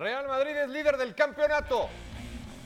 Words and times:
Real 0.00 0.26
Madrid 0.26 0.56
es 0.56 0.70
líder 0.70 0.96
del 0.96 1.14
campeonato. 1.14 1.86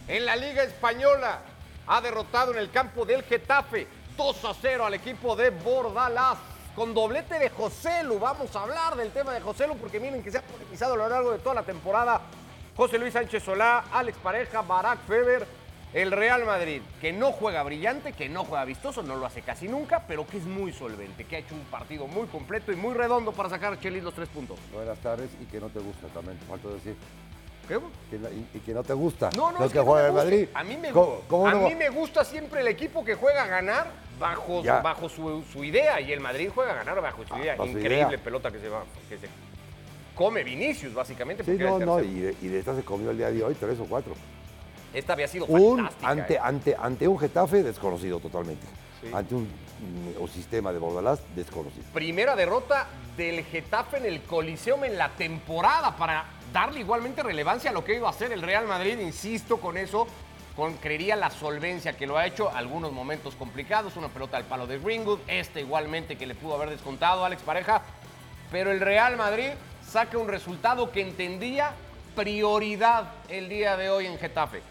En 0.07 0.25
la 0.25 0.37
Liga 0.37 0.63
Española 0.63 1.41
ha 1.89 2.01
derrotado 2.01 2.53
en 2.53 2.59
el 2.59 2.71
campo 2.71 3.05
del 3.05 3.25
Getafe 3.25 3.89
2 4.17 4.45
a 4.45 4.55
0 4.55 4.87
al 4.87 4.95
equipo 4.95 5.35
de 5.35 5.51
Bordalás. 5.51 6.39
Con 6.77 6.95
doblete 6.95 7.41
de 7.41 7.51
Joselu. 7.51 8.21
Vamos 8.21 8.55
a 8.55 8.63
hablar 8.63 8.95
del 8.95 9.11
tema 9.11 9.33
de 9.33 9.41
Joselu 9.41 9.77
porque 9.77 9.99
miren 9.99 10.23
que 10.23 10.31
se 10.31 10.39
ha 10.39 10.43
politizado 10.43 10.95
a 10.95 10.97
lo 10.97 11.09
largo 11.09 11.33
de 11.33 11.39
toda 11.41 11.57
la 11.57 11.65
temporada. 11.65 12.21
José 12.77 13.01
Luis 13.01 13.13
Sánchez 13.13 13.43
Solá, 13.43 13.87
Alex 13.93 14.17
Pareja, 14.19 14.63
Barack 14.63 15.01
Feber. 15.01 15.45
El 15.93 16.11
Real 16.11 16.45
Madrid, 16.45 16.83
que 17.01 17.13
no 17.13 17.31
juega 17.31 17.63
brillante, 17.63 18.13
que 18.13 18.29
no 18.29 18.45
juega 18.45 18.65
vistoso, 18.65 19.05
no 19.05 19.15
lo 19.15 19.27
hace 19.27 19.43
casi 19.43 19.69
nunca, 19.69 20.03
pero 20.09 20.27
que 20.27 20.39
es 20.39 20.45
muy 20.45 20.73
solvente, 20.73 21.25
que 21.25 21.37
ha 21.37 21.39
hecho 21.39 21.55
un 21.55 21.63
partido 21.67 22.09
muy 22.09 22.27
completo 22.27 22.73
y 22.73 22.77
muy 22.77 22.95
redondo 22.95 23.31
para 23.31 23.49
sacar 23.49 23.75
a 23.75 23.79
Chelis 23.79 24.03
los 24.03 24.13
tres 24.13 24.29
puntos. 24.29 24.59
Buenas 24.73 24.99
tardes 24.99 25.31
y 25.41 25.45
que 25.45 25.61
no 25.61 25.69
te 25.69 25.79
gusta 25.79 26.09
también, 26.09 26.37
te 26.37 26.47
falta 26.47 26.67
decir. 26.67 26.97
¿Qué? 27.69 27.79
Que 28.11 28.19
la- 28.19 28.31
y, 28.31 28.47
y 28.55 28.59
que 28.61 28.73
no 28.75 28.83
te 28.83 28.93
gusta. 28.93 29.31
No, 29.37 29.51
es 29.51 29.57
que 29.67 29.69
que 29.73 29.79
no 29.79 29.85
juega 29.85 30.03
me 30.03 30.07
el 30.09 30.13
gusta. 30.13 30.25
Madrid. 30.25 30.49
A 30.55 30.65
mí 30.65 30.77
me, 30.77 30.91
¿Cómo- 30.91 31.21
cómo 31.29 31.47
a 31.47 31.53
no 31.55 31.69
mí 31.69 31.75
me 31.75 31.89
gusta 31.91 32.25
siempre 32.25 32.61
el 32.61 32.69
equipo 32.69 33.05
que 33.05 33.15
juega 33.15 33.45
a 33.45 33.47
ganar 33.47 33.87
bajo, 34.19 34.63
Ya. 34.63 34.81
bajo 34.81 35.09
su, 35.09 35.43
su 35.53 35.65
idea 35.65 36.01
y 36.01 36.13
el 36.13 36.21
Madrid 36.21 36.51
juega 36.55 36.73
a 36.73 36.77
ganar 36.77 37.01
bajo 37.01 37.25
su 37.27 37.37
idea. 37.37 37.55
bajo 37.57 37.65
su 37.71 37.79
Increíble 37.79 38.09
idea. 38.15 38.23
pelota 38.25 38.51
que 38.51 38.59
se 38.61 38.69
va, 38.69 38.85
que 39.09 39.19
se 39.19 39.29
come 40.15 40.45
Vinicius 40.45 40.95
básicamente. 40.95 41.43
Sí, 41.45 41.51
porque 41.53 41.65
no, 41.65 41.77
el 41.79 41.87
no, 41.87 41.97
tercero. 41.97 42.17
y 42.17 42.21
de, 42.21 42.37
y 42.43 42.49
de 42.49 42.59
estas 42.59 42.77
se 42.77 42.83
comió 42.85 43.11
el 43.11 43.17
día 43.19 43.31
de 43.31 43.43
hoy 43.43 43.55
tres 43.55 43.79
o 43.81 43.85
cuatro. 43.85 44.15
Esta 44.93 45.15
había 45.15 45.27
sido 45.27 45.47
Un, 45.47 45.77
fantástica. 45.79 46.09
ante, 46.11 46.35
¿eh? 46.35 46.39
ante, 46.41 46.77
ante 46.79 47.09
un 47.09 47.19
Getafe 47.19 47.63
desconocido 47.65 48.21
totalmente. 48.21 48.65
Sí. 49.05 49.11
Ante 49.13 49.35
un, 49.35 49.45
mm, 49.45 50.21
un 50.21 50.29
sistema 50.29 50.73
de 50.73 50.79
Bordalás 50.79 51.21
desconocido. 51.37 51.85
Primera 51.93 52.35
derrota 52.35 52.89
del 53.17 53.45
Getafe 53.45 53.99
en 53.99 54.07
el 54.07 54.23
Coliseum 54.23 54.85
en 54.85 54.99
la 54.99 55.11
temporada 55.11 55.97
para 55.97 56.25
darle 56.53 56.81
igualmente 56.81 57.23
relevancia 57.23 57.71
a 57.71 57.73
lo 57.73 57.85
que 57.85 57.97
iba 57.97 58.09
a 58.09 58.11
hacer 58.11 58.33
el 58.33 58.43
Real 58.43 58.67
Madrid. 58.67 58.99
Insisto 58.99 59.59
con 59.59 59.77
eso, 59.77 60.07
con 60.57 60.75
creería 60.75 61.17
la 61.17 61.31
solvencia 61.31 61.97
que 61.97 62.07
lo 62.07 62.17
ha 62.17 62.27
hecho. 62.27 62.51
Algunos 62.51 62.93
momentos 62.93 63.35
complicados, 63.35 63.97
una 63.97 64.09
pelota 64.09 64.37
al 64.37 64.45
palo 64.45 64.67
de 64.67 64.79
Ringwood, 64.79 65.21
este 65.27 65.61
igualmente 65.61 66.17
que 66.17 66.27
le 66.27 66.35
pudo 66.35 66.55
haber 66.55 66.71
descontado 66.71 67.25
Alex 67.25 67.43
Pareja. 67.43 67.83
Pero 68.51 68.71
el 68.71 68.81
Real 68.81 69.17
Madrid 69.17 69.51
saca 69.87 70.17
un 70.17 70.29
resultado 70.29 70.91
que 70.93 71.03
entendía 71.03 71.73
prioridad 72.15 73.13
el 73.29 73.49
día 73.49 73.77
de 73.77 73.91
hoy 73.91 74.07
en 74.07 74.19
Getafe. 74.19 74.63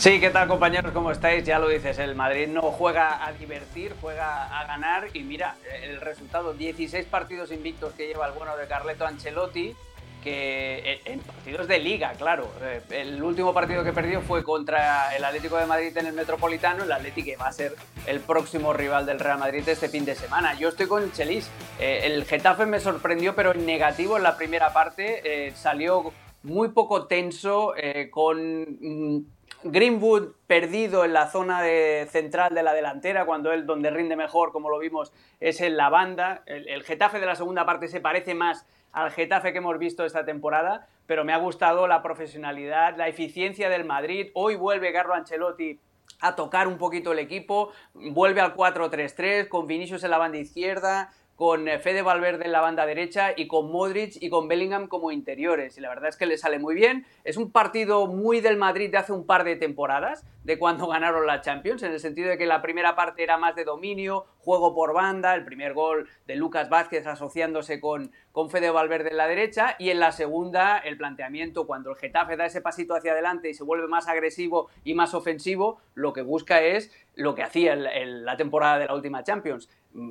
Sí, 0.00 0.18
¿qué 0.18 0.30
tal 0.30 0.48
compañeros? 0.48 0.92
¿Cómo 0.92 1.10
estáis? 1.10 1.44
Ya 1.44 1.58
lo 1.58 1.68
dices, 1.68 1.98
el 1.98 2.14
Madrid 2.14 2.48
no 2.48 2.62
juega 2.62 3.22
a 3.22 3.34
divertir, 3.34 3.94
juega 4.00 4.46
a 4.58 4.66
ganar 4.66 5.08
y 5.12 5.22
mira, 5.24 5.56
el 5.82 6.00
resultado, 6.00 6.54
16 6.54 7.04
partidos 7.04 7.52
invictos 7.52 7.92
que 7.92 8.06
lleva 8.06 8.26
el 8.26 8.32
bueno 8.32 8.56
de 8.56 8.66
Carleto 8.66 9.06
Ancelotti, 9.06 9.76
que 10.24 11.02
en 11.04 11.20
partidos 11.20 11.68
de 11.68 11.80
liga, 11.80 12.14
claro. 12.14 12.50
Eh, 12.62 12.80
El 12.88 13.22
último 13.22 13.52
partido 13.52 13.84
que 13.84 13.92
perdió 13.92 14.22
fue 14.22 14.42
contra 14.42 15.14
el 15.14 15.22
Atlético 15.22 15.58
de 15.58 15.66
Madrid 15.66 15.94
en 15.94 16.06
el 16.06 16.14
Metropolitano, 16.14 16.84
el 16.84 16.92
Atlético 16.92 17.26
que 17.26 17.36
va 17.36 17.48
a 17.48 17.52
ser 17.52 17.74
el 18.06 18.20
próximo 18.20 18.72
rival 18.72 19.04
del 19.04 19.20
Real 19.20 19.38
Madrid 19.38 19.68
este 19.68 19.90
fin 19.90 20.06
de 20.06 20.14
semana. 20.14 20.54
Yo 20.54 20.70
estoy 20.70 20.86
con 20.86 21.12
Chelis. 21.12 21.50
Eh, 21.78 22.04
el 22.04 22.24
Getafe 22.24 22.64
me 22.64 22.80
sorprendió, 22.80 23.34
pero 23.34 23.52
en 23.52 23.66
negativo 23.66 24.16
en 24.16 24.22
la 24.22 24.38
primera 24.38 24.72
parte. 24.72 25.20
Eh, 25.24 25.52
salió 25.54 26.10
muy 26.42 26.68
poco 26.68 27.06
tenso, 27.06 27.74
eh, 27.76 28.08
con 28.10 28.62
mm, 28.80 29.24
Greenwood 29.62 30.32
perdido 30.46 31.04
en 31.04 31.12
la 31.12 31.28
zona 31.28 31.62
central 32.08 32.54
de 32.54 32.62
la 32.62 32.72
delantera, 32.72 33.26
cuando 33.26 33.52
él 33.52 33.66
donde 33.66 33.90
rinde 33.90 34.16
mejor, 34.16 34.52
como 34.52 34.70
lo 34.70 34.78
vimos, 34.78 35.12
es 35.38 35.60
en 35.60 35.76
la 35.76 35.88
banda. 35.90 36.42
El, 36.46 36.68
el 36.68 36.82
Getafe 36.82 37.20
de 37.20 37.26
la 37.26 37.34
segunda 37.34 37.66
parte 37.66 37.88
se 37.88 38.00
parece 38.00 38.34
más 38.34 38.66
al 38.92 39.10
Getafe 39.10 39.52
que 39.52 39.58
hemos 39.58 39.78
visto 39.78 40.04
esta 40.04 40.24
temporada, 40.24 40.88
pero 41.06 41.24
me 41.24 41.32
ha 41.32 41.38
gustado 41.38 41.86
la 41.86 42.02
profesionalidad, 42.02 42.96
la 42.96 43.08
eficiencia 43.08 43.68
del 43.68 43.84
Madrid. 43.84 44.30
Hoy 44.34 44.56
vuelve 44.56 44.92
Carlo 44.92 45.14
Ancelotti 45.14 45.78
a 46.20 46.34
tocar 46.34 46.68
un 46.68 46.78
poquito 46.78 47.12
el 47.12 47.18
equipo, 47.18 47.72
vuelve 47.94 48.40
al 48.40 48.54
4-3-3 48.54 49.48
con 49.48 49.66
Vinicius 49.66 50.04
en 50.04 50.10
la 50.10 50.18
banda 50.18 50.38
izquierda, 50.38 51.12
con 51.40 51.68
eh, 51.68 51.78
Fede 51.78 52.02
Valverde 52.02 52.44
en 52.44 52.52
la 52.52 52.60
banda 52.60 52.84
derecha 52.84 53.32
y 53.34 53.46
con 53.46 53.72
Modric 53.72 54.18
y 54.20 54.28
con 54.28 54.46
Bellingham 54.46 54.88
como 54.88 55.10
interiores. 55.10 55.78
Y 55.78 55.80
la 55.80 55.88
verdad 55.88 56.10
es 56.10 56.18
que 56.18 56.26
le 56.26 56.36
sale 56.36 56.58
muy 56.58 56.74
bien. 56.74 57.06
Es 57.24 57.38
un 57.38 57.50
partido 57.50 58.06
muy 58.08 58.42
del 58.42 58.58
Madrid 58.58 58.90
de 58.90 58.98
hace 58.98 59.12
un 59.12 59.24
par 59.24 59.44
de 59.44 59.56
temporadas, 59.56 60.22
de 60.50 60.58
cuando 60.58 60.88
ganaron 60.88 61.28
la 61.28 61.42
Champions, 61.42 61.84
en 61.84 61.92
el 61.92 62.00
sentido 62.00 62.28
de 62.28 62.36
que 62.36 62.44
la 62.44 62.60
primera 62.60 62.96
parte 62.96 63.22
era 63.22 63.38
más 63.38 63.54
de 63.54 63.62
dominio, 63.62 64.26
juego 64.40 64.74
por 64.74 64.92
banda, 64.92 65.36
el 65.36 65.44
primer 65.44 65.74
gol 65.74 66.08
de 66.26 66.34
Lucas 66.34 66.68
Vázquez 66.68 67.06
asociándose 67.06 67.80
con, 67.80 68.10
con 68.32 68.50
Fede 68.50 68.70
Valverde 68.70 69.10
en 69.10 69.16
la 69.16 69.28
derecha, 69.28 69.76
y 69.78 69.90
en 69.90 70.00
la 70.00 70.10
segunda 70.10 70.78
el 70.78 70.96
planteamiento, 70.96 71.68
cuando 71.68 71.90
el 71.90 71.96
Getafe 71.96 72.36
da 72.36 72.46
ese 72.46 72.60
pasito 72.60 72.96
hacia 72.96 73.12
adelante 73.12 73.48
y 73.48 73.54
se 73.54 73.62
vuelve 73.62 73.86
más 73.86 74.08
agresivo 74.08 74.70
y 74.82 74.94
más 74.94 75.14
ofensivo, 75.14 75.78
lo 75.94 76.12
que 76.12 76.22
busca 76.22 76.60
es 76.62 76.90
lo 77.14 77.36
que 77.36 77.44
hacía 77.44 77.76
la 77.76 78.36
temporada 78.36 78.80
de 78.80 78.86
la 78.86 78.94
última 78.96 79.22
Champions, 79.22 79.68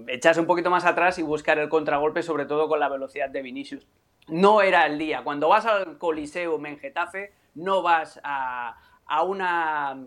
echarse 0.07 0.39
un 0.39 0.47
poquito 0.47 0.69
más 0.69 0.85
atrás 0.85 1.19
y 1.19 1.21
buscar 1.21 1.59
el 1.59 1.67
contragolpe, 1.67 2.23
sobre 2.23 2.45
todo 2.45 2.69
con 2.69 2.79
la 2.79 2.87
velocidad 2.87 3.29
de 3.29 3.41
Vinicius. 3.41 3.85
No 4.29 4.61
era 4.61 4.85
el 4.85 4.97
día. 4.97 5.21
Cuando 5.21 5.49
vas 5.49 5.65
al 5.65 5.97
Coliseo 5.97 6.65
en 6.65 6.79
Getafe, 6.79 7.33
no 7.55 7.81
vas 7.81 8.21
a, 8.23 8.77
a 9.05 9.23
una 9.23 9.97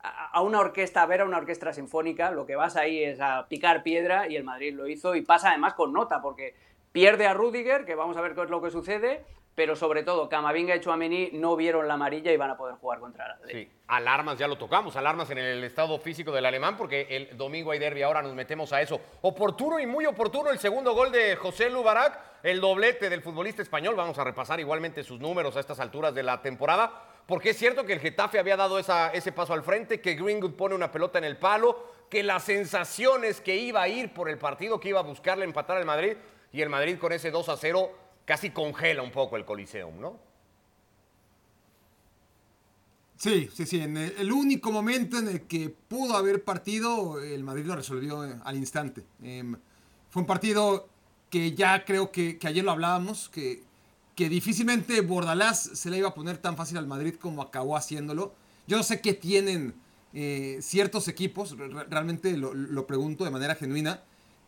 a 0.00 0.40
una 0.42 0.60
orquesta, 0.60 1.02
a 1.02 1.06
ver 1.06 1.22
a 1.22 1.24
una 1.24 1.38
orquesta 1.38 1.72
sinfónica, 1.72 2.30
lo 2.30 2.46
que 2.46 2.56
vas 2.56 2.76
ahí 2.76 3.02
es 3.02 3.20
a 3.20 3.46
picar 3.48 3.82
piedra 3.82 4.28
y 4.28 4.36
el 4.36 4.44
Madrid 4.44 4.74
lo 4.74 4.86
hizo 4.86 5.14
y 5.14 5.22
pasa 5.22 5.50
además 5.50 5.74
con 5.74 5.92
nota 5.92 6.22
porque 6.22 6.54
pierde 6.92 7.26
a 7.26 7.34
Rudiger, 7.34 7.84
que 7.84 7.94
vamos 7.94 8.16
a 8.16 8.20
ver 8.20 8.34
qué 8.34 8.42
es 8.42 8.50
lo 8.50 8.62
que 8.62 8.70
sucede, 8.70 9.24
pero 9.58 9.74
sobre 9.74 10.04
todo 10.04 10.28
Camavinga 10.28 10.76
y 10.76 10.80
Chouameni 10.80 11.30
no 11.32 11.56
vieron 11.56 11.88
la 11.88 11.94
amarilla 11.94 12.30
y 12.30 12.36
van 12.36 12.50
a 12.50 12.56
poder 12.56 12.76
jugar 12.76 13.00
contra 13.00 13.26
el 13.26 13.32
Atlético. 13.32 13.72
Sí, 13.72 13.78
alarmas 13.88 14.38
ya 14.38 14.46
lo 14.46 14.56
tocamos, 14.56 14.94
alarmas 14.94 15.30
en 15.30 15.38
el 15.38 15.64
estado 15.64 15.98
físico 15.98 16.30
del 16.30 16.46
alemán, 16.46 16.76
porque 16.76 17.08
el 17.10 17.36
domingo 17.36 17.72
hay 17.72 17.80
derby, 17.80 18.02
ahora 18.02 18.22
nos 18.22 18.34
metemos 18.34 18.72
a 18.72 18.80
eso. 18.80 19.00
Oportuno 19.22 19.80
y 19.80 19.86
muy 19.86 20.06
oportuno 20.06 20.50
el 20.50 20.60
segundo 20.60 20.94
gol 20.94 21.10
de 21.10 21.34
José 21.34 21.70
Lubarak, 21.70 22.20
el 22.44 22.60
doblete 22.60 23.10
del 23.10 23.20
futbolista 23.20 23.60
español. 23.60 23.96
Vamos 23.96 24.16
a 24.20 24.22
repasar 24.22 24.60
igualmente 24.60 25.02
sus 25.02 25.18
números 25.18 25.56
a 25.56 25.60
estas 25.60 25.80
alturas 25.80 26.14
de 26.14 26.22
la 26.22 26.40
temporada, 26.40 26.92
porque 27.28 27.50
es 27.50 27.58
cierto 27.58 27.84
que 27.84 27.92
el 27.92 28.00
Getafe 28.00 28.38
había 28.38 28.56
dado 28.56 28.78
ese 28.78 29.32
paso 29.32 29.52
al 29.52 29.62
frente, 29.62 30.00
que 30.00 30.14
Greenwood 30.14 30.54
pone 30.54 30.74
una 30.74 30.90
pelota 30.90 31.18
en 31.18 31.24
el 31.24 31.36
palo, 31.36 31.92
que 32.08 32.22
las 32.22 32.44
sensaciones 32.44 33.42
que 33.42 33.54
iba 33.54 33.82
a 33.82 33.88
ir 33.88 34.14
por 34.14 34.30
el 34.30 34.38
partido, 34.38 34.80
que 34.80 34.88
iba 34.88 35.00
a 35.00 35.02
buscarle 35.02 35.44
empatar 35.44 35.76
al 35.76 35.84
Madrid, 35.84 36.16
y 36.54 36.62
el 36.62 36.70
Madrid 36.70 36.96
con 36.98 37.12
ese 37.12 37.30
2 37.30 37.50
a 37.50 37.58
0 37.58 37.92
casi 38.24 38.48
congela 38.48 39.02
un 39.02 39.10
poco 39.10 39.36
el 39.36 39.44
Coliseum, 39.44 40.00
¿no? 40.00 40.18
Sí, 43.18 43.50
sí, 43.52 43.66
sí. 43.66 43.82
En 43.82 43.98
el, 43.98 44.14
el 44.16 44.32
único 44.32 44.72
momento 44.72 45.18
en 45.18 45.28
el 45.28 45.42
que 45.42 45.68
pudo 45.68 46.16
haber 46.16 46.44
partido, 46.44 47.22
el 47.22 47.44
Madrid 47.44 47.66
lo 47.66 47.76
resolvió 47.76 48.24
eh, 48.24 48.36
al 48.42 48.56
instante. 48.56 49.04
Em, 49.22 49.54
fue 50.08 50.22
un 50.22 50.26
partido 50.26 50.88
que 51.28 51.52
ya 51.52 51.84
creo 51.84 52.10
que, 52.10 52.38
que 52.38 52.48
ayer 52.48 52.64
lo 52.64 52.70
hablábamos, 52.70 53.28
que, 53.28 53.67
que 54.18 54.28
difícilmente 54.28 55.00
Bordalás 55.00 55.62
se 55.74 55.90
le 55.90 55.98
iba 55.98 56.08
a 56.08 56.14
poner 56.14 56.38
tan 56.38 56.56
fácil 56.56 56.76
al 56.76 56.88
Madrid 56.88 57.14
como 57.20 57.40
acabó 57.40 57.76
haciéndolo. 57.76 58.34
Yo 58.66 58.76
no 58.76 58.82
sé 58.82 59.00
qué 59.00 59.14
tienen 59.14 59.74
eh, 60.12 60.58
ciertos 60.60 61.06
equipos, 61.06 61.56
re- 61.56 61.68
re- 61.68 61.84
realmente 61.84 62.36
lo, 62.36 62.52
lo 62.52 62.84
pregunto 62.84 63.22
de 63.24 63.30
manera 63.30 63.54
genuina, 63.54 64.02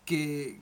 que, 0.05 0.59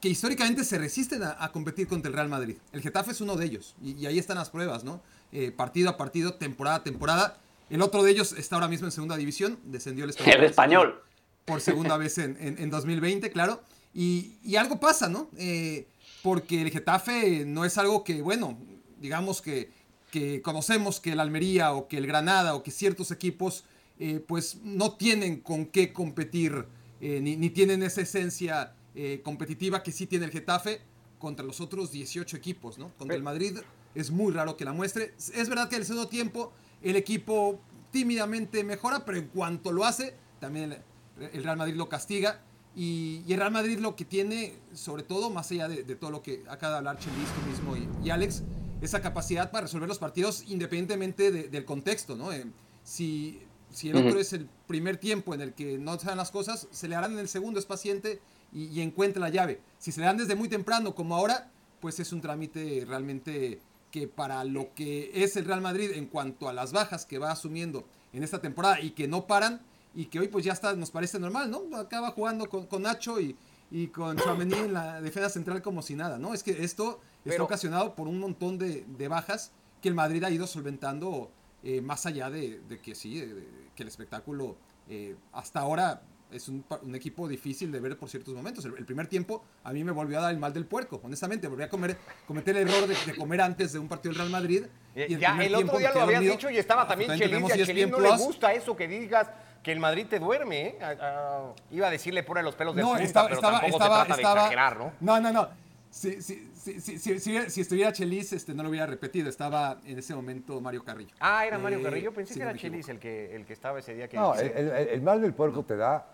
que 0.00 0.08
históricamente 0.08 0.64
se 0.64 0.78
resisten 0.78 1.22
a, 1.22 1.36
a 1.38 1.52
competir 1.52 1.86
contra 1.86 2.08
el 2.08 2.14
Real 2.14 2.30
Madrid. 2.30 2.56
El 2.72 2.80
Getafe 2.80 3.10
es 3.10 3.20
uno 3.20 3.36
de 3.36 3.44
ellos, 3.44 3.74
y, 3.82 3.92
y 3.92 4.06
ahí 4.06 4.18
están 4.18 4.38
las 4.38 4.48
pruebas, 4.48 4.84
¿no? 4.84 5.02
Eh, 5.32 5.50
partido 5.50 5.90
a 5.90 5.98
partido, 5.98 6.32
temporada 6.32 6.76
a 6.76 6.82
temporada. 6.82 7.38
El 7.68 7.82
otro 7.82 8.02
de 8.02 8.10
ellos 8.10 8.32
está 8.32 8.56
ahora 8.56 8.68
mismo 8.68 8.86
en 8.86 8.92
segunda 8.92 9.18
división, 9.18 9.58
descendió 9.64 10.04
el 10.04 10.10
español. 10.10 10.36
El 10.38 10.44
español. 10.44 11.02
Por 11.44 11.60
segunda 11.60 11.98
vez 11.98 12.16
en, 12.16 12.38
en- 12.40 12.56
en 12.58 12.70
2020, 12.70 13.30
claro. 13.32 13.60
Y, 13.92 14.36
y 14.42 14.56
algo 14.56 14.80
pasa, 14.80 15.10
¿no? 15.10 15.28
Eh, 15.36 15.86
porque 16.22 16.62
el 16.62 16.70
Getafe 16.70 17.44
no 17.46 17.64
es 17.64 17.78
algo 17.78 18.04
que, 18.04 18.22
bueno, 18.22 18.58
digamos 19.00 19.40
que, 19.40 19.70
que 20.10 20.42
conocemos 20.42 21.00
que 21.00 21.12
el 21.12 21.20
Almería 21.20 21.72
o 21.72 21.88
que 21.88 21.96
el 21.96 22.06
Granada 22.06 22.54
o 22.54 22.62
que 22.62 22.70
ciertos 22.70 23.10
equipos 23.10 23.64
eh, 23.98 24.22
pues 24.26 24.58
no 24.62 24.92
tienen 24.94 25.40
con 25.40 25.66
qué 25.66 25.92
competir, 25.92 26.66
eh, 27.00 27.20
ni, 27.20 27.36
ni 27.36 27.50
tienen 27.50 27.82
esa 27.82 28.02
esencia 28.02 28.74
eh, 28.94 29.20
competitiva 29.22 29.82
que 29.82 29.92
sí 29.92 30.06
tiene 30.06 30.26
el 30.26 30.30
Getafe 30.30 30.80
contra 31.18 31.44
los 31.44 31.60
otros 31.60 31.92
18 31.92 32.36
equipos, 32.36 32.78
¿no? 32.78 32.92
Contra 32.96 33.16
el 33.16 33.22
Madrid 33.22 33.58
es 33.94 34.10
muy 34.10 34.32
raro 34.32 34.56
que 34.56 34.64
la 34.64 34.72
muestre. 34.72 35.14
Es 35.18 35.48
verdad 35.48 35.68
que 35.68 35.76
al 35.76 35.84
segundo 35.84 36.08
tiempo 36.08 36.52
el 36.82 36.96
equipo 36.96 37.60
tímidamente 37.90 38.64
mejora, 38.64 39.04
pero 39.04 39.18
en 39.18 39.28
cuanto 39.28 39.72
lo 39.72 39.84
hace, 39.84 40.14
también 40.40 40.72
el, 40.72 41.30
el 41.32 41.44
Real 41.44 41.56
Madrid 41.56 41.74
lo 41.74 41.88
castiga. 41.88 42.42
Y, 42.76 43.22
y 43.26 43.32
el 43.32 43.40
Real 43.40 43.50
Madrid 43.52 43.78
lo 43.80 43.96
que 43.96 44.04
tiene, 44.04 44.54
sobre 44.72 45.02
todo, 45.02 45.30
más 45.30 45.50
allá 45.50 45.68
de, 45.68 45.82
de 45.82 45.96
todo 45.96 46.10
lo 46.10 46.22
que 46.22 46.44
acaba 46.48 46.74
de 46.74 46.78
hablar 46.78 46.98
Chelis, 46.98 47.28
tú 47.34 47.50
mismo 47.50 47.76
y, 47.76 48.06
y 48.06 48.10
Alex, 48.10 48.42
esa 48.80 49.02
capacidad 49.02 49.50
para 49.50 49.62
resolver 49.62 49.88
los 49.88 49.98
partidos 49.98 50.44
independientemente 50.48 51.30
de- 51.32 51.48
del 51.48 51.64
contexto, 51.64 52.16
¿no? 52.16 52.32
Eh, 52.32 52.46
si, 52.84 53.40
si 53.70 53.90
el 53.90 53.96
otro 53.96 54.18
es 54.20 54.32
el 54.32 54.48
primer 54.66 54.96
tiempo 54.98 55.34
en 55.34 55.40
el 55.40 55.52
que 55.54 55.78
no 55.78 55.98
se 55.98 56.06
dan 56.06 56.16
las 56.18 56.30
cosas, 56.30 56.68
se 56.70 56.88
le 56.88 56.94
harán 56.94 57.12
en 57.12 57.18
el 57.18 57.28
segundo, 57.28 57.58
es 57.58 57.66
paciente 57.66 58.20
y, 58.52 58.66
y 58.66 58.80
encuentra 58.80 59.20
la 59.20 59.28
llave. 59.30 59.60
Si 59.78 59.90
se 59.92 60.00
le 60.00 60.06
dan 60.06 60.16
desde 60.16 60.34
muy 60.36 60.48
temprano, 60.48 60.94
como 60.94 61.14
ahora, 61.16 61.50
pues 61.80 61.98
es 62.00 62.12
un 62.12 62.20
trámite 62.20 62.84
realmente 62.86 63.60
que 63.90 64.06
para 64.06 64.44
lo 64.44 64.72
que 64.74 65.10
es 65.12 65.36
el 65.36 65.44
Real 65.44 65.60
Madrid 65.60 65.90
en 65.94 66.06
cuanto 66.06 66.48
a 66.48 66.52
las 66.52 66.72
bajas 66.72 67.04
que 67.04 67.18
va 67.18 67.32
asumiendo 67.32 67.84
en 68.12 68.22
esta 68.22 68.40
temporada 68.40 68.80
y 68.80 68.90
que 68.92 69.08
no 69.08 69.26
paran 69.26 69.60
y 69.94 70.06
que 70.06 70.20
hoy 70.20 70.28
pues 70.28 70.44
ya 70.44 70.52
está, 70.52 70.74
nos 70.74 70.90
parece 70.90 71.18
normal, 71.18 71.50
¿no? 71.50 71.76
Acaba 71.76 72.10
jugando 72.12 72.48
con, 72.48 72.66
con 72.66 72.82
Nacho 72.82 73.20
y, 73.20 73.36
y 73.70 73.88
con 73.88 74.16
Chouameni 74.16 74.54
en 74.54 74.72
la 74.72 75.00
defensa 75.00 75.28
central 75.30 75.62
como 75.62 75.82
si 75.82 75.94
nada, 75.96 76.18
¿no? 76.18 76.32
Es 76.34 76.42
que 76.42 76.62
esto 76.64 77.00
está 77.18 77.30
Pero- 77.30 77.44
ocasionado 77.44 77.94
por 77.94 78.06
un 78.08 78.18
montón 78.18 78.58
de, 78.58 78.84
de 78.86 79.08
bajas 79.08 79.52
que 79.82 79.88
el 79.88 79.94
Madrid 79.94 80.22
ha 80.24 80.30
ido 80.30 80.46
solventando 80.46 81.30
eh, 81.62 81.80
más 81.80 82.06
allá 82.06 82.30
de, 82.30 82.60
de 82.68 82.78
que 82.80 82.94
sí, 82.94 83.18
de- 83.20 83.34
de- 83.34 83.48
que 83.74 83.82
el 83.82 83.88
espectáculo 83.88 84.56
eh, 84.88 85.16
hasta 85.32 85.60
ahora 85.60 86.02
es 86.30 86.48
un, 86.48 86.64
un 86.82 86.94
equipo 86.94 87.26
difícil 87.26 87.72
de 87.72 87.80
ver 87.80 87.98
por 87.98 88.08
ciertos 88.08 88.32
momentos. 88.34 88.64
El, 88.64 88.74
el 88.78 88.84
primer 88.86 89.08
tiempo 89.08 89.42
a 89.64 89.72
mí 89.72 89.82
me 89.82 89.90
volvió 89.90 90.18
a 90.18 90.22
dar 90.22 90.30
el 90.32 90.38
mal 90.38 90.52
del 90.52 90.64
puerco, 90.64 91.00
honestamente. 91.02 91.48
Volví 91.48 91.64
a 91.64 91.68
comer, 91.68 91.96
cometer 92.26 92.56
el 92.56 92.68
error 92.68 92.86
de, 92.86 92.94
de 93.04 93.16
comer 93.18 93.40
antes 93.40 93.72
de 93.72 93.80
un 93.80 93.88
partido 93.88 94.12
del 94.12 94.18
Real 94.20 94.30
Madrid. 94.30 94.64
y 94.94 95.16
ya 95.16 95.30
primer 95.30 95.46
el 95.48 95.54
otro 95.56 95.78
día 95.78 95.92
lo 95.92 96.00
dormido. 96.00 96.32
dicho 96.32 96.48
y 96.48 96.56
estaba 96.58 96.86
también 96.86 97.10
Chelis. 97.18 97.40
Y 97.56 97.62
a 97.62 97.66
Chelis 97.66 97.88
no 97.90 97.98
le 98.00 98.16
gusta 98.16 98.52
eso 98.54 98.76
que 98.76 98.86
digas 98.86 99.28
que 99.62 99.72
el 99.72 99.78
Madrid 99.80 100.06
te 100.08 100.18
duerme. 100.18 100.60
¿eh? 100.68 100.78
Ah, 100.80 100.94
ah, 101.00 101.52
iba 101.70 101.88
a 101.88 101.90
decirle 101.90 102.22
pone 102.22 102.42
los 102.42 102.54
pelos 102.54 102.74
de 102.74 102.82
No, 102.82 102.88
punta, 102.90 103.02
estaba, 103.04 103.28
pero 103.28 103.36
estaba, 103.36 103.60
tampoco 103.60 103.76
estaba, 103.82 103.98
se 104.00 104.04
trata 104.06 104.14
estaba- 104.20 104.34
de 104.34 104.40
exagerar, 104.40 104.76
¿no? 104.78 104.92
No, 105.00 105.20
no, 105.20 105.32
no. 105.32 105.48
Si, 105.90 106.22
si, 106.22 106.50
si, 106.54 106.80
si, 106.80 106.98
si- 107.00 107.18
si- 107.18 107.50
si 107.50 107.60
estuviera 107.62 107.92
Chelis, 107.92 108.32
este, 108.32 108.54
no 108.54 108.62
lo 108.62 108.68
hubiera 108.70 108.86
repetido. 108.86 109.28
Estaba 109.28 109.78
en 109.84 109.98
ese 109.98 110.14
momento 110.14 110.60
Mario 110.60 110.84
Carrillo. 110.84 111.12
Ah, 111.18 111.44
era 111.44 111.58
Mario 111.58 111.80
Eh, 111.80 111.82
Carrillo. 111.82 112.12
Pensé 112.14 112.34
que 112.34 112.40
no 112.44 112.50
era 112.50 112.58
Chelis 112.58 112.88
el 112.88 112.98
que, 113.00 113.34
el 113.34 113.44
que 113.44 113.52
estaba 113.52 113.80
ese 113.80 113.94
día 113.94 114.08
que 114.08 114.16
No, 114.16 114.34
el, 114.34 114.50
el- 114.52 114.70
el 114.88 115.02
mal 115.02 115.20
del 115.20 115.34
puerco 115.34 115.64
te 115.64 115.76
da, 115.76 116.06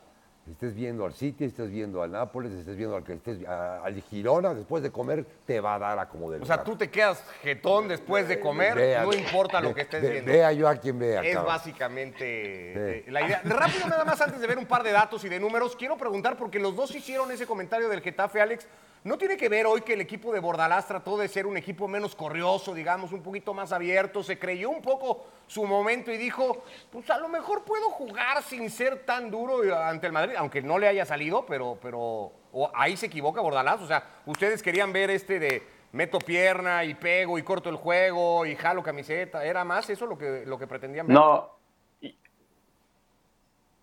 estés 0.50 0.74
viendo 0.74 1.04
al 1.04 1.12
City, 1.12 1.44
estés 1.44 1.70
viendo 1.70 2.02
al 2.02 2.12
Nápoles, 2.12 2.52
estés 2.52 2.76
viendo 2.76 2.96
al 2.96 3.02
que 3.04 3.14
estés 3.14 3.44
a- 3.46 3.82
al 3.84 4.00
Girona, 4.02 4.54
después 4.54 4.82
de 4.82 4.90
comer 4.90 5.24
te 5.46 5.60
va 5.60 5.74
a 5.74 5.78
dar 5.78 5.98
a 5.98 6.08
como 6.08 6.30
del 6.30 6.42
O 6.42 6.46
sea, 6.46 6.56
lugar. 6.56 6.64
tú 6.64 6.76
te 6.76 6.88
quedas 6.90 7.22
jetón 7.42 7.88
después 7.88 8.28
de 8.28 8.38
comer, 8.40 8.74
Vea- 8.76 9.02
no 9.02 9.12
importa 9.12 9.60
lo 9.60 9.74
que 9.74 9.82
estés 9.82 10.02
ve- 10.02 10.10
viendo. 10.10 10.32
Vea 10.32 10.52
yo 10.52 10.68
a 10.68 10.76
quien 10.76 10.98
vea. 10.98 11.22
Es 11.22 11.34
cabrón. 11.34 11.52
básicamente 11.54 12.98
eh, 13.00 13.04
la 13.08 13.22
idea. 13.22 13.40
Rápido, 13.44 13.88
nada 13.88 14.04
más, 14.04 14.20
antes 14.20 14.40
de 14.40 14.46
ver 14.46 14.58
un 14.58 14.66
par 14.66 14.82
de 14.82 14.92
datos 14.92 15.24
y 15.24 15.28
de 15.28 15.40
números, 15.40 15.76
quiero 15.76 15.96
preguntar, 15.96 16.36
porque 16.36 16.58
los 16.58 16.74
dos 16.76 16.94
hicieron 16.94 17.30
ese 17.30 17.46
comentario 17.46 17.88
del 17.88 18.00
Getafe, 18.00 18.40
Alex. 18.40 18.66
¿No 19.06 19.16
tiene 19.16 19.36
que 19.36 19.48
ver 19.48 19.66
hoy 19.66 19.82
que 19.82 19.92
el 19.92 20.00
equipo 20.00 20.32
de 20.32 20.40
Bordalás 20.40 20.88
trató 20.88 21.16
de 21.16 21.28
ser 21.28 21.46
un 21.46 21.56
equipo 21.56 21.86
menos 21.86 22.16
corrioso, 22.16 22.74
digamos, 22.74 23.12
un 23.12 23.22
poquito 23.22 23.54
más 23.54 23.70
abierto? 23.70 24.20
Se 24.20 24.36
creyó 24.36 24.68
un 24.68 24.82
poco 24.82 25.26
su 25.46 25.64
momento 25.64 26.10
y 26.10 26.16
dijo, 26.16 26.64
pues 26.90 27.08
a 27.10 27.18
lo 27.18 27.28
mejor 27.28 27.62
puedo 27.62 27.88
jugar 27.90 28.42
sin 28.42 28.68
ser 28.68 29.04
tan 29.04 29.30
duro 29.30 29.60
ante 29.78 30.08
el 30.08 30.12
Madrid, 30.12 30.34
aunque 30.36 30.60
no 30.60 30.76
le 30.76 30.88
haya 30.88 31.06
salido, 31.06 31.46
pero, 31.46 31.78
pero 31.80 32.32
ahí 32.74 32.96
se 32.96 33.06
equivoca 33.06 33.40
Bordalás. 33.40 33.80
O 33.80 33.86
sea, 33.86 34.02
ustedes 34.26 34.60
querían 34.60 34.92
ver 34.92 35.10
este 35.10 35.38
de 35.38 35.62
meto 35.92 36.18
pierna 36.18 36.82
y 36.82 36.94
pego 36.94 37.38
y 37.38 37.44
corto 37.44 37.70
el 37.70 37.76
juego 37.76 38.44
y 38.44 38.56
jalo 38.56 38.82
camiseta. 38.82 39.44
¿Era 39.44 39.62
más 39.62 39.88
eso 39.88 40.06
lo 40.06 40.18
que, 40.18 40.42
lo 40.44 40.58
que 40.58 40.66
pretendían 40.66 41.06
ver? 41.06 41.14
No. 41.14 41.56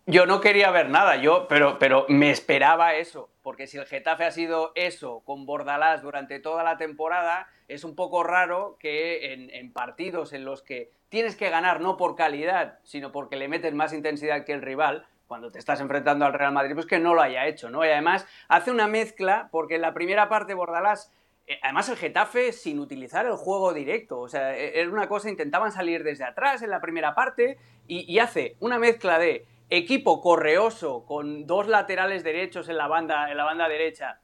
Yo 0.04 0.26
no 0.26 0.38
quería 0.42 0.70
ver 0.70 0.90
nada, 0.90 1.16
yo, 1.16 1.48
pero, 1.48 1.78
pero 1.78 2.04
me 2.10 2.30
esperaba 2.30 2.92
eso, 2.92 3.30
porque 3.44 3.66
si 3.66 3.76
el 3.76 3.84
Getafe 3.84 4.24
ha 4.24 4.30
sido 4.30 4.72
eso 4.74 5.20
con 5.20 5.44
Bordalás 5.44 6.00
durante 6.00 6.40
toda 6.40 6.64
la 6.64 6.78
temporada, 6.78 7.46
es 7.68 7.84
un 7.84 7.94
poco 7.94 8.24
raro 8.24 8.78
que 8.80 9.34
en, 9.52 9.72
partidos 9.72 10.32
en 10.32 10.46
los 10.46 10.62
que 10.62 10.90
tienes 11.10 11.36
que 11.36 11.50
ganar 11.50 11.82
no 11.82 11.98
por 11.98 12.16
calidad, 12.16 12.78
sino 12.84 13.12
porque 13.12 13.36
le 13.36 13.48
metes 13.48 13.74
más 13.74 13.92
intensidad 13.92 14.46
que 14.46 14.54
el 14.54 14.62
rival, 14.62 15.06
cuando 15.26 15.52
te 15.52 15.58
estás 15.58 15.80
enfrentando 15.82 16.24
al 16.24 16.32
Real 16.32 16.52
Madrid, 16.52 16.74
pues 16.74 16.86
que 16.86 16.98
no 16.98 17.14
lo 17.14 17.20
haya 17.20 17.46
hecho, 17.46 17.68
¿no? 17.68 17.84
Y 17.84 17.88
además 17.88 18.26
hace 18.48 18.70
una 18.70 18.88
mezcla, 18.88 19.48
porque 19.52 19.74
en 19.74 19.82
la 19.82 19.92
primera 19.92 20.28
parte 20.30 20.54
Bordalás 20.54 21.12
eh, 21.46 21.58
Además, 21.62 21.90
el 21.90 21.96
Getafe 21.96 22.52
sin 22.52 22.78
utilizar 22.78 23.26
el 23.26 23.36
juego 23.36 23.74
directo. 23.74 24.18
O 24.20 24.28
sea, 24.30 24.56
e- 24.56 24.80
era 24.80 24.90
una 24.90 25.08
cosa, 25.08 25.28
intentaban 25.28 25.72
salir 25.72 26.02
desde 26.02 26.24
atrás 26.24 26.62
en 26.62 26.70
la 26.70 26.80
primera 26.80 27.14
parte 27.14 27.58
y, 27.86 28.10
y 28.10 28.18
hace 28.18 28.56
una 28.60 28.78
mezcla 28.78 29.18
de 29.18 29.44
equipo 29.74 30.20
correoso 30.20 31.04
con 31.06 31.46
dos 31.46 31.68
laterales 31.68 32.24
derechos 32.24 32.68
en 32.68 32.76
la 32.76 32.88
banda, 32.88 33.30
en 33.30 33.36
la 33.36 33.44
banda 33.44 33.68
derecha. 33.68 34.20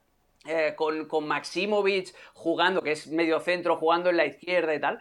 eh, 0.46 0.72
con, 0.74 1.06
con 1.06 1.26
Maximovic 1.26 2.14
jugando, 2.32 2.80
que 2.82 2.92
es 2.92 3.08
medio 3.08 3.40
centro, 3.40 3.76
jugando 3.76 4.08
en 4.08 4.16
la 4.16 4.24
izquierda 4.24 4.74
y 4.74 4.80
tal. 4.80 4.98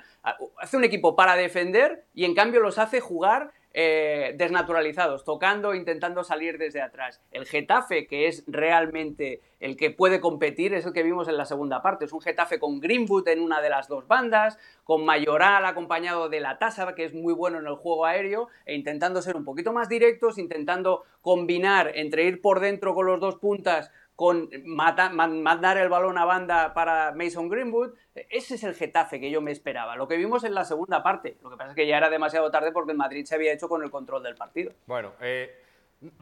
Hace 0.58 0.78
un 0.78 0.84
equipo 0.84 1.16
para 1.16 1.36
defender 1.36 2.06
y 2.14 2.26
en 2.26 2.36
cambio 2.36 2.60
los 2.60 2.78
hace 2.78 3.00
jugar 3.00 3.54
eh, 3.74 4.34
desnaturalizados, 4.36 5.24
tocando, 5.24 5.76
intentando 5.76 6.24
salir 6.24 6.58
desde 6.58 6.82
atrás. 6.82 7.22
El 7.32 7.46
Getafe, 7.46 8.08
que 8.08 8.28
es 8.28 8.44
realmente 8.48 9.42
el 9.60 9.78
que 9.78 9.92
puede 9.92 10.20
competir, 10.20 10.74
es 10.74 10.86
el 10.86 10.94
que 10.94 11.04
vimos 11.04 11.28
en 11.28 11.38
la 11.38 11.46
segunda 11.46 11.82
parte. 11.82 12.06
Es 12.06 12.14
un 12.14 12.22
Getafe 12.22 12.60
con 12.60 12.80
Greenwood 12.80 13.28
en 13.28 13.42
una 13.42 13.62
de 13.62 13.70
las 13.70 13.88
dos 13.88 14.08
bandas, 14.08 14.58
con 14.84 15.06
Mayoral 15.06 15.66
acompañado 15.66 16.30
de 16.30 16.40
la 16.40 16.58
Tasa, 16.58 16.96
que 16.96 17.06
es 17.06 17.14
muy 17.14 17.34
bueno 17.34 17.60
en 17.60 17.68
el 17.68 17.76
juego 17.76 18.06
aéreo, 18.06 18.48
e 18.66 18.74
intentando 18.74 19.22
ser 19.22 19.36
un 19.36 19.46
poquito 19.46 19.72
más 19.72 19.88
directos, 19.88 20.38
intentando 20.38 21.04
combinar 21.22 21.92
entre 21.96 22.24
ir 22.24 22.42
por 22.42 22.62
dentro 22.62 22.96
con 22.96 23.06
los 23.06 23.20
dos 23.20 23.36
puntas 23.36 23.92
con 24.20 24.50
mata- 24.66 25.10
mandar 25.12 25.78
el 25.78 25.88
balón 25.88 26.18
a 26.18 26.26
banda 26.26 26.74
para 26.74 27.14
Mason 27.14 27.48
Greenwood. 27.48 27.92
Ese 28.30 28.56
es 28.56 28.64
el 28.66 28.76
Getafe 28.76 29.18
que 29.22 29.32
yo 29.32 29.40
me 29.40 29.52
esperaba. 29.54 29.96
Lo 29.96 30.10
que 30.10 30.18
vimos 30.18 30.44
en 30.44 30.54
la 30.54 30.66
segunda 30.66 31.02
parte. 31.02 31.38
Lo 31.42 31.50
que 31.50 31.56
pasa 31.56 31.70
es 31.70 31.76
que 31.78 31.88
ya 31.88 31.96
era 31.96 32.10
demasiado 32.10 32.52
tarde 32.52 32.74
porque 32.74 32.92
el 32.92 32.98
Madrid 32.98 33.24
se 33.24 33.36
había 33.36 33.54
hecho 33.54 33.70
con 33.70 33.82
el 33.82 33.90
control 33.90 34.22
del 34.22 34.36
partido. 34.36 34.74
Bueno, 34.88 35.14
eh, 35.22 35.64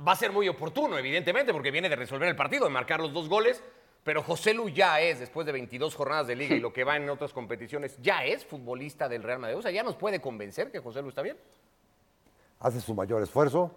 va 0.08 0.12
a 0.12 0.16
ser 0.16 0.32
muy 0.32 0.48
oportuno, 0.48 0.96
evidentemente, 1.00 1.52
porque 1.54 1.72
viene 1.72 1.90
de 1.90 1.96
resolver 1.96 2.30
el 2.30 2.36
partido, 2.36 2.66
de 2.66 2.70
marcar 2.70 3.00
los 3.00 3.12
dos 3.14 3.28
goles. 3.28 3.64
Pero 4.04 4.22
José 4.22 4.54
Lu 4.54 4.70
ya 4.70 5.02
es, 5.02 5.20
después 5.20 5.48
de 5.48 5.54
22 5.54 5.96
jornadas 5.96 6.28
de 6.28 6.36
liga 6.36 6.54
y 6.56 6.60
lo 6.60 6.72
que 6.72 6.84
va 6.84 6.98
en 6.98 7.10
otras 7.10 7.34
competiciones, 7.34 7.98
ya 8.00 8.24
es 8.26 8.46
futbolista 8.46 9.10
del 9.10 9.24
Real 9.24 9.40
Madrid. 9.40 9.58
O 9.58 9.62
sea, 9.64 9.72
ya 9.72 9.82
nos 9.82 9.96
puede 9.96 10.22
convencer 10.22 10.72
que 10.72 10.78
José 10.82 11.02
Lu 11.02 11.10
está 11.10 11.24
bien. 11.24 11.38
Hace 12.60 12.80
su 12.80 12.94
mayor 12.94 13.24
esfuerzo, 13.24 13.76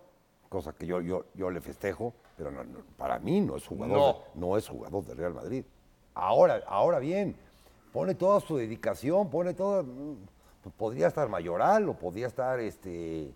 cosa 0.50 0.72
que 0.74 0.84
yo, 0.84 1.00
yo, 1.00 1.24
yo 1.34 1.48
le 1.50 1.60
festejo, 1.62 2.12
pero 2.36 2.50
no- 2.50 2.64
no, 2.64 2.80
para 2.98 3.18
mí 3.20 3.40
no 3.40 3.56
es 3.56 3.66
jugador, 3.66 3.96
No. 3.96 4.48
no 4.48 4.56
es 4.58 4.68
jugador 4.68 5.04
de 5.04 5.14
Real 5.14 5.32
Madrid. 5.32 5.64
Ahora, 6.14 6.60
ahora 6.66 6.98
bien, 6.98 7.36
pone 7.92 8.14
toda 8.16 8.40
su 8.40 8.56
dedicación, 8.58 9.30
pone 9.30 9.54
todo. 9.54 9.82
mm, 9.84 10.16
Podría 10.76 11.06
estar 11.06 11.26
mayoral 11.30 11.88
o 11.88 11.94
podría 11.94 12.26
estar, 12.26 12.60
este, 12.60 13.32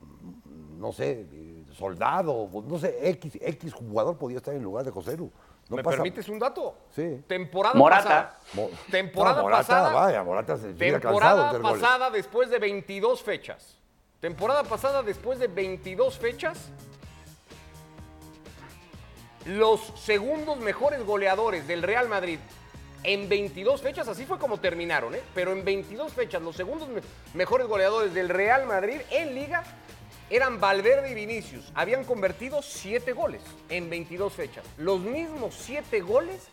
mm, 0.00 0.78
no 0.78 0.92
sé, 0.92 1.24
soldado, 1.72 2.50
no 2.68 2.78
sé, 2.78 3.08
X, 3.10 3.38
X 3.40 3.72
jugador 3.72 4.18
podría 4.18 4.38
estar 4.38 4.52
en 4.54 4.62
lugar 4.62 4.84
de 4.84 4.90
José 4.90 5.16
Lu. 5.16 5.30
No 5.70 5.76
¿Me 5.76 5.82
pasa- 5.82 5.96
permites 5.96 6.28
un 6.28 6.38
dato? 6.38 6.74
Sí. 6.90 7.22
Temporada 7.26 7.74
Morata. 7.74 8.02
pasada. 8.02 8.38
Mo- 8.54 8.68
Temporada 8.90 9.36
No, 9.38 9.42
Morata, 9.44 9.62
pasada. 9.62 9.92
Vaya, 9.94 10.22
Morata 10.22 10.56
se 10.58 10.74
cansado 11.00 11.50
Temporada 11.52 11.62
pasada 11.62 12.10
después 12.10 12.50
de 12.50 12.58
22 12.58 13.22
fechas. 13.22 13.78
Temporada 14.20 14.64
pasada 14.64 15.02
después 15.02 15.38
de 15.38 15.46
22 15.48 16.18
fechas. 16.18 16.58
Los 19.44 19.80
segundos 20.00 20.58
mejores 20.58 21.04
goleadores 21.04 21.66
del 21.68 21.82
Real 21.82 22.08
Madrid 22.08 22.38
en 23.04 23.28
22 23.28 23.80
fechas, 23.80 24.08
así 24.08 24.24
fue 24.24 24.38
como 24.38 24.58
terminaron, 24.58 25.14
¿eh? 25.14 25.22
pero 25.34 25.52
en 25.52 25.64
22 25.64 26.12
fechas 26.12 26.42
los 26.42 26.56
segundos 26.56 26.88
me- 26.88 27.00
mejores 27.34 27.68
goleadores 27.68 28.12
del 28.14 28.28
Real 28.28 28.66
Madrid 28.66 29.00
en 29.10 29.34
liga 29.36 29.62
eran 30.28 30.58
Valverde 30.58 31.12
y 31.12 31.14
Vinicius. 31.14 31.70
Habían 31.76 32.02
convertido 32.02 32.60
7 32.62 33.12
goles 33.12 33.42
en 33.68 33.88
22 33.88 34.32
fechas. 34.32 34.64
Los 34.78 34.98
mismos 34.98 35.54
7 35.56 36.00
goles 36.00 36.48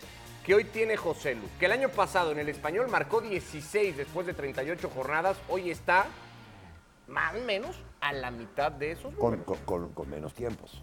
que 0.46 0.54
hoy 0.54 0.66
tiene 0.66 0.96
José 0.96 1.34
Lu, 1.34 1.42
que 1.60 1.66
el 1.66 1.72
año 1.72 1.90
pasado 1.90 2.32
en 2.32 2.38
el 2.40 2.50
español 2.50 2.88
marcó 2.90 3.22
16 3.22 3.98
después 3.98 4.28
de 4.28 4.36
38 4.36 4.92
jornadas, 4.94 5.38
hoy 5.50 5.72
está 5.72 6.06
más 7.08 7.36
o 7.36 7.40
menos 7.46 7.82
a 8.02 8.14
la 8.14 8.32
mitad 8.32 8.72
de 8.72 8.92
esos 8.92 9.14
Con, 9.16 9.32
números, 9.32 9.46
con- 9.46 9.82
con- 9.84 9.94
con 9.94 10.10
menos 10.10 10.34
tiempos. 10.34 10.82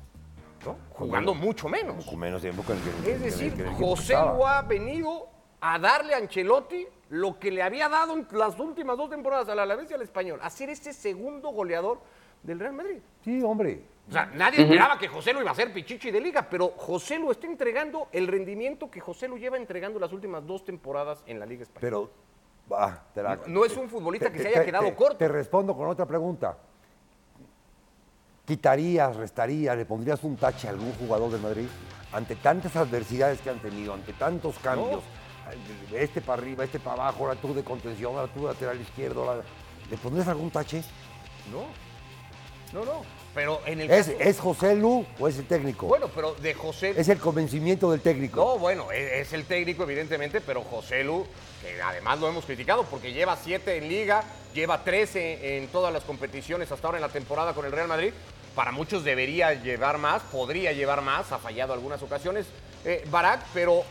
¿no? 0.65 0.77
jugando 0.91 1.33
mucho 1.35 1.69
menos. 1.71 2.05
Con 2.05 2.19
menos 2.19 2.43
tiempo 2.43 2.63
que 2.67 2.73
el 2.75 2.79
que- 2.81 2.91
Es 2.91 3.05
que- 3.05 3.19
decir, 3.25 3.55
que 3.55 3.63
el 3.63 3.69
equipo 3.69 3.87
José. 3.97 4.13
Lu 4.13 4.47
ha 4.47 4.61
venido 4.61 5.27
a 5.63 5.79
darle 5.79 6.13
a 6.13 6.19
Ancelotti 6.19 6.87
lo 7.09 7.39
que 7.39 7.51
le 7.51 7.63
había 7.63 7.89
dado 7.89 8.13
en 8.13 8.27
las 8.33 8.59
últimas 8.61 8.99
dos 8.99 9.09
temporadas 9.09 9.49
al 9.49 9.59
Alavés 9.59 9.91
y 9.91 9.95
al 9.95 10.03
Español, 10.03 10.39
a 10.43 10.51
ser 10.51 10.69
este 10.69 10.93
segundo 10.93 11.49
goleador 11.49 12.01
del 12.43 12.59
Real 12.61 12.75
Madrid. 12.75 12.99
Sí, 13.25 13.43
hombre. 13.43 13.83
O 14.09 14.13
sea, 14.13 14.27
nadie 14.35 14.61
esperaba 14.63 14.99
que 14.99 15.09
José 15.09 15.33
Lu 15.33 15.41
iba 15.41 15.51
a 15.51 15.55
ser 15.55 15.73
pichichi 15.73 16.11
de 16.11 16.21
liga, 16.21 16.47
pero 16.51 16.69
José 16.77 17.19
Lu 17.19 17.31
está 17.31 17.47
entregando 17.47 18.09
el 18.13 18.27
rendimiento 18.29 18.91
que 18.91 19.01
José 19.01 19.29
Lu 19.29 19.39
lleva 19.39 19.57
entregando 19.57 19.99
las 19.99 20.13
últimas 20.13 20.47
dos 20.47 20.63
temporadas 20.65 21.23
en 21.27 21.39
la 21.41 21.47
Liga 21.47 21.63
Española. 21.63 21.81
Pero, 21.81 22.11
la- 23.23 23.39
No 23.47 23.65
es 23.65 23.77
un 23.77 23.89
futbolista 23.89 24.27
te- 24.29 24.33
que 24.33 24.43
se 24.43 24.49
haya 24.49 24.65
quedado 24.65 24.85
te- 24.87 24.95
corto. 24.95 25.17
Te 25.17 25.29
respondo 25.29 25.77
con 25.77 25.89
otra 25.89 26.07
pregunta. 26.07 26.57
¿Quitarías, 28.47 29.15
restarías, 29.17 29.77
le 29.77 29.85
pondrías 29.85 30.23
un 30.25 30.37
tache 30.37 30.67
a 30.67 30.71
algún 30.71 30.93
jugador 30.95 31.31
del 31.31 31.41
Madrid 31.41 31.69
ante 32.13 32.35
tantas 32.37 32.75
adversidades 32.75 33.41
que 33.41 33.51
han 33.51 33.61
tenido, 33.61 33.95
ante 33.95 34.13
tantos 34.13 34.59
cambios? 34.59 35.03
Este 35.93 36.21
para 36.21 36.41
arriba, 36.43 36.65
este 36.65 36.79
para 36.81 37.03
abajo, 37.05 37.25
ahora 37.27 37.41
tú 37.41 37.53
de 37.55 37.63
contención, 37.65 38.15
ahora 38.17 38.33
tú 38.33 38.41
de 38.43 38.47
lateral 38.53 38.81
izquierdo. 38.81 39.43
¿Le 39.91 39.97
pondrías 39.97 40.29
algún 40.29 40.51
tache? 40.51 40.83
No, 41.53 41.67
no, 42.73 42.85
no. 42.85 43.03
Pero 43.35 43.61
en 43.67 43.81
el 43.81 43.91
¿Es, 43.91 44.07
caso- 44.09 44.19
¿Es 44.21 44.41
José 44.41 44.75
Lu 44.75 45.05
o 45.19 45.29
es 45.29 45.39
el 45.39 45.47
técnico? 45.47 45.87
Bueno, 45.87 46.09
pero 46.15 46.35
de 46.35 46.55
José... 46.55 46.95
Es 46.97 47.09
el 47.09 47.19
convencimiento 47.19 47.91
del 47.91 48.01
técnico. 48.01 48.37
No, 48.41 48.59
bueno, 48.59 48.91
es, 48.91 49.13
es 49.29 49.33
el 49.33 49.45
técnico, 49.45 49.85
evidentemente, 49.85 50.41
pero 50.41 50.63
José 50.63 51.05
Lu, 51.05 51.27
que 51.63 51.81
además 51.81 52.19
lo 52.21 52.29
hemos 52.29 52.45
criticado 52.45 52.85
porque 52.85 53.13
lleva 53.13 53.37
siete 53.37 53.77
en 53.77 53.89
liga, 53.89 54.25
lleva 54.55 54.83
13 54.83 55.59
en 55.59 55.69
todas 55.69 55.93
las 55.93 56.03
competiciones 56.05 56.71
hasta 56.73 56.87
ahora 56.89 56.99
en 56.99 57.03
la 57.03 57.09
temporada 57.09 57.53
con 57.55 57.65
el 57.67 57.73
Real 57.73 57.89
Madrid. 57.89 58.13
Para 58.55 58.73
muchos 58.73 59.05
debería 59.05 59.55
llevar 59.55 59.99
más, 59.99 60.23
podría 60.23 60.73
llevar 60.73 61.03
más, 61.03 61.31
ha 61.31 61.39
fallado 61.39 61.73
algunas 61.73 62.03
ocasiones 62.03 62.47
eh, 62.85 63.05
Barak, 63.11 63.43
pero, 63.55 63.85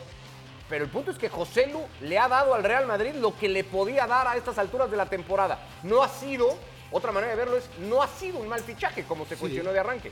pero 0.67 0.84
el 0.84 0.89
punto 0.91 1.12
es 1.12 1.17
que 1.17 1.29
José 1.29 1.67
Lu 1.67 1.79
le 2.01 2.19
ha 2.19 2.27
dado 2.27 2.53
al 2.53 2.63
Real 2.65 2.86
Madrid 2.86 3.12
lo 3.13 3.38
que 3.38 3.48
le 3.48 3.63
podía 3.63 4.05
dar 4.05 4.27
a 4.27 4.36
estas 4.36 4.58
alturas 4.58 4.91
de 4.91 4.98
la 4.98 5.05
temporada. 5.05 5.60
No 5.84 6.03
ha 6.03 6.10
sido, 6.10 6.58
otra 6.91 7.12
manera 7.12 7.31
de 7.31 7.38
verlo 7.38 7.58
es, 7.58 7.69
no 7.88 8.01
ha 8.01 8.08
sido 8.08 8.39
un 8.39 8.48
mal 8.48 8.62
fichaje 8.62 9.03
como 9.03 9.25
se 9.25 9.36
cuestionó 9.36 9.72
de 9.72 9.79
arranque. 9.79 10.12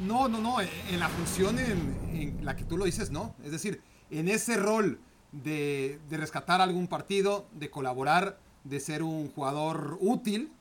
No, 0.00 0.28
no, 0.28 0.38
no. 0.38 0.60
En 0.60 0.98
la 0.98 1.08
función 1.08 1.58
en, 1.58 2.10
en 2.12 2.44
la 2.44 2.56
que 2.56 2.64
tú 2.64 2.78
lo 2.78 2.86
dices, 2.86 3.10
no. 3.10 3.34
Es 3.44 3.52
decir, 3.52 3.82
en 4.10 4.28
ese 4.28 4.56
rol 4.56 4.98
de, 5.32 6.00
de 6.08 6.16
rescatar 6.16 6.60
algún 6.60 6.88
partido, 6.88 7.46
de 7.52 7.70
colaborar, 7.70 8.38
de 8.64 8.80
ser 8.80 9.02
un 9.02 9.30
jugador 9.30 9.98
útil, 10.00 10.52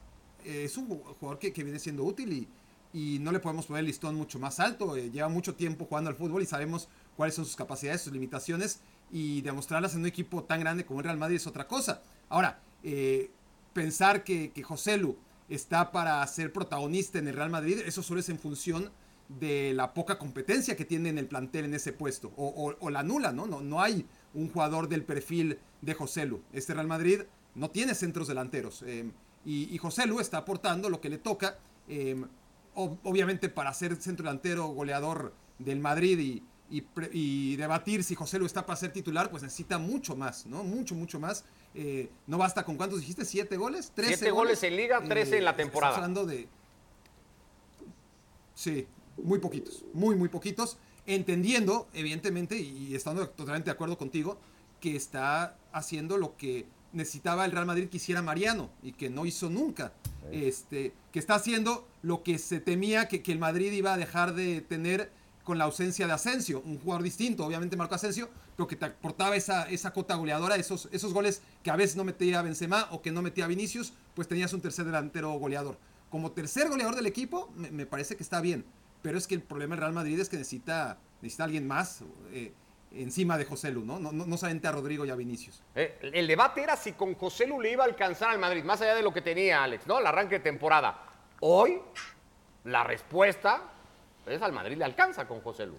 eh, 0.44 0.64
es 0.66 0.78
un 0.78 0.88
jugador 0.88 1.40
que, 1.40 1.54
que 1.54 1.64
viene 1.64 1.80
siendo 1.80 2.04
útil 2.04 2.34
y, 2.34 2.48
y 2.94 3.20
no 3.20 3.32
le 3.32 3.40
podemos 3.40 3.66
poner 3.66 3.80
el 3.80 3.86
listón 3.86 4.16
mucho 4.16 4.40
más 4.40 4.60
alto. 4.60 4.98
eh, 4.98 5.10
lleva 5.10 5.30
mucho 5.30 5.56
tiempo 5.56 5.86
jugando 5.86 6.10
al 6.10 6.16
fútbol 6.18 6.42
y 6.42 6.46
sabemos 6.46 6.90
cuáles 7.16 7.36
son 7.36 7.46
sus 7.46 7.56
capacidades, 7.56 8.02
sus 8.02 8.12
limitaciones 8.12 8.82
y 9.12 9.42
demostrarlas 9.42 9.94
en 9.94 10.02
un 10.02 10.08
equipo 10.08 10.44
tan 10.44 10.60
grande 10.60 10.86
como 10.86 11.00
el 11.00 11.06
Real 11.06 11.18
Madrid 11.18 11.38
es 11.38 11.48
otra 11.48 11.66
cosa. 11.66 12.02
Ahora, 12.28 12.60
eh, 12.84 13.32
pensar 13.74 14.24
que, 14.24 14.52
José 14.64 14.98
Lu 14.98 15.18
está 15.50 15.92
para 15.92 16.26
ser 16.28 16.54
protagonista 16.54 17.20
en 17.20 17.28
el 17.28 17.36
Real 17.36 17.50
Madrid, 17.50 17.80
eso 17.86 18.04
solo 18.04 18.20
es 18.20 18.30
en 18.30 18.40
función 18.40 18.92
de 19.28 19.74
la 19.74 19.94
poca 19.94 20.18
competencia 20.18 20.76
que 20.76 20.86
tiene 20.86 21.10
en 21.10 21.18
el 21.18 21.28
plantel 21.28 21.66
en 21.66 21.74
ese 21.76 21.94
puesto, 21.94 22.32
o, 22.36 22.90
la 22.90 23.04
nula, 23.04 23.32
¿no? 23.32 23.46
¿no? 23.46 23.62
No 23.62 23.82
hay 23.82 24.06
un 24.34 24.50
jugador 24.52 24.90
del 24.90 25.04
perfil 25.04 25.60
de 25.82 25.94
José 25.94 26.26
Lu. 26.26 26.42
Este 26.52 26.74
Real 26.74 26.88
Madrid 26.88 27.22
no 27.56 27.70
tiene 27.70 27.94
centros 27.96 28.28
delanteros, 28.28 28.84
eh, 28.86 29.12
y, 29.46 29.78
José 29.78 30.06
Lu 30.06 30.20
está 30.20 30.40
aportando 30.40 30.90
lo 30.90 31.00
que 31.00 31.10
le 31.10 31.18
toca, 31.18 31.58
eh, 31.88 32.16
ob- 32.76 32.98
obviamente 33.04 33.50
para 33.50 33.74
ser 33.74 33.96
centro 34.02 34.24
delantero 34.26 34.68
goleador 34.68 35.34
del 35.58 35.80
Madrid 35.80 36.20
y, 36.20 36.44
y 37.12 37.56
debatir 37.56 38.04
si 38.04 38.16
José 38.16 38.38
Lu 38.38 38.46
está 38.46 38.66
para 38.66 38.78
ser 38.78 38.92
titular, 38.94 39.32
pues 39.32 39.42
necesita 39.42 39.80
mucho 39.80 40.16
más, 40.16 40.46
¿no? 40.46 40.64
Mucho, 40.64 40.94
mucho 40.94 41.20
más. 41.20 41.44
Eh, 41.76 42.10
no 42.28 42.38
basta 42.38 42.64
con 42.66 42.78
cuántos 42.78 43.00
dijiste, 43.00 43.26
siete 43.26 43.56
goles, 43.56 43.92
trece 43.94 44.18
Siete 44.18 44.32
goles 44.32 44.64
en 44.64 44.76
liga, 44.76 45.02
13 45.02 45.38
en 45.38 45.46
la 45.46 45.52
estamos 45.52 45.72
temporada. 45.72 45.96
hablando 45.96 46.26
de, 46.26 46.48
Sí, 48.60 48.88
muy 49.24 49.40
poquitos, 49.40 49.86
muy, 49.94 50.18
muy 50.18 50.28
poquitos. 50.28 50.78
Entendiendo, 51.06 51.88
evidentemente, 51.94 52.58
y 52.58 52.94
estando 52.94 53.30
totalmente 53.30 53.68
de 53.68 53.72
acuerdo 53.72 53.98
contigo, 53.98 54.38
que 54.82 54.98
está 54.98 55.56
haciendo 55.72 56.18
lo 56.18 56.36
que 56.36 56.66
necesitaba 56.92 57.46
el 57.46 57.52
Real 57.52 57.66
Madrid 57.66 57.88
que 57.88 57.98
hiciera 57.98 58.22
Mariano 58.22 58.70
y 58.84 58.92
que 58.92 59.10
no 59.10 59.26
hizo 59.26 59.50
nunca. 59.50 59.94
Este, 60.32 60.94
que 61.14 61.20
está 61.20 61.36
haciendo 61.36 61.88
lo 62.02 62.22
que 62.22 62.38
se 62.38 62.60
temía 62.60 63.08
que, 63.08 63.24
que 63.24 63.32
el 63.32 63.40
Madrid 63.40 63.72
iba 63.72 63.94
a 63.94 63.98
dejar 63.98 64.36
de 64.36 64.60
tener 64.60 65.10
con 65.50 65.58
la 65.58 65.64
ausencia 65.64 66.06
de 66.06 66.14
Asensio, 66.14 66.62
un 66.64 66.78
jugador 66.78 67.02
distinto, 67.02 67.44
obviamente 67.44 67.76
Marco 67.76 67.96
Asensio, 67.96 68.30
pero 68.56 68.68
que 68.68 68.76
te 68.76 68.86
aportaba 68.86 69.36
esa, 69.36 69.68
esa 69.68 69.92
cota 69.92 70.14
goleadora, 70.14 70.58
esos, 70.58 70.88
esos 70.92 71.12
goles 71.12 71.42
que 71.64 71.72
a 71.72 71.76
veces 71.76 71.96
no 71.96 72.04
metía 72.04 72.44
Benzema 72.44 72.88
o 72.92 73.02
que 73.02 73.12
no 73.12 73.24
metía 73.24 73.48
Vinicius, 73.48 73.94
pues 74.14 74.28
tenías 74.28 74.54
un 74.54 74.62
tercer 74.62 74.86
delantero 74.86 75.32
goleador. 75.32 75.80
Como 76.12 76.34
tercer 76.34 76.70
goleador 76.70 76.96
del 76.96 77.08
equipo, 77.08 77.52
me, 77.56 77.88
parece 77.88 78.16
que 78.16 78.22
está 78.22 78.42
bien, 78.42 78.64
pero 79.02 79.18
es 79.18 79.26
que 79.26 79.34
el 79.34 79.42
problema 79.42 79.74
del 79.74 79.80
Real 79.80 79.94
Madrid 79.94 80.20
es 80.20 80.30
que 80.30 80.38
necesita, 80.38 81.00
necesita 81.20 81.46
alguien 81.46 81.66
más 81.66 82.04
eh, 82.32 82.54
encima 82.92 83.36
de 83.36 83.46
José 83.46 83.72
Lu, 83.72 83.84
¿no? 83.84 83.98
No, 83.98 84.12
no, 84.12 84.28
no 84.28 84.38
solamente 84.38 84.68
a 84.68 84.72
Rodrigo 84.72 85.04
y 85.04 85.10
a 85.10 85.16
Vinicius. 85.16 85.64
Eh, 85.74 85.98
el 86.14 86.28
debate 86.28 86.62
era 86.62 86.78
si 86.78 86.92
con 86.92 87.16
José 87.16 87.48
Lu 87.48 87.60
le 87.60 87.72
iba 87.72 87.84
a 87.84 87.88
alcanzar 87.88 88.30
al 88.30 88.38
Madrid, 88.38 88.64
más 88.64 88.80
allá 88.82 88.94
de 88.94 89.02
lo 89.02 89.12
que 89.12 89.22
tenía 89.24 89.64
Alex, 89.64 89.88
¿no? 89.88 89.98
El 89.98 90.06
arranque 90.06 90.36
de 90.36 90.42
temporada. 90.42 91.08
Hoy, 91.40 91.82
la 92.66 92.84
respuesta 92.84 93.64
es 94.32 94.42
al 94.42 94.54
Madrid 94.54 94.78
le 94.78 94.86
alcanza 94.86 95.28
con 95.28 95.42
José 95.42 95.66
Lu. 95.66 95.78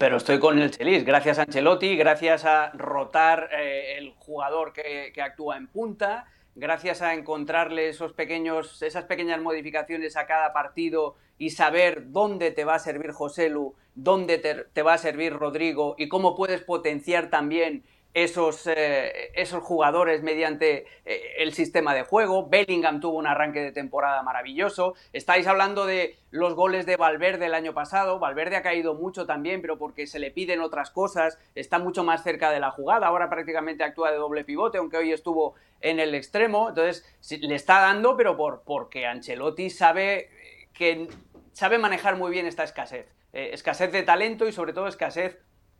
Pero 0.00 0.16
estoy 0.16 0.40
con 0.40 0.58
el 0.58 0.72
Chelis, 0.72 1.04
gracias 1.04 1.38
a 1.38 1.42
Ancelotti, 1.42 1.96
gracias 1.96 2.44
a 2.44 2.70
rotar 2.72 3.50
eh, 3.52 3.98
el 3.98 4.12
jugador 4.18 4.72
que, 4.72 5.12
actúa 5.22 5.56
en 5.56 5.68
punta, 5.68 6.26
gracias 6.56 7.02
a 7.02 7.14
encontrarle 7.14 7.88
esos 7.88 8.12
pequeños, 8.14 8.82
esas 8.82 9.04
pequeñas 9.04 9.40
modificaciones 9.40 10.16
a 10.16 10.26
cada 10.26 10.52
partido 10.52 11.14
y 11.38 11.50
saber 11.50 12.10
dónde 12.10 12.50
te 12.50 12.64
va 12.64 12.74
a 12.74 12.78
servir 12.80 13.12
José 13.12 13.48
Lu, 13.48 13.76
dónde 13.94 14.38
te 14.38 14.82
va 14.82 14.94
a 14.94 14.98
servir 14.98 15.32
Rodrigo 15.32 15.94
y 15.98 16.08
cómo 16.08 16.34
puedes 16.34 16.62
potenciar 16.62 17.30
también 17.30 17.84
esos, 18.14 18.66
eh, 18.68 19.32
esos 19.34 19.62
jugadores 19.62 20.22
mediante 20.22 20.86
eh, 21.04 21.34
el 21.38 21.52
sistema 21.52 21.94
de 21.94 22.04
juego. 22.04 22.48
Bellingham 22.48 23.00
tuvo 23.00 23.18
un 23.18 23.26
arranque 23.26 23.60
de 23.60 23.72
temporada 23.72 24.22
maravilloso. 24.22 24.94
Estáis 25.12 25.48
hablando 25.48 25.84
de 25.84 26.16
los 26.30 26.54
goles 26.54 26.86
de 26.86 26.96
Valverde 26.96 27.46
el 27.46 27.54
año 27.54 27.74
pasado. 27.74 28.20
Valverde 28.20 28.56
ha 28.56 28.62
caído 28.62 28.94
mucho 28.94 29.26
también, 29.26 29.60
pero 29.60 29.78
porque 29.78 30.06
se 30.06 30.20
le 30.20 30.30
piden 30.30 30.60
otras 30.60 30.90
cosas. 30.90 31.38
Está 31.56 31.80
mucho 31.80 32.04
más 32.04 32.22
cerca 32.22 32.52
de 32.52 32.60
la 32.60 32.70
jugada. 32.70 33.08
Ahora 33.08 33.28
prácticamente 33.28 33.82
actúa 33.82 34.12
de 34.12 34.16
doble 34.16 34.44
pivote, 34.44 34.78
aunque 34.78 34.96
hoy 34.96 35.12
estuvo 35.12 35.54
en 35.80 35.98
el 35.98 36.14
extremo. 36.14 36.68
Entonces, 36.68 37.04
le 37.40 37.54
está 37.56 37.80
dando, 37.80 38.16
pero 38.16 38.36
por, 38.36 38.62
porque 38.64 39.06
Ancelotti 39.06 39.70
sabe 39.70 40.30
que 40.72 41.08
sabe 41.52 41.78
manejar 41.78 42.16
muy 42.16 42.30
bien 42.30 42.46
esta 42.46 42.62
escasez. 42.62 43.12
Eh, 43.32 43.50
escasez 43.52 43.90
de 43.90 44.04
talento 44.04 44.46
y 44.46 44.52
sobre 44.52 44.72
todo 44.72 44.86
escasez 44.86 45.38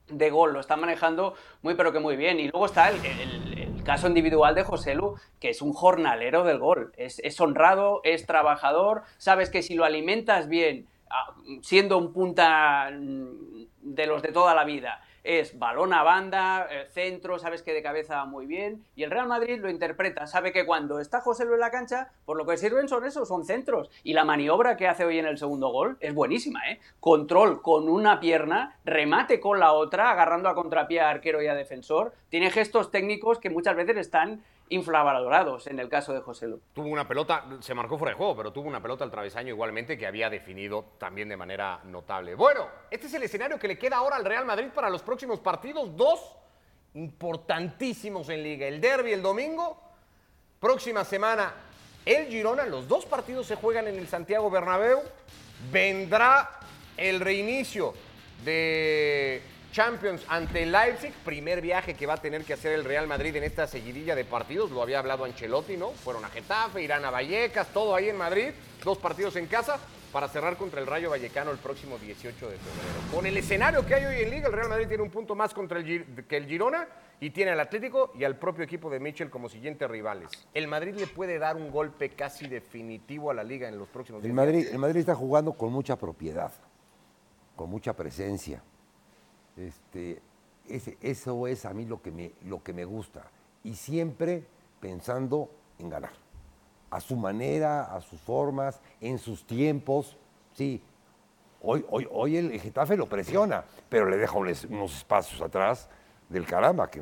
de 0.09 0.31
gol, 0.31 0.53
lo 0.53 0.61
está 0.61 0.77
manejando 0.77 1.35
muy 1.63 1.75
pero 1.75 1.93
que 1.93 2.01
muy 2.01 2.17
bien. 2.17 2.41
Y 2.41 2.49
luego 2.49 2.67
está 2.67 2.91
el, 2.91 2.97
el- 3.05 3.65
caso 3.85 4.07
individual 4.09 4.55
de 4.55 4.65
José 4.65 4.95
Lu, 4.95 5.15
que 5.39 5.51
es 5.51 5.61
un 5.61 5.75
jornalero 5.75 6.43
del 6.45 6.59
gol. 6.59 6.93
Es, 6.97 7.19
es 7.19 7.39
honrado, 7.41 8.01
es 8.03 8.25
trabajador, 8.25 9.03
sabes 9.19 9.51
que 9.51 9.63
si 9.63 9.75
lo 9.75 9.85
alimentas 9.85 10.49
bien, 10.49 10.87
ah, 11.11 11.35
siendo 11.61 11.99
un 11.99 12.13
punta 12.15 12.91
mm, 12.91 13.67
de 13.83 14.07
los 14.07 14.23
de 14.23 14.33
toda 14.33 14.55
la 14.55 14.65
vida, 14.65 15.03
es 15.25 15.59
balón 15.59 15.95
a 15.95 16.03
banda, 16.03 16.69
eh, 16.71 16.87
centro, 16.91 17.39
sabes 17.39 17.63
que 17.63 17.73
de 17.73 17.83
cabeza 17.83 18.25
muy 18.27 18.45
bien. 18.45 18.85
Y 18.95 19.03
el 19.03 19.11
Real 19.11 19.27
Madrid 19.27 19.59
lo 19.59 19.71
interpreta, 19.71 20.27
sabe 20.27 20.53
que 20.53 20.67
cuando 20.67 21.01
está 21.01 21.23
José 21.23 21.47
Lu 21.47 21.55
en 21.55 21.61
la 21.61 21.71
cancha, 21.71 22.13
por 22.27 22.37
lo 22.37 22.45
que 22.47 22.59
sirven 22.59 22.89
son 22.89 23.07
esos, 23.07 23.27
son 23.27 23.45
centros. 23.45 23.91
Y 24.03 24.13
la 24.13 24.25
maniobra 24.25 24.77
que 24.77 24.87
hace 24.87 25.05
hoy 25.05 25.19
en 25.19 25.27
el 25.27 25.39
segundo 25.39 25.71
gol 25.71 25.97
es 26.01 26.15
buenísima, 26.15 26.61
¿eh? 26.71 26.79
Control 27.01 27.63
con 27.63 27.89
una 27.89 28.21
pierna, 28.21 28.79
remate 28.85 29.41
con 29.41 29.59
la 29.59 29.73
otra, 29.73 30.11
agarrando 30.11 30.51
a 30.51 30.55
contrapié 30.55 31.01
a 31.01 31.09
arquero 31.09 31.43
y 31.43 31.47
a 31.47 31.55
defensor. 31.55 32.13
Tiene 32.29 32.51
gestos 32.51 32.91
técnicos 32.91 33.39
que 33.39 33.49
muchas 33.49 33.77
veces 33.77 33.97
están 33.97 34.43
infravalorados 34.69 35.67
en 35.67 35.79
el 35.79 35.89
caso 35.89 36.13
de 36.13 36.21
José 36.21 36.49
Lu. 36.49 36.61
Tuvo 36.73 36.89
una 36.89 37.07
pelota, 37.07 37.45
se 37.61 37.75
marcó 37.75 37.99
fuera 37.99 38.13
de 38.13 38.19
juego, 38.19 38.37
pero 38.37 38.53
tuvo 38.53 38.69
una 38.69 38.81
pelota 38.81 39.05
al 39.05 39.11
travesaño 39.11 39.51
igualmente 39.51 39.99
que 39.99 40.07
había 40.07 40.31
definido 40.31 40.85
también 40.99 41.29
de 41.29 41.37
manera 41.37 41.81
notable. 41.85 42.35
Bueno, 42.35 42.67
este 42.91 43.07
es 43.07 43.15
el 43.15 43.23
escenario 43.23 43.59
que 43.59 43.69
le 43.69 43.79
queda 43.79 43.97
ahora 43.97 44.17
al 44.17 44.25
Real 44.25 44.45
Madrid 44.45 44.69
para 44.75 44.91
los 44.91 45.03
próximos 45.03 45.41
partidos. 45.41 45.95
Dos 45.97 46.37
importantísimos 46.95 48.29
en 48.29 48.43
liga. 48.43 48.67
El 48.67 48.81
derby 48.81 49.13
el 49.13 49.23
domingo, 49.23 49.79
próxima 50.61 51.05
semana 51.05 51.53
el 52.05 52.27
Girona. 52.27 52.67
Los 52.67 52.89
dos 52.89 53.05
partidos 53.07 53.47
se 53.47 53.57
juegan 53.57 53.89
en 53.89 53.97
el 53.97 54.09
Santiago 54.09 54.51
Bernabéu. 54.51 55.01
Vendrá 55.71 56.61
el 56.97 57.21
reinicio 57.21 57.95
de 58.45 59.43
Champions 59.75 60.25
ante 60.29 60.63
el 60.63 60.71
Leipzig, 60.71 61.13
primer 61.25 61.61
viaje 61.61 61.95
que 61.95 62.07
va 62.07 62.15
a 62.15 62.19
tener 62.19 62.45
que 62.45 62.53
hacer 62.53 62.71
el 62.71 62.85
Real 62.85 63.09
Madrid 63.09 63.35
en 63.35 63.43
esta 63.43 63.67
seguidilla 63.67 64.15
de 64.15 64.25
partidos, 64.25 64.71
lo 64.71 64.81
había 64.81 65.01
hablado 65.01 65.25
Ancelotti, 65.25 65.77
¿no? 65.77 65.91
Fueron 65.91 66.25
a 66.25 66.29
Getafe, 66.29 66.81
irán 66.81 67.05
a 67.05 67.11
Vallecas, 67.11 67.67
todo 67.73 67.97
ahí 67.97 68.09
en 68.09 68.17
Madrid, 68.17 68.51
dos 68.85 68.99
partidos 68.99 69.35
en 69.35 69.47
casa 69.47 69.81
para 70.13 70.29
cerrar 70.29 70.57
contra 70.57 70.81
el 70.81 70.87
Rayo 70.87 71.11
Vallecano 71.11 71.51
el 71.51 71.59
próximo 71.59 71.99
18 71.99 72.51
de 72.51 72.57
febrero. 72.57 73.13
Con 73.13 73.27
el 73.27 73.37
escenario 73.37 73.85
que 73.85 73.97
hay 73.97 74.05
hoy 74.05 74.23
en 74.23 74.31
Liga, 74.31 74.47
el 74.47 74.53
Real 74.53 74.69
Madrid 74.69 74.87
tiene 74.87 75.03
un 75.03 75.11
punto 75.11 75.35
más 75.35 75.53
contra 75.53 75.81
el 75.81 76.25
que 76.25 76.37
el 76.37 76.47
Girona 76.47 76.87
y 77.19 77.31
tiene 77.31 77.51
al 77.51 77.59
Atlético 77.59 78.13
y 78.17 78.23
al 78.23 78.39
propio 78.39 78.63
equipo 78.63 78.89
de 78.89 79.01
Mitchell 79.01 79.29
como 79.29 79.49
siguientes 79.49 79.91
rivales. 79.91 80.31
¿El 80.55 80.69
Madrid 80.69 80.95
le 80.95 81.09
puede 81.09 81.41
dar 81.41 81.57
un 81.57 81.73
golpe 81.73 82.11
casi 82.11 82.47
definitivo 82.47 83.33
a 83.33 83.35
la 83.35 83.43
Liga 83.43 83.69
en 83.69 83.77
los 83.77 83.89
próximos 83.89 84.21
El 84.23 84.29
días? 84.29 84.37
Madrid, 84.37 84.69
el 84.71 84.79
Madrid 84.79 85.01
está 85.01 85.17
jugando 85.17 85.53
con 85.55 85.73
mucha 85.73 85.97
propiedad, 85.97 86.53
con 87.57 87.69
mucha 87.69 87.93
presencia. 87.93 88.63
Este, 89.57 90.21
ese- 90.69 90.97
eso 91.01 91.47
es 91.47 91.65
a 91.65 91.73
mí 91.75 91.85
lo 91.85 92.01
que, 92.03 92.11
me, 92.11 92.33
lo 92.45 92.63
que 92.63 92.73
me 92.73 92.85
gusta. 92.85 93.25
Y 93.63 93.75
siempre 93.75 94.45
pensando 94.81 95.51
en 95.79 95.89
ganar. 95.89 96.13
A 96.91 97.01
su 97.01 97.17
manera, 97.17 97.95
a 97.95 98.01
sus 98.01 98.21
formas, 98.21 98.81
en 99.01 99.19
sus 99.19 99.47
tiempos. 99.47 100.17
Sí, 100.55 100.81
hoy, 101.63 101.85
hoy, 101.91 102.07
hoy 102.11 102.37
el 102.37 102.61
Getafe 102.61 102.97
lo 102.97 103.07
presiona, 103.07 103.65
pero 103.89 104.09
le 104.09 104.17
deja 104.17 104.37
unos, 104.39 104.65
espacios 104.95 105.41
atrás 105.41 105.89
del 106.29 106.47
caramba, 106.47 106.91
que 106.91 107.01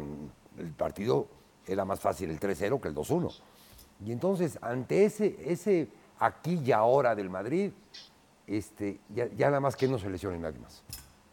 el 0.59 0.73
partido 0.73 1.27
era 1.67 1.85
más 1.85 2.01
fácil 2.01 2.31
el 2.31 2.41
3-0 2.41 2.81
que 2.81 2.89
el 2.89 2.95
2-1. 2.95 3.33
Y 4.05 4.13
entonces, 4.13 4.59
ante 4.63 5.05
ese, 5.05 5.37
ese 5.47 5.89
aquí 6.19 6.61
y 6.65 6.73
ahora 6.73 7.15
del 7.15 7.31
Madrid, 7.31 7.73
este, 8.47 8.99
ya, 9.15 9.27
ya 9.29 9.47
nada 9.47 9.61
más 9.61 9.77
que 9.77 9.87
no 9.89 9.99
se 9.99 10.09
lesione 10.11 10.39
nadie 10.39 10.59
más. 10.59 10.83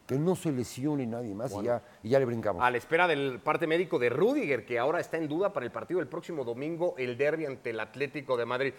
Que 0.10 0.18
no 0.18 0.36
se 0.36 0.51
lesione 0.51 1.06
nadie 1.06 1.36
más 1.36 1.54
y, 1.54 1.66
ya, 1.66 1.84
y 2.01 2.10
ya 2.10 2.18
le 2.18 2.25
brincamos. 2.25 2.63
A 2.63 2.72
la 2.72 2.78
espera 2.78 3.08
del 3.08 3.39
parte 3.39 3.68
médico 3.68 4.00
de 4.00 4.10
Rudiger, 4.10 4.66
que 4.66 4.80
ahora 4.80 5.00
está 5.00 5.18
en 5.18 5.28
duda 5.28 5.54
para 5.54 5.68
el 5.68 5.72
partido 5.72 6.00
del 6.00 6.10
próximo 6.10 6.44
domingo, 6.44 6.96
el 6.98 7.16
derby 7.16 7.46
ante 7.46 7.70
el 7.70 7.80
Atlético 7.80 8.36
de 8.36 8.44
Madrid. 8.44 8.74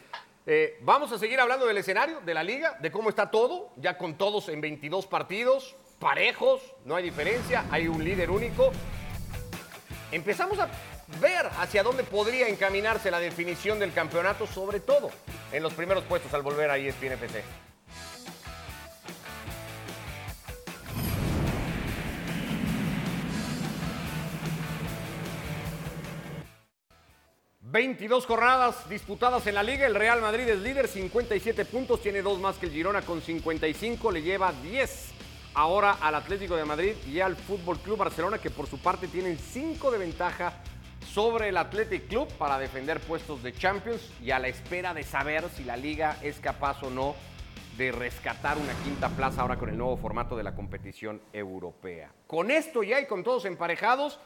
Eh, 0.45 0.81
vamos 0.83 1.13
a 1.13 1.19
seguir 1.21 1.39
hablando 1.39 1.67
del 1.67 1.79
escenario, 1.79 2.21
de 2.23 2.35
la 2.35 2.43
liga, 2.43 2.77
de 2.81 2.91
cómo 2.91 3.11
está 3.11 3.31
todo, 3.31 3.71
ya 3.77 3.97
con 3.97 4.19
todos 4.19 4.49
en 4.49 4.61
22 4.61 5.07
partidos, 5.07 5.77
parejos, 6.01 6.75
no 6.85 6.97
hay 6.97 7.05
diferencia, 7.05 7.65
hay 7.71 7.87
un 7.87 8.03
líder 8.03 8.29
único. 8.29 8.73
Empezamos 10.11 10.59
a 10.59 10.67
ver 11.21 11.47
hacia 11.61 11.85
dónde 11.85 12.03
podría 12.03 12.49
encaminarse 12.49 13.09
la 13.13 13.21
definición 13.21 13.79
del 13.79 13.93
campeonato, 13.93 14.49
sobre 14.49 14.81
todo 14.81 15.11
en 15.53 15.63
los 15.63 15.75
primeros 15.75 16.03
puestos 16.03 16.35
al 16.35 16.43
volver 16.43 16.71
a 16.71 16.77
ESPN 16.77 17.13
FC. 17.13 17.70
22 27.71 28.27
jornadas 28.27 28.89
disputadas 28.89 29.47
en 29.47 29.55
la 29.55 29.63
liga. 29.63 29.87
El 29.87 29.95
Real 29.95 30.21
Madrid 30.21 30.49
es 30.49 30.59
líder, 30.59 30.89
57 30.89 31.65
puntos, 31.67 32.03
tiene 32.03 32.21
dos 32.21 32.41
más 32.41 32.57
que 32.57 32.67
el 32.67 32.73
Girona 32.73 33.03
con 33.03 33.23
55, 33.23 34.11
le 34.11 34.23
lleva 34.23 34.53
10 34.53 35.13
ahora 35.55 35.99
al 36.01 36.17
Atlético 36.17 36.57
de 36.57 36.65
Madrid 36.65 36.95
y 37.07 37.21
al 37.21 37.37
Fútbol 37.37 37.79
Club 37.79 37.99
Barcelona, 37.99 38.39
que 38.39 38.51
por 38.51 38.67
su 38.67 38.79
parte 38.79 39.07
tienen 39.07 39.39
5 39.39 39.93
de 39.93 39.99
ventaja 39.99 40.55
sobre 41.13 41.51
el 41.51 41.57
Athletic 41.57 42.09
Club 42.09 42.27
para 42.39 42.59
defender 42.59 42.99
puestos 42.99 43.41
de 43.45 43.53
Champions 43.53 44.03
y 44.21 44.33
a 44.33 44.41
la 44.41 44.49
espera 44.49 44.93
de 44.93 45.05
saber 45.05 45.45
si 45.55 45.63
la 45.63 45.77
liga 45.77 46.17
es 46.23 46.41
capaz 46.41 46.83
o 46.83 46.91
no 46.91 47.15
de 47.79 47.93
rescatar 47.93 48.59
una 48.59 48.75
quinta 48.83 49.11
plaza 49.11 49.43
ahora 49.43 49.59
con 49.59 49.69
el 49.69 49.79
nuevo 49.79 49.97
formato 49.97 50.37
de 50.37 50.43
la 50.43 50.57
competición 50.57 51.21
europea. 51.33 52.11
Con 52.27 52.51
esto 52.51 52.83
ya 52.83 53.01
y 53.01 53.07
con 53.07 53.23
todos 53.23 53.45
emparejados, 53.45 54.19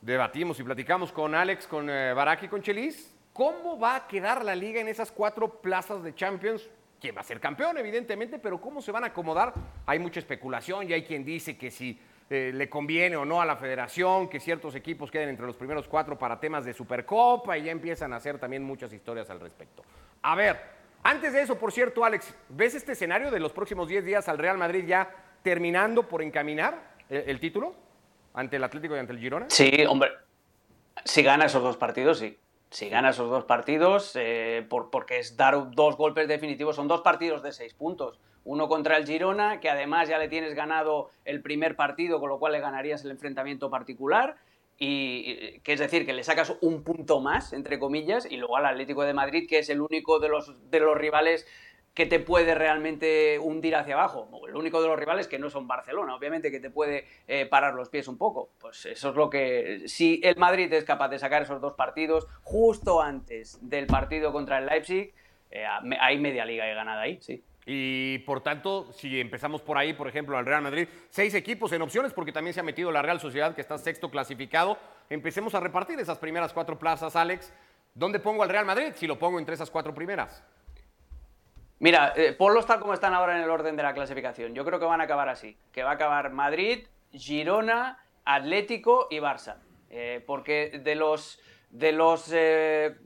debatimos 0.00 0.58
y 0.60 0.62
platicamos 0.62 1.12
con 1.12 1.34
Alex, 1.34 1.66
con 1.66 1.90
eh, 1.90 2.12
Baraki 2.12 2.46
y 2.46 2.48
con 2.48 2.62
Chelis, 2.62 3.14
¿cómo 3.32 3.78
va 3.78 3.96
a 3.96 4.06
quedar 4.06 4.44
la 4.44 4.54
liga 4.54 4.80
en 4.80 4.88
esas 4.88 5.10
cuatro 5.10 5.60
plazas 5.60 6.02
de 6.02 6.14
Champions? 6.14 6.68
¿Quién 7.00 7.16
va 7.16 7.20
a 7.20 7.24
ser 7.24 7.40
campeón, 7.40 7.76
evidentemente, 7.76 8.38
pero 8.38 8.60
cómo 8.60 8.80
se 8.80 8.92
van 8.92 9.04
a 9.04 9.08
acomodar? 9.08 9.52
Hay 9.84 9.98
mucha 9.98 10.20
especulación 10.20 10.88
y 10.88 10.92
hay 10.92 11.04
quien 11.04 11.24
dice 11.24 11.58
que 11.58 11.70
si 11.70 12.00
eh, 12.28 12.50
le 12.54 12.68
conviene 12.68 13.16
o 13.16 13.24
no 13.24 13.40
a 13.40 13.46
la 13.46 13.56
federación, 13.56 14.28
que 14.28 14.40
ciertos 14.40 14.74
equipos 14.74 15.10
queden 15.10 15.28
entre 15.28 15.46
los 15.46 15.56
primeros 15.56 15.86
cuatro 15.86 16.18
para 16.18 16.40
temas 16.40 16.64
de 16.64 16.72
Supercopa 16.72 17.56
y 17.56 17.64
ya 17.64 17.72
empiezan 17.72 18.12
a 18.12 18.16
hacer 18.16 18.38
también 18.38 18.64
muchas 18.64 18.92
historias 18.92 19.30
al 19.30 19.40
respecto. 19.40 19.84
A 20.22 20.34
ver, 20.34 20.58
antes 21.02 21.32
de 21.32 21.42
eso, 21.42 21.56
por 21.58 21.70
cierto, 21.70 22.04
Alex, 22.04 22.34
¿ves 22.48 22.74
este 22.74 22.92
escenario 22.92 23.30
de 23.30 23.38
los 23.38 23.52
próximos 23.52 23.88
10 23.88 24.04
días 24.04 24.28
al 24.28 24.38
Real 24.38 24.58
Madrid 24.58 24.84
ya 24.86 25.08
terminando 25.42 26.08
por 26.08 26.22
encaminar 26.22 26.94
el, 27.08 27.30
el 27.30 27.40
título? 27.40 27.85
Ante 28.36 28.56
el 28.56 28.64
Atlético 28.64 28.94
y 28.94 28.98
ante 29.00 29.12
el 29.12 29.18
Girona? 29.18 29.46
Sí, 29.48 29.84
hombre. 29.88 30.10
Si 31.04 31.22
gana 31.22 31.46
esos 31.46 31.62
dos 31.62 31.76
partidos, 31.76 32.18
sí. 32.18 32.38
Si 32.70 32.88
gana 32.88 33.10
esos 33.10 33.30
dos 33.30 33.44
partidos, 33.44 34.12
eh, 34.14 34.64
por, 34.68 34.90
porque 34.90 35.18
es 35.18 35.36
dar 35.36 35.70
dos 35.70 35.96
golpes 35.96 36.28
definitivos, 36.28 36.76
son 36.76 36.86
dos 36.86 37.00
partidos 37.00 37.42
de 37.42 37.52
seis 37.52 37.74
puntos. 37.74 38.20
Uno 38.44 38.68
contra 38.68 38.96
el 38.96 39.06
Girona, 39.06 39.58
que 39.60 39.70
además 39.70 40.08
ya 40.08 40.18
le 40.18 40.28
tienes 40.28 40.54
ganado 40.54 41.10
el 41.24 41.42
primer 41.42 41.76
partido, 41.76 42.20
con 42.20 42.28
lo 42.28 42.38
cual 42.38 42.52
le 42.52 42.60
ganarías 42.60 43.04
el 43.04 43.10
enfrentamiento 43.10 43.70
particular. 43.70 44.36
Y 44.78 45.60
que 45.60 45.72
es 45.72 45.80
decir, 45.80 46.04
que 46.04 46.12
le 46.12 46.22
sacas 46.22 46.54
un 46.60 46.84
punto 46.84 47.20
más, 47.20 47.54
entre 47.54 47.78
comillas, 47.78 48.30
y 48.30 48.36
luego 48.36 48.58
al 48.58 48.66
Atlético 48.66 49.04
de 49.04 49.14
Madrid, 49.14 49.48
que 49.48 49.60
es 49.60 49.70
el 49.70 49.80
único 49.80 50.18
de 50.18 50.28
los, 50.28 50.70
de 50.70 50.80
los 50.80 50.98
rivales 50.98 51.46
que 51.96 52.04
te 52.04 52.20
puede 52.20 52.54
realmente 52.54 53.38
hundir 53.38 53.74
hacia 53.74 53.94
abajo. 53.94 54.28
El 54.46 54.54
único 54.54 54.82
de 54.82 54.86
los 54.86 54.98
rivales 54.98 55.28
que 55.28 55.38
no 55.38 55.48
son 55.48 55.66
Barcelona, 55.66 56.14
obviamente 56.14 56.50
que 56.50 56.60
te 56.60 56.68
puede 56.68 57.06
eh, 57.26 57.46
parar 57.46 57.72
los 57.72 57.88
pies 57.88 58.06
un 58.06 58.18
poco. 58.18 58.50
Pues 58.60 58.84
eso 58.84 59.08
es 59.08 59.16
lo 59.16 59.30
que... 59.30 59.84
Si 59.86 60.20
el 60.22 60.36
Madrid 60.36 60.70
es 60.74 60.84
capaz 60.84 61.08
de 61.08 61.18
sacar 61.18 61.40
esos 61.40 61.58
dos 61.58 61.72
partidos 61.72 62.26
justo 62.42 63.00
antes 63.00 63.58
del 63.62 63.86
partido 63.86 64.30
contra 64.30 64.58
el 64.58 64.66
Leipzig, 64.66 65.14
eh, 65.50 65.64
hay 65.98 66.18
media 66.18 66.44
liga 66.44 66.66
ganada 66.66 67.00
ahí, 67.00 67.16
sí. 67.22 67.42
Y 67.64 68.18
por 68.18 68.42
tanto, 68.42 68.92
si 68.92 69.18
empezamos 69.18 69.62
por 69.62 69.78
ahí, 69.78 69.94
por 69.94 70.06
ejemplo, 70.06 70.36
al 70.36 70.44
Real 70.44 70.60
Madrid, 70.60 70.88
seis 71.08 71.32
equipos 71.32 71.72
en 71.72 71.80
opciones, 71.80 72.12
porque 72.12 72.30
también 72.30 72.52
se 72.52 72.60
ha 72.60 72.62
metido 72.62 72.92
la 72.92 73.00
Real 73.00 73.20
Sociedad, 73.20 73.54
que 73.54 73.62
está 73.62 73.78
sexto 73.78 74.10
clasificado. 74.10 74.76
Empecemos 75.08 75.54
a 75.54 75.60
repartir 75.60 75.98
esas 75.98 76.18
primeras 76.18 76.52
cuatro 76.52 76.78
plazas, 76.78 77.16
Alex. 77.16 77.54
¿Dónde 77.94 78.18
pongo 78.18 78.42
al 78.42 78.50
Real 78.50 78.66
Madrid 78.66 78.92
si 78.96 79.06
lo 79.06 79.18
pongo 79.18 79.38
entre 79.38 79.54
esas 79.54 79.70
cuatro 79.70 79.94
primeras? 79.94 80.44
Mira, 81.78 82.14
eh, 82.16 82.32
ponlos 82.32 82.66
tal 82.66 82.80
como 82.80 82.94
están 82.94 83.12
ahora 83.12 83.36
en 83.36 83.42
el 83.42 83.50
orden 83.50 83.76
de 83.76 83.82
la 83.82 83.92
clasificación. 83.92 84.54
Yo 84.54 84.64
creo 84.64 84.78
que 84.78 84.86
van 84.86 85.00
a 85.00 85.04
acabar 85.04 85.28
así. 85.28 85.58
Que 85.72 85.82
va 85.82 85.90
a 85.90 85.94
acabar 85.94 86.30
Madrid, 86.32 86.86
Girona, 87.12 87.98
Atlético 88.24 89.08
y 89.10 89.18
Barça. 89.18 89.56
Eh, 89.90 90.22
porque 90.26 90.80
de 90.82 90.94
los, 90.94 91.38
de 91.70 91.92
los 91.92 92.32
eh, 92.32 92.96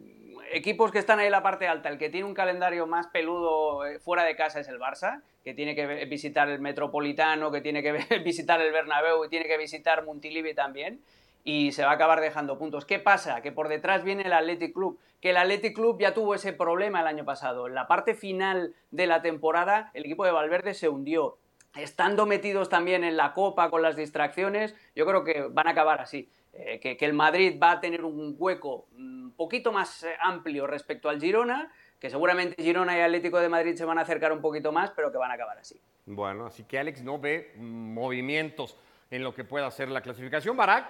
equipos 0.52 0.92
que 0.92 1.00
están 1.00 1.18
ahí 1.18 1.26
en 1.26 1.32
la 1.32 1.42
parte 1.42 1.66
alta, 1.66 1.88
el 1.88 1.98
que 1.98 2.10
tiene 2.10 2.26
un 2.26 2.34
calendario 2.34 2.86
más 2.86 3.08
peludo 3.08 3.82
fuera 4.00 4.22
de 4.24 4.36
casa 4.36 4.60
es 4.60 4.68
el 4.68 4.78
Barça, 4.78 5.22
que 5.42 5.52
tiene 5.52 5.74
que 5.74 6.04
visitar 6.06 6.48
el 6.48 6.60
Metropolitano, 6.60 7.50
que 7.50 7.60
tiene 7.60 7.82
que 7.82 7.92
visitar 8.24 8.60
el 8.60 8.72
Bernabéu 8.72 9.24
y 9.24 9.28
tiene 9.28 9.46
que 9.46 9.58
visitar 9.58 10.04
Montilivi 10.04 10.54
también 10.54 11.00
y 11.44 11.72
se 11.72 11.84
va 11.84 11.90
a 11.90 11.94
acabar 11.94 12.20
dejando 12.20 12.58
puntos. 12.58 12.84
¿Qué 12.84 12.98
pasa? 12.98 13.40
Que 13.42 13.52
por 13.52 13.68
detrás 13.68 14.04
viene 14.04 14.22
el 14.22 14.32
Athletic 14.32 14.74
Club, 14.74 14.98
que 15.20 15.30
el 15.30 15.36
Athletic 15.36 15.74
Club 15.74 15.98
ya 16.00 16.14
tuvo 16.14 16.34
ese 16.34 16.52
problema 16.52 17.00
el 17.00 17.06
año 17.06 17.24
pasado. 17.24 17.66
En 17.66 17.74
la 17.74 17.86
parte 17.86 18.14
final 18.14 18.74
de 18.90 19.06
la 19.06 19.22
temporada, 19.22 19.90
el 19.94 20.04
equipo 20.04 20.24
de 20.24 20.32
Valverde 20.32 20.74
se 20.74 20.88
hundió. 20.88 21.38
Estando 21.76 22.26
metidos 22.26 22.68
también 22.68 23.04
en 23.04 23.16
la 23.16 23.32
Copa 23.32 23.70
con 23.70 23.82
las 23.82 23.96
distracciones, 23.96 24.74
yo 24.96 25.06
creo 25.06 25.24
que 25.24 25.42
van 25.42 25.68
a 25.68 25.70
acabar 25.70 26.00
así. 26.00 26.28
Eh, 26.52 26.80
que, 26.80 26.96
el 27.04 27.12
Madrid 27.12 27.58
va 27.62 27.72
a 27.72 27.80
tener 27.80 28.04
un 28.04 28.34
hueco 28.36 28.88
un 28.96 29.26
mm, 29.26 29.30
poquito 29.32 29.70
más 29.70 30.02
eh, 30.02 30.16
amplio 30.20 30.66
respecto 30.66 31.08
al 31.08 31.20
Girona, 31.20 31.70
que 32.00 32.10
seguramente 32.10 32.60
Girona 32.60 32.98
y 32.98 33.00
Atlético 33.02 33.38
de 33.38 33.48
Madrid 33.48 33.76
se 33.76 33.84
van 33.84 33.98
a 33.98 34.02
acercar 34.02 34.32
un 34.32 34.40
poquito 34.40 34.72
más, 34.72 34.90
pero 34.90 35.12
que 35.12 35.18
van 35.18 35.30
a 35.30 35.34
acabar 35.34 35.58
así. 35.58 35.80
Bueno, 36.06 36.46
así 36.46 36.64
que 36.64 36.78
Alex 36.78 37.04
no 37.04 37.20
ve 37.20 37.52
movimientos 37.56 38.76
en 39.10 39.22
lo 39.22 39.32
que 39.32 39.44
pueda 39.44 39.70
ser 39.70 39.90
la 39.90 40.00
clasificación. 40.00 40.56
Barak, 40.56 40.86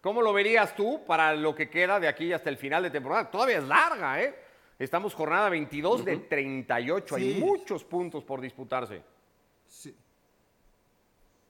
¿Cómo 0.00 0.22
lo 0.22 0.32
verías 0.32 0.76
tú 0.76 1.04
para 1.06 1.34
lo 1.34 1.54
que 1.54 1.68
queda 1.68 1.98
de 1.98 2.08
aquí 2.08 2.32
hasta 2.32 2.50
el 2.50 2.56
final 2.56 2.82
de 2.82 2.90
temporada? 2.90 3.30
Todavía 3.30 3.58
es 3.58 3.64
larga, 3.64 4.22
¿eh? 4.22 4.34
Estamos 4.78 5.12
jornada 5.12 5.48
22 5.48 6.04
de 6.04 6.16
38. 6.18 7.16
Hay 7.16 7.40
muchos 7.40 7.82
puntos 7.82 8.22
por 8.22 8.40
disputarse. 8.40 9.02
Sí. 9.66 9.94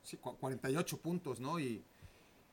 Sí, 0.02 0.16
48 0.16 0.96
puntos, 0.96 1.38
¿no? 1.38 1.60
Y, 1.60 1.84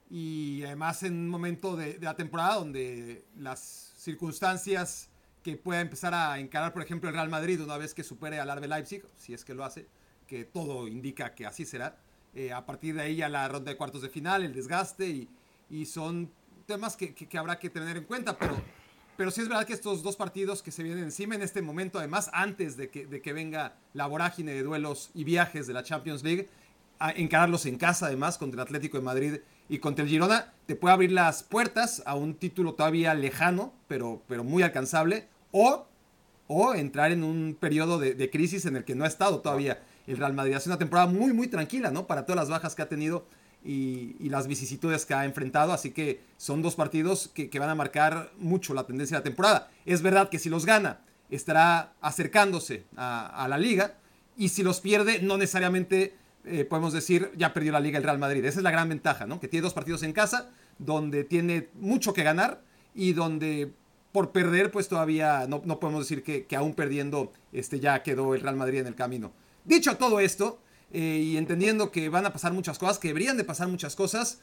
y 0.09 0.63
además 0.65 1.01
en 1.03 1.13
un 1.13 1.29
momento 1.29 1.77
de, 1.77 1.97
la 2.01 2.13
temporada 2.13 2.55
donde 2.55 3.23
las 3.37 3.93
circunstancias 3.95 5.09
que 5.41 5.55
pueda 5.55 5.79
empezar 5.79 6.13
a 6.13 6.37
encarar, 6.39 6.73
por 6.73 6.81
ejemplo, 6.81 7.07
el 7.07 7.15
Real 7.15 7.29
Madrid 7.29 7.61
una 7.61 7.77
vez 7.77 7.93
que 7.93 8.03
supere 8.03 8.39
al 8.39 8.49
Arbe 8.49 8.67
Leipzig, 8.67 9.05
si 9.15 9.33
es 9.33 9.45
que 9.45 9.53
lo 9.53 9.63
hace, 9.63 9.87
que 10.27 10.43
todo 10.43 10.89
indica 10.89 11.33
que 11.33 11.45
así 11.45 11.65
será. 11.65 11.97
Eh, 12.33 12.51
a 12.51 12.65
partir 12.65 12.95
de 12.95 13.03
ahí 13.03 13.15
ya 13.15 13.29
la 13.29 13.47
ronda 13.47 13.71
de 13.71 13.77
cuartos 13.77 14.01
de 14.01 14.09
final, 14.09 14.43
el 14.43 14.53
desgaste 14.53 15.07
y, 15.07 15.29
y 15.69 15.85
son 15.85 16.31
temas 16.65 16.95
que, 16.95 17.15
habrá 17.37 17.59
que 17.59 17.69
tener 17.69 17.97
en 17.97 18.03
cuenta, 18.03 18.37
pero, 18.37 18.55
pero 19.17 19.31
sí 19.31 19.41
es 19.41 19.47
verdad 19.47 19.65
que 19.65 19.73
estos 19.73 20.03
dos 20.03 20.15
partidos 20.15 20.63
que 20.63 20.71
se 20.71 20.83
vienen 20.83 21.03
encima 21.03 21.35
en 21.35 21.41
este 21.41 21.61
momento, 21.61 21.99
además 21.99 22.29
antes 22.33 22.77
de 22.77 22.89
que, 22.89 23.05
de 23.05 23.21
que 23.21 23.33
venga 23.33 23.75
la 23.93 24.07
vorágine 24.07 24.53
de 24.53 24.63
duelos 24.63 25.11
y 25.13 25.23
viajes 25.23 25.67
de 25.67 25.73
la 25.73 25.83
Champions 25.83 26.23
League, 26.23 26.49
a 26.97 27.11
encararlos 27.11 27.65
en 27.65 27.77
casa 27.77 28.07
además 28.07 28.37
contra 28.37 28.61
el 28.61 28.67
Atlético 28.67 28.97
de 28.97 29.03
Madrid 29.03 29.37
y 29.67 29.79
contra 29.79 30.03
el 30.03 30.09
Girona, 30.09 30.53
te 30.65 30.75
puede 30.75 30.93
abrir 30.93 31.11
las 31.11 31.43
puertas 31.43 32.01
a 32.05 32.15
un 32.15 32.35
título 32.35 32.73
todavía 32.73 33.13
lejano, 33.13 33.73
pero, 33.87 34.21
pero 34.27 34.43
muy 34.43 34.63
alcanzable, 34.63 35.27
o, 35.51 35.87
o 36.47 36.73
entrar 36.73 37.11
en 37.11 37.23
un 37.23 37.57
periodo 37.59 37.99
de, 37.99 38.13
de 38.13 38.29
crisis 38.29 38.65
en 38.65 38.75
el 38.75 38.85
que 38.85 38.95
no 38.95 39.03
ha 39.03 39.07
estado 39.07 39.41
todavía 39.41 39.83
el 40.07 40.17
Real 40.17 40.33
Madrid. 40.33 40.53
Hace 40.53 40.69
una 40.69 40.77
temporada 40.77 41.07
muy, 41.07 41.33
muy 41.33 41.47
tranquila, 41.47 41.91
¿no? 41.91 42.07
Para 42.07 42.25
todas 42.25 42.37
las 42.37 42.49
bajas 42.49 42.75
que 42.75 42.81
ha 42.81 42.89
tenido 42.89 43.25
y, 43.65 44.29
las 44.29 44.47
vicisitudes 44.47 45.05
que 45.05 45.13
ha 45.13 45.25
enfrentado, 45.25 45.73
así 45.73 45.91
que 45.91 46.21
son 46.37 46.61
dos 46.61 46.75
partidos 46.75 47.29
que, 47.33 47.49
van 47.59 47.69
a 47.69 47.75
marcar 47.75 48.31
mucho 48.37 48.73
la 48.73 48.85
tendencia 48.85 49.17
de 49.17 49.21
la 49.21 49.23
temporada. 49.23 49.71
Es 49.85 50.01
verdad 50.01 50.29
que 50.29 50.39
si 50.39 50.49
los 50.49 50.65
gana, 50.65 51.01
estará 51.29 51.93
acercándose 52.01 52.85
a, 52.95 53.47
la 53.49 53.57
liga, 53.57 53.95
y 54.37 54.49
si 54.49 54.63
los 54.63 54.81
pierde, 54.81 55.21
no 55.21 55.37
necesariamente 55.37 56.15
eh, 56.43 56.65
podemos 56.65 56.93
decir 56.93 57.31
ya 57.37 57.53
perdió 57.53 57.71
la 57.71 57.79
liga 57.79 57.97
el 57.97 58.03
Real 58.03 58.19
Madrid. 58.19 58.43
Esa 58.45 58.59
es 58.59 58.63
la 58.63 58.71
gran 58.71 58.89
ventaja, 58.89 59.25
¿no? 59.25 59.39
Que 59.39 59.47
tiene 59.47 59.63
dos 59.63 59.73
partidos 59.73 60.03
en 60.03 60.13
casa, 60.13 60.51
donde 60.77 61.23
tiene 61.23 61.69
mucho 61.75 62.13
que 62.13 62.23
ganar 62.23 62.61
y 62.93 63.13
donde 63.13 63.71
por 64.11 64.31
perder, 64.31 64.71
pues 64.71 64.87
todavía 64.87 65.45
no, 65.47 65.61
podemos 65.61 66.07
decir 66.07 66.23
que, 66.23 66.45
que, 66.45 66.55
aún 66.55 66.73
perdiendo 66.73 67.33
este, 67.51 67.79
ya 67.79 68.01
quedó 68.03 68.33
el 68.33 68.41
Real 68.41 68.55
Madrid 68.55 68.79
en 68.79 68.87
el 68.87 68.95
camino. 68.95 69.33
Dicho 69.65 69.97
todo 69.97 70.19
esto, 70.19 70.59
eh, 70.95 71.19
y 71.21 71.35
entendiendo 71.35 71.91
que 71.91 72.07
van 72.07 72.25
a 72.25 72.31
pasar 72.31 72.53
muchas 72.53 72.79
cosas, 72.79 72.99
que 72.99 73.09
deberían 73.09 73.35
de 73.35 73.43
pasar 73.43 73.67
muchas 73.67 73.97
cosas, 73.97 74.39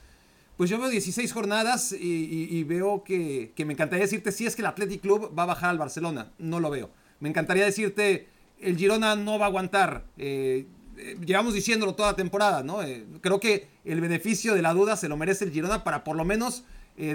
pues 0.58 0.68
yo 0.68 0.78
veo 0.78 0.90
16 0.90 1.32
jornadas 1.32 1.92
y, 1.98 2.62
veo 2.64 3.04
que, 3.04 3.54
me 3.64 3.72
encantaría 3.72 4.04
decirte 4.04 4.32
si 4.32 4.44
es 4.44 4.54
que 4.54 4.60
el 4.60 4.66
Athletic 4.66 5.00
Club 5.00 5.32
va 5.36 5.44
a 5.44 5.46
bajar 5.46 5.70
al 5.70 5.78
Barcelona. 5.78 6.30
No 6.38 6.60
lo 6.60 6.68
veo. 6.68 6.90
Me 7.20 7.30
encantaría 7.30 7.64
decirte, 7.64 8.28
el 8.60 8.76
Girona 8.76 9.16
no 9.16 9.38
va 9.38 9.46
a 9.46 9.48
aguantar. 9.48 10.04
Eh, 10.18 10.66
eh, 10.98 11.16
llevamos 11.24 11.54
diciéndolo 11.54 11.94
toda 11.94 12.10
la 12.10 12.16
temporada, 12.16 12.62
¿no? 12.62 12.80
Creo 13.22 13.40
que 13.40 13.68
el 13.86 14.02
beneficio 14.02 14.54
de 14.54 14.60
la 14.60 14.74
duda 14.74 14.96
se 14.96 15.08
lo 15.08 15.16
merece 15.16 15.46
el 15.46 15.52
Girona 15.52 15.84
para 15.84 16.04
por 16.04 16.16
lo 16.16 16.26
menos 16.26 16.64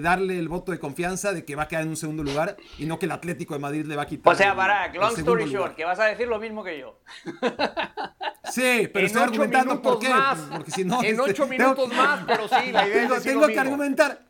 darle 0.02 0.38
el 0.40 0.50
voto 0.50 0.72
de 0.72 0.80
confianza 0.80 1.34
de 1.34 1.46
que 1.46 1.56
va 1.56 1.64
a 1.64 1.68
quedar 1.68 1.84
en 1.84 1.90
un 1.90 1.98
segundo 1.98 2.24
lugar 2.24 2.58
y 2.78 2.86
no 2.86 3.00
que 3.00 3.06
el 3.06 3.12
Atlético 3.12 3.54
de 3.54 3.60
Madrid 3.60 3.86
le 3.86 3.96
va 3.96 4.04
a 4.04 4.08
quitar. 4.08 4.34
O 4.34 4.36
sea, 4.36 4.54
Barak, 4.54 4.96
long 4.96 5.18
story 5.18 5.46
short, 5.50 5.76
que 5.76 5.86
vas 5.86 6.00
a 6.00 6.06
decir 6.06 6.28
lo 6.28 6.40
mismo 6.40 6.64
que 6.64 6.80
yo. 6.80 7.00
Sí, 8.52 8.90
pero 8.94 9.08
estoy 9.08 9.24
argumentando 9.24 9.82
por 9.82 10.00
qué. 10.00 10.10
Porque 10.52 10.72
si 10.72 10.86
no, 10.86 11.02
en 11.04 11.20
este, 11.20 11.22
ocho 11.22 11.48
minutos 11.48 11.90
más, 11.94 12.24
pero 12.26 12.48
sí, 12.48 12.72
la 12.72 12.88
idea 12.88 13.02
tengo, 13.02 13.16
es 13.16 13.24
Tengo 13.24 13.48
que 13.48 13.60
argumentar. 13.60 14.22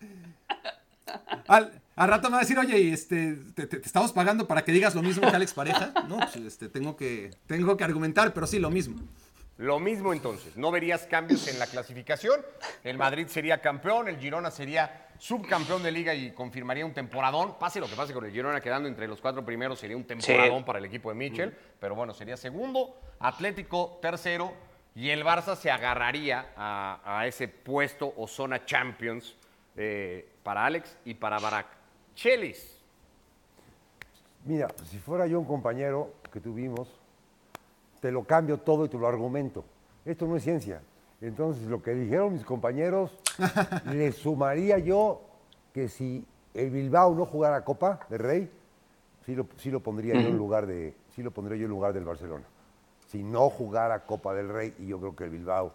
Al, 1.47 1.71
rato 1.95 2.29
me 2.29 2.33
va 2.33 2.37
a 2.37 2.41
decir, 2.41 2.57
oye, 2.59 2.91
este, 2.91 3.35
te, 3.55 3.77
estamos 3.77 4.11
pagando 4.11 4.47
para 4.47 4.63
que 4.63 4.71
digas 4.71 4.95
lo 4.95 5.01
mismo 5.01 5.29
que 5.29 5.35
Alex 5.35 5.53
Pareja. 5.53 5.93
No, 6.07 6.17
pues 6.17 6.35
este, 6.37 6.69
tengo, 6.69 6.95
que, 6.95 7.31
tengo 7.45 7.77
que 7.77 7.83
argumentar, 7.83 8.33
pero 8.33 8.47
sí, 8.47 8.59
lo 8.59 8.69
mismo. 8.69 8.97
Lo 9.57 9.79
mismo 9.79 10.13
entonces, 10.13 10.55
no 10.55 10.69
verías 10.69 11.07
cambios 11.07 11.47
en 11.47 11.57
la 11.57 11.65
clasificación. 11.65 12.41
El 12.83 12.97
Madrid 12.97 13.27
sería 13.27 13.59
campeón, 13.59 14.07
el 14.07 14.17
Girona 14.17 14.51
sería 14.51 15.07
subcampeón 15.17 15.81
de 15.81 15.91
liga 15.91 16.13
y 16.13 16.31
confirmaría 16.31 16.85
un 16.85 16.93
temporadón. 16.93 17.57
Pase 17.57 17.79
lo 17.79 17.87
que 17.87 17.95
pase 17.95 18.13
con 18.13 18.23
el 18.23 18.31
Girona 18.31 18.61
quedando 18.61 18.87
entre 18.87 19.07
los 19.07 19.19
cuatro 19.19 19.43
primeros, 19.43 19.79
sería 19.79 19.97
un 19.97 20.05
temporadón 20.05 20.63
para 20.63 20.77
el 20.77 20.85
equipo 20.85 21.09
de 21.09 21.15
Michel. 21.15 21.57
Pero 21.79 21.95
bueno, 21.95 22.13
sería 22.13 22.37
segundo, 22.37 22.99
Atlético 23.19 23.97
tercero 23.99 24.53
y 24.93 25.09
el 25.09 25.23
Barça 25.23 25.55
se 25.55 25.71
agarraría 25.71 26.53
a, 26.55 27.25
ese 27.25 27.47
puesto 27.47 28.13
o 28.15 28.27
zona 28.27 28.63
Champions 28.63 29.35
eh, 29.75 30.27
para 30.43 30.65
Alex 30.65 30.97
y 31.05 31.15
para 31.15 31.39
Barak. 31.39 31.67
Chelis. 32.13 32.77
Mira, 34.45 34.67
si 34.85 34.99
fuera 34.99 35.25
yo 35.25 35.39
un 35.39 35.45
compañero 35.45 36.13
que 36.31 36.39
tuvimos, 36.39 36.89
te 38.07 38.11
lo 38.13 38.23
cambio 38.23 38.57
todo 38.57 38.85
y 38.85 38.87
te 38.87 38.97
lo 38.97 39.05
argumento. 39.05 39.65
Esto 40.05 40.27
no 40.27 40.37
es 40.37 40.43
ciencia. 40.43 40.81
Entonces, 41.19 41.67
lo 41.67 41.83
que 41.83 41.93
dijeron 41.93 42.31
mis 42.31 42.45
compañeros, 42.45 43.19
le 43.91 44.13
sumaría 44.13 44.77
yo 44.77 45.19
que 45.73 45.89
si 45.89 46.25
el 46.53 46.69
Bilbao 46.69 47.13
no 47.13 47.25
jugara 47.25 47.65
Copa 47.65 47.99
de 48.09 48.17
Rey, 48.17 48.51
sí 49.25 49.35
lo, 49.35 49.45
sí 49.57 49.69
lo 49.71 49.81
pondría 49.81 50.13
yo 50.13 50.29
en 50.29 50.37
lugar 50.37 50.67
de, 50.67 50.95
sí 51.13 51.21
lo 51.21 51.31
pondría 51.31 51.57
yo 51.57 51.65
en 51.65 51.71
lugar 51.71 51.91
del 51.91 52.05
Barcelona. 52.05 52.45
Si 53.09 53.21
no 53.23 53.49
jugara 53.49 54.05
Copa 54.05 54.33
del 54.33 54.47
Rey, 54.47 54.73
y 54.79 54.87
yo 54.87 55.01
creo 55.01 55.13
que 55.13 55.25
el 55.25 55.31
Bilbao 55.31 55.73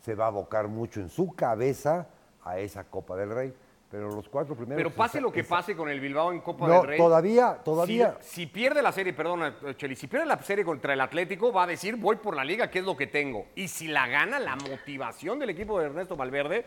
se 0.00 0.14
va 0.14 0.24
a 0.24 0.28
abocar 0.28 0.68
mucho 0.68 1.00
en 1.00 1.10
su 1.10 1.34
cabeza 1.34 2.06
a 2.44 2.58
esa 2.60 2.84
Copa 2.84 3.14
del 3.14 3.28
Rey. 3.28 3.54
Pero 3.94 4.10
los 4.10 4.28
cuatro 4.28 4.56
primeros. 4.56 4.76
Pero 4.76 4.90
pase 4.90 5.20
lo 5.20 5.30
que 5.30 5.44
pase 5.44 5.76
con 5.76 5.88
el 5.88 6.00
Bilbao 6.00 6.32
en 6.32 6.40
Copa 6.40 6.68
del 6.68 6.82
Rey. 6.84 6.98
Todavía, 6.98 7.60
todavía. 7.64 8.16
Si, 8.18 8.46
pierde 8.46 8.82
la 8.82 8.90
serie, 8.90 9.12
perdona, 9.12 9.54
Cheli, 9.76 9.94
si 9.94 10.08
pierde 10.08 10.26
la 10.26 10.42
serie 10.42 10.64
contra 10.64 10.94
el 10.94 11.00
Atlético, 11.00 11.52
va 11.52 11.62
a 11.62 11.66
decir 11.68 11.94
voy 11.94 12.16
por 12.16 12.34
la 12.34 12.44
liga, 12.44 12.68
que 12.68 12.80
es 12.80 12.84
lo 12.84 12.96
que 12.96 13.06
tengo. 13.06 13.46
Y 13.54 13.68
si 13.68 13.86
la 13.86 14.08
gana, 14.08 14.40
la 14.40 14.56
motivación 14.56 15.38
del 15.38 15.50
equipo 15.50 15.78
de 15.78 15.86
Ernesto 15.86 16.16
Valverde. 16.16 16.66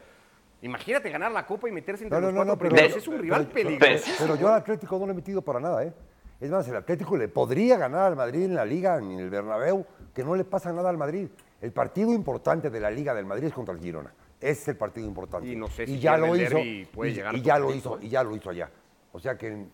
Imagínate 0.62 1.10
ganar 1.10 1.34
la 1.34 1.46
Copa 1.46 1.68
y 1.68 1.74
meterse 1.74 2.06
entre 2.06 2.22
los 2.22 2.34
cuatro 2.34 2.58
primeros. 2.58 2.96
es 2.96 3.08
un 3.10 3.20
rival 3.20 3.46
peligroso. 3.48 4.10
Pero, 4.20 4.36
yo 4.38 4.48
al 4.48 4.62
Atlético 4.62 4.98
no 4.98 5.08
lo 5.08 5.12
he 5.12 5.16
metido 5.16 5.42
para 5.42 5.60
nada, 5.60 5.84
¿eh? 5.84 5.94
Es 6.40 6.50
más, 6.50 6.66
el 6.70 6.78
Atlético 6.78 7.18
le 7.18 7.28
podría 7.28 7.76
ganar 7.78 8.06
al 8.06 8.16
Madrid 8.16 8.46
en 8.46 8.56
la 8.56 8.64
Liga, 8.64 9.00
en 9.00 9.20
el 9.20 9.30
Bernabéu, 9.30 9.86
que 10.16 10.24
no 10.24 10.34
le 10.34 10.46
pasa 10.46 10.72
nada 10.72 10.90
al 10.90 10.98
Madrid. 10.98 11.28
El 11.60 11.74
partido 11.74 12.14
importante 12.14 12.70
de 12.70 12.80
la 12.80 12.90
Liga 12.90 13.14
del 13.14 13.26
Madrid 13.26 13.48
es 13.48 13.54
contra 13.54 13.74
el 13.74 13.82
Girona 13.82 14.14
es 14.40 14.68
el 14.68 14.78
partido 14.78 15.08
importante. 15.08 15.48
Y 15.48 15.56
no 15.56 15.68
sé 15.68 15.86
si 15.86 16.00
ya 16.00 16.18
lo 16.18 16.36
hizo 16.36 16.60
y, 16.60 16.88
ya 17.14 17.60
lo 17.60 17.74
hizo 17.74 18.00
y 18.02 18.10
ya 18.10 18.24
lo 18.24 18.36
hizo 18.36 18.50
allá. 18.50 18.70
O 19.12 19.20
sea 19.20 19.38
que 19.38 19.66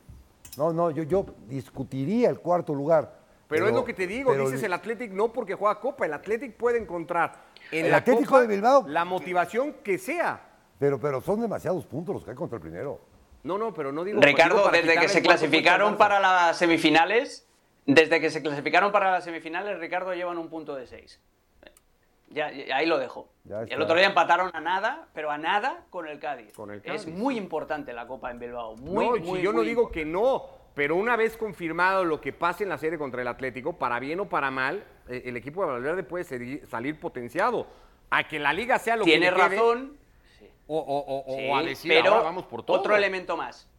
no, 0.58 0.72
no, 0.72 0.92
yo, 0.92 1.04
yo 1.04 1.26
discutiría 1.48 2.30
el 2.30 2.40
cuarto 2.40 2.74
lugar. 2.74 3.22
Pero, 3.48 3.68
es 3.68 3.74
lo 3.74 3.86
que 3.86 3.94
te 3.94 4.08
digo, 4.08 4.34
dices 4.34 4.64
el 4.64 4.74
Athletic 4.74 5.12
no 5.12 5.32
porque 5.32 5.54
juega 5.54 5.80
Copa, 5.80 6.06
el 6.06 6.14
Athletic 6.14 6.56
puede 6.56 6.80
encontrar 6.80 7.44
en 7.72 7.86
el 7.86 7.94
Atlético 7.94 8.40
de 8.40 8.48
Bilbao 8.48 8.86
la 8.88 9.06
motivación 9.06 9.74
que 9.84 9.98
sea. 9.98 10.42
Pero, 10.80 11.00
pero 11.00 11.22
son 11.22 11.40
demasiados 11.40 11.86
puntos 11.86 12.16
los 12.16 12.24
que 12.24 12.32
hay 12.32 12.36
contra 12.36 12.56
el 12.56 12.62
primero. 12.62 13.00
No, 13.44 13.58
no, 13.58 13.74
pero 13.74 13.92
no 13.92 14.04
digo. 14.04 14.22
Ricardo, 14.22 14.70
desde 14.72 14.98
que 15.00 15.08
se 15.08 15.22
clasificaron 15.22 15.98
para 15.98 16.20
las 16.20 16.58
semifinales, 16.58 17.48
desde 17.86 18.20
que 18.20 18.30
se 18.30 18.42
clasificaron 18.42 18.92
para 18.92 19.12
las 19.12 19.24
semifinales, 19.24 19.80
Ricardo 19.80 20.14
llevan 20.14 20.38
un 20.38 20.50
punto 20.50 20.76
de 20.76 20.88
seis. 20.88 21.20
Ya, 22.34 22.48
ahí 22.48 22.86
lo 22.88 22.98
dejo. 22.98 23.30
el 23.68 23.82
otro 23.82 23.96
día 23.96 24.08
empataron 24.08 24.50
a 24.54 24.60
nada, 24.60 25.08
pero 25.14 25.30
a 25.30 25.38
nada 25.38 25.86
con 25.90 26.08
el 26.08 26.20
Cádiz. 26.20 26.52
Es 26.84 27.08
muy 27.08 27.38
importante 27.38 27.94
la 27.94 28.08
Copa 28.08 28.32
en 28.32 28.40
Bilbao. 28.40 28.76
Muy, 28.78 29.22
no, 29.22 29.38
yo 29.38 29.54
no 29.54 29.62
digo 29.62 29.92
que 29.92 30.04
no, 30.04 30.46
pero 30.74 30.96
una 30.96 31.16
vez 31.16 31.38
confirmado 31.38 32.04
lo 32.04 32.20
que 32.20 32.34
pase 32.34 32.64
en 32.64 32.70
la 32.70 32.78
serie 32.78 32.98
contra 32.98 33.22
el 33.22 33.28
Atlético, 33.28 33.74
para 33.78 34.00
bien 34.00 34.20
o 34.20 34.30
para 34.30 34.50
mal, 34.50 34.84
eh, 35.08 35.24
el 35.26 35.38
equipo 35.38 35.64
de 35.64 35.72
Valverde 35.72 36.04
puede 36.04 36.24
salir 36.66 37.00
potenciado. 37.00 37.68
A 38.10 38.28
que 38.28 38.40
la 38.40 38.54
liga 38.54 38.78
sea 38.80 38.96
lo 38.96 39.06
que 39.06 39.12
Tiene 39.12 39.32
razón. 39.32 39.98
O, 40.66 40.78
o, 40.78 41.58
a 41.58 41.62
decir, 41.62 41.92
pero 41.92 42.24
vamos 42.24 42.46
por 42.46 42.64
todo. 42.64 42.78
Otro 42.78 42.96
elemento 42.96 43.36
más. 43.36 43.70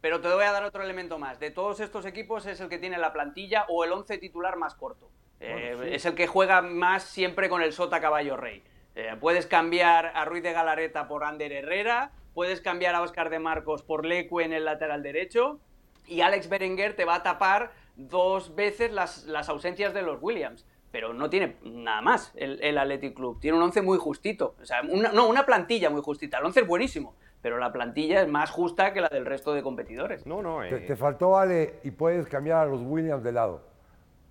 Pero 0.00 0.20
te 0.20 0.28
voy 0.28 0.44
a 0.44 0.52
dar 0.52 0.64
otro 0.64 0.82
elemento 0.82 1.18
más. 1.18 1.40
De 1.40 1.50
todos 1.50 1.80
estos 1.80 2.04
equipos 2.04 2.44
es 2.46 2.60
el 2.60 2.68
que 2.68 2.78
tiene 2.78 2.98
la 2.98 3.12
plantilla 3.12 3.66
o 3.68 3.84
el 3.84 3.92
once 3.92 4.18
titular 4.18 4.56
más 4.56 4.74
corto. 4.74 5.08
Eh, 5.42 5.90
es 5.94 6.06
el 6.06 6.14
que 6.14 6.26
juega 6.26 6.62
más 6.62 7.02
siempre 7.02 7.48
con 7.48 7.62
el 7.62 7.72
Sota 7.72 8.00
Caballo 8.00 8.36
Rey. 8.36 8.62
Eh, 8.94 9.16
puedes 9.20 9.46
cambiar 9.46 10.12
a 10.14 10.24
Ruiz 10.24 10.42
de 10.42 10.52
Galareta 10.52 11.08
por 11.08 11.24
Ander 11.24 11.52
Herrera, 11.52 12.12
puedes 12.32 12.60
cambiar 12.60 12.94
a 12.94 13.02
Oscar 13.02 13.28
de 13.28 13.38
Marcos 13.38 13.82
por 13.82 14.04
Leque 14.04 14.44
en 14.44 14.52
el 14.52 14.64
lateral 14.64 15.02
derecho 15.02 15.58
y 16.06 16.20
Alex 16.20 16.48
Berenguer 16.48 16.94
te 16.94 17.04
va 17.04 17.16
a 17.16 17.22
tapar 17.22 17.72
dos 17.96 18.54
veces 18.54 18.92
las, 18.92 19.26
ausencias 19.48 19.92
de 19.94 20.02
los 20.02 20.22
Williams. 20.22 20.66
Pero 20.92 21.14
no 21.14 21.30
tiene 21.30 21.56
nada 21.62 22.02
más 22.02 22.32
el, 22.34 22.62
el 22.62 22.76
Athletic 22.76 23.14
Club. 23.14 23.40
Tiene 23.40 23.56
un 23.56 23.62
once 23.62 23.80
muy 23.80 23.96
justito. 23.96 24.56
O 24.60 24.66
sea, 24.66 24.82
una, 24.86 25.10
no, 25.10 25.26
una 25.26 25.46
plantilla 25.46 25.88
muy 25.88 26.02
justita. 26.02 26.36
El 26.38 26.44
once 26.44 26.60
es 26.60 26.66
buenísimo 26.66 27.14
pero 27.40 27.58
la 27.58 27.72
plantilla 27.72 28.22
es 28.22 28.28
más 28.28 28.50
justa 28.50 28.92
que 28.92 29.00
la 29.00 29.08
del 29.08 29.26
resto 29.26 29.52
de 29.52 29.62
competidores. 29.62 30.24
No, 30.26 30.42
no. 30.42 30.60
Te, 30.60 30.78
te, 30.78 30.94
faltó, 30.94 31.36
Ale, 31.36 31.80
y 31.82 31.90
puedes 31.90 32.28
cambiar 32.28 32.58
a 32.58 32.66
los 32.66 32.80
Williams 32.82 33.24
de 33.24 33.32
lado. 33.32 33.71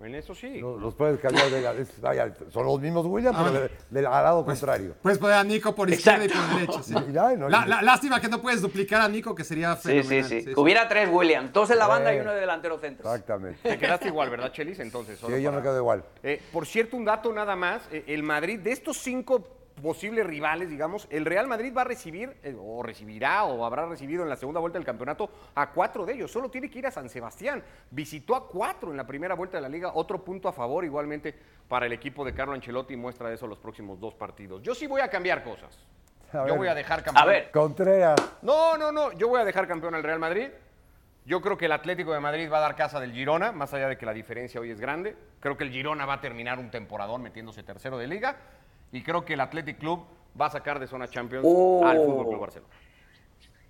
En 0.03 0.15
eso 0.15 0.33
sí. 0.33 0.59
Los, 0.59 0.93
puedes 0.95 1.19
cambiar 1.19 1.49
de 1.49 1.61
la, 1.61 2.33
son 2.51 2.65
los 2.65 2.79
mismos 2.79 3.05
Williams, 3.05 3.37
pero 3.37 3.65
ah. 3.65 3.69
del, 3.89 4.03
lado 4.03 4.43
pues, 4.43 4.59
contrario. 4.59 4.95
Puedes 5.01 5.19
poner 5.19 5.35
a 5.37 5.43
Nico 5.43 5.75
por 5.75 5.89
izquierda 5.89 6.25
y 6.25 6.29
por 6.29 6.55
derecha. 6.55 6.83
Sí. 6.83 6.93
la, 7.13 7.81
lástima 7.81 8.19
que 8.19 8.27
no 8.27 8.41
puedes 8.41 8.61
duplicar 8.61 9.01
a 9.01 9.07
Nico, 9.07 9.35
que 9.35 9.43
sería 9.43 9.75
fenomenal. 9.75 10.23
Sí, 10.23 10.41
sí, 10.41 10.45
sí. 10.45 10.53
Hubiera 10.55 10.87
tres 10.87 11.09
Williams, 11.11 11.53
dos 11.53 11.69
en 11.69 11.77
la 11.77 11.87
banda 11.87 12.13
y 12.15 12.19
uno 12.19 12.31
de 12.31 12.39
delantero 12.39 12.79
centro. 12.79 13.09
Exactamente. 13.09 13.59
Te 13.61 13.77
quedaste 13.77 14.07
igual, 14.07 14.29
¿verdad, 14.29 14.51
Chelis? 14.51 14.79
Entonces. 14.79 15.19
sí, 15.19 15.41
yo 15.41 15.51
me 15.51 15.61
quedo 15.61 15.77
igual. 15.77 16.03
Eh, 16.23 16.41
por 16.51 16.65
cierto, 16.65 16.97
un 16.97 17.05
dato 17.05 17.31
nada 17.31 17.55
más. 17.55 17.83
Eh, 17.91 18.03
el 18.07 18.23
Madrid, 18.23 18.59
de 18.59 18.71
estos 18.71 18.97
cinco 18.97 19.60
posibles 19.81 20.25
rivales, 20.25 20.69
digamos, 20.69 21.07
el 21.09 21.25
Real 21.25 21.47
Madrid 21.47 21.73
va 21.75 21.81
a 21.81 21.85
recibir, 21.85 22.37
eh, 22.43 22.55
o 22.57 22.83
recibirá, 22.83 23.43
o 23.45 23.65
habrá 23.65 23.85
recibido 23.85 24.23
en 24.23 24.29
la 24.29 24.35
segunda 24.35 24.59
vuelta 24.59 24.77
del 24.77 24.85
campeonato 24.85 25.29
a 25.55 25.71
cuatro 25.71 26.05
de 26.05 26.13
ellos. 26.13 26.31
Solo 26.31 26.49
tiene 26.49 26.69
que 26.69 26.79
ir 26.79 26.87
a 26.87 26.91
San 26.91 27.09
Sebastián. 27.09 27.63
Visitó 27.89 28.35
a 28.35 28.47
cuatro 28.47 28.91
en 28.91 28.97
la 28.97 29.05
primera 29.05 29.35
vuelta 29.35 29.57
de 29.57 29.61
la 29.61 29.69
liga. 29.69 29.91
Otro 29.93 30.23
punto 30.23 30.47
a 30.47 30.53
favor, 30.53 30.85
igualmente, 30.85 31.35
para 31.67 31.85
el 31.85 31.93
equipo 31.93 32.23
de 32.23 32.33
Carlo 32.33 32.53
Ancelotti. 32.53 32.95
Muestra 32.95 33.33
eso 33.33 33.47
los 33.47 33.59
próximos 33.59 33.99
dos 33.99 34.13
partidos. 34.13 34.61
Yo 34.61 34.75
sí 34.75 34.87
voy 34.87 35.01
a 35.01 35.09
cambiar 35.09 35.43
cosas. 35.43 35.77
yo 36.33 36.55
voy 36.55 36.67
a 36.67 36.75
dejar 36.75 37.03
campeón. 37.03 37.23
A 37.23 37.29
ver. 37.29 37.51
Contreras. 37.51 38.15
No, 38.41 38.77
no, 38.77 38.91
no. 38.91 39.11
Yo 39.13 39.27
voy 39.27 39.41
a 39.41 39.45
dejar 39.45 39.67
campeón 39.67 39.95
al 39.95 40.03
Real 40.03 40.19
Madrid. 40.19 40.49
Yo 41.23 41.39
creo 41.39 41.55
que 41.55 41.65
el 41.65 41.71
Atlético 41.71 42.13
de 42.13 42.19
Madrid 42.19 42.51
va 42.51 42.57
a 42.57 42.61
dar 42.61 42.75
casa 42.75 42.99
del 42.99 43.11
Girona, 43.11 43.51
más 43.51 43.71
allá 43.75 43.87
de 43.87 43.97
que 43.97 44.07
la 44.07 44.13
diferencia 44.13 44.59
hoy 44.59 44.71
es 44.71 44.79
grande. 44.79 45.15
Creo 45.39 45.55
que 45.55 45.63
el 45.63 45.69
Girona 45.69 46.05
va 46.07 46.13
a 46.13 46.21
terminar 46.21 46.57
un 46.57 46.71
temporadón 46.71 47.21
metiéndose 47.21 47.61
tercero 47.61 47.99
de 47.99 48.07
liga 48.07 48.37
y 48.91 49.01
creo 49.03 49.23
que 49.23 49.33
el 49.33 49.41
Athletic 49.41 49.77
Club 49.77 50.05
va 50.39 50.47
a 50.47 50.49
sacar 50.49 50.79
de 50.79 50.87
zona 50.87 51.07
Champions 51.07 51.45
oh. 51.47 51.85
al 51.85 51.97
Fútbol 51.97 52.27
Club 52.27 52.39
Barcelona. 52.39 52.73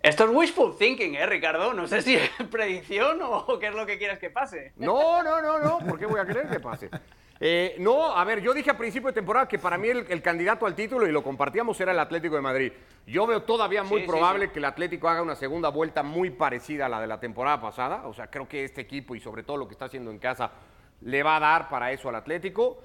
Esto 0.01 0.23
es 0.25 0.31
wishful 0.31 0.75
thinking, 0.77 1.13
¿eh, 1.13 1.27
Ricardo? 1.27 1.73
No 1.73 1.87
sé 1.87 2.01
si 2.01 2.15
es 2.15 2.29
predicción 2.51 3.19
o 3.21 3.59
qué 3.59 3.67
es 3.67 3.75
lo 3.75 3.85
que 3.85 3.99
quieres 3.99 4.17
que 4.17 4.31
pase. 4.31 4.73
No, 4.77 5.21
no, 5.21 5.41
no, 5.41 5.59
no. 5.59 5.79
¿Por 5.79 5.99
qué 5.99 6.07
voy 6.07 6.19
a 6.19 6.25
querer 6.25 6.49
que 6.49 6.59
pase? 6.59 6.89
Eh, 7.39 7.75
no, 7.79 8.15
a 8.15 8.23
ver, 8.23 8.41
yo 8.41 8.53
dije 8.53 8.69
a 8.69 8.77
principio 8.77 9.07
de 9.07 9.13
temporada 9.13 9.47
que 9.47 9.57
para 9.57 9.75
mí 9.75 9.89
el, 9.89 10.21
candidato 10.21 10.67
al 10.67 10.75
título, 10.75 11.07
y 11.07 11.11
lo 11.11 11.23
compartíamos, 11.23 11.79
era 11.81 11.91
el 11.91 11.99
Atlético 11.99 12.35
de 12.35 12.41
Madrid. 12.41 12.71
Yo 13.07 13.25
veo 13.25 13.41
todavía 13.43 13.83
muy 13.83 14.05
probable 14.05 14.51
que 14.51 14.59
el 14.59 14.65
Atlético 14.65 15.09
haga 15.09 15.23
una 15.23 15.35
segunda 15.35 15.69
vuelta 15.69 16.03
muy 16.03 16.29
parecida 16.29 16.85
a 16.85 16.89
la 16.89 17.01
de 17.01 17.07
la 17.07 17.19
temporada 17.19 17.59
pasada. 17.59 18.07
O 18.07 18.13
sea, 18.13 18.27
creo 18.27 18.47
que 18.47 18.63
este 18.63 18.81
equipo 18.81 19.15
y 19.15 19.19
sobre 19.19 19.41
todo 19.41 19.57
lo 19.57 19.67
que 19.67 19.73
está 19.73 19.85
haciendo 19.85 20.11
en 20.11 20.19
casa 20.19 20.51
le 21.01 21.23
va 21.23 21.37
a 21.37 21.39
dar 21.39 21.69
para 21.69 21.91
eso 21.91 22.09
al 22.09 22.15
Atlético 22.15 22.77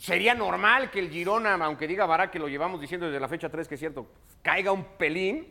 sería 0.00 0.34
normal 0.34 0.90
que 0.90 0.98
el 0.98 1.10
Girona, 1.10 1.54
aunque 1.54 1.86
diga 1.86 2.06
Bará 2.06 2.30
que 2.30 2.38
lo 2.38 2.48
llevamos 2.48 2.80
diciendo 2.80 3.06
desde 3.06 3.20
la 3.20 3.28
fecha 3.28 3.50
3, 3.50 3.68
que 3.68 3.74
es 3.74 3.80
cierto, 3.80 4.06
caiga 4.42 4.72
un 4.72 4.84
pelín, 4.96 5.46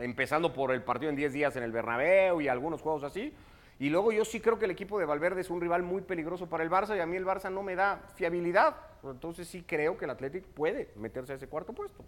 empezando 0.00 0.52
por 0.52 0.72
el 0.72 0.82
partido 0.82 1.10
en 1.10 1.16
10 1.16 1.32
días 1.32 1.56
en 1.56 1.62
el 1.62 1.72
Bernabéu 1.72 2.40
y 2.40 2.48
algunos 2.48 2.82
juegos 2.82 3.04
así. 3.04 3.32
Y 3.78 3.90
luego 3.90 4.12
yo 4.12 4.24
sí 4.24 4.40
creo 4.40 4.58
que 4.58 4.66
el 4.66 4.70
equipo 4.70 4.98
de 4.98 5.04
Valverde 5.04 5.40
es 5.40 5.50
un 5.50 5.60
rival 5.60 5.82
muy 5.82 6.02
peligroso 6.02 6.48
para 6.48 6.62
el 6.64 6.70
Barça 6.70 6.96
y 6.96 7.00
a 7.00 7.06
mí 7.06 7.16
el 7.16 7.24
Barça 7.24 7.50
no 7.50 7.62
me 7.62 7.74
da 7.74 8.02
fiabilidad. 8.16 8.76
Entonces 9.04 9.48
sí 9.48 9.64
creo 9.66 9.96
que 9.96 10.04
el 10.04 10.10
Athletic 10.10 10.44
puede 10.44 10.90
meterse 10.96 11.32
a 11.32 11.36
ese 11.36 11.48
cuarto 11.48 11.72
puesto. 11.72 12.04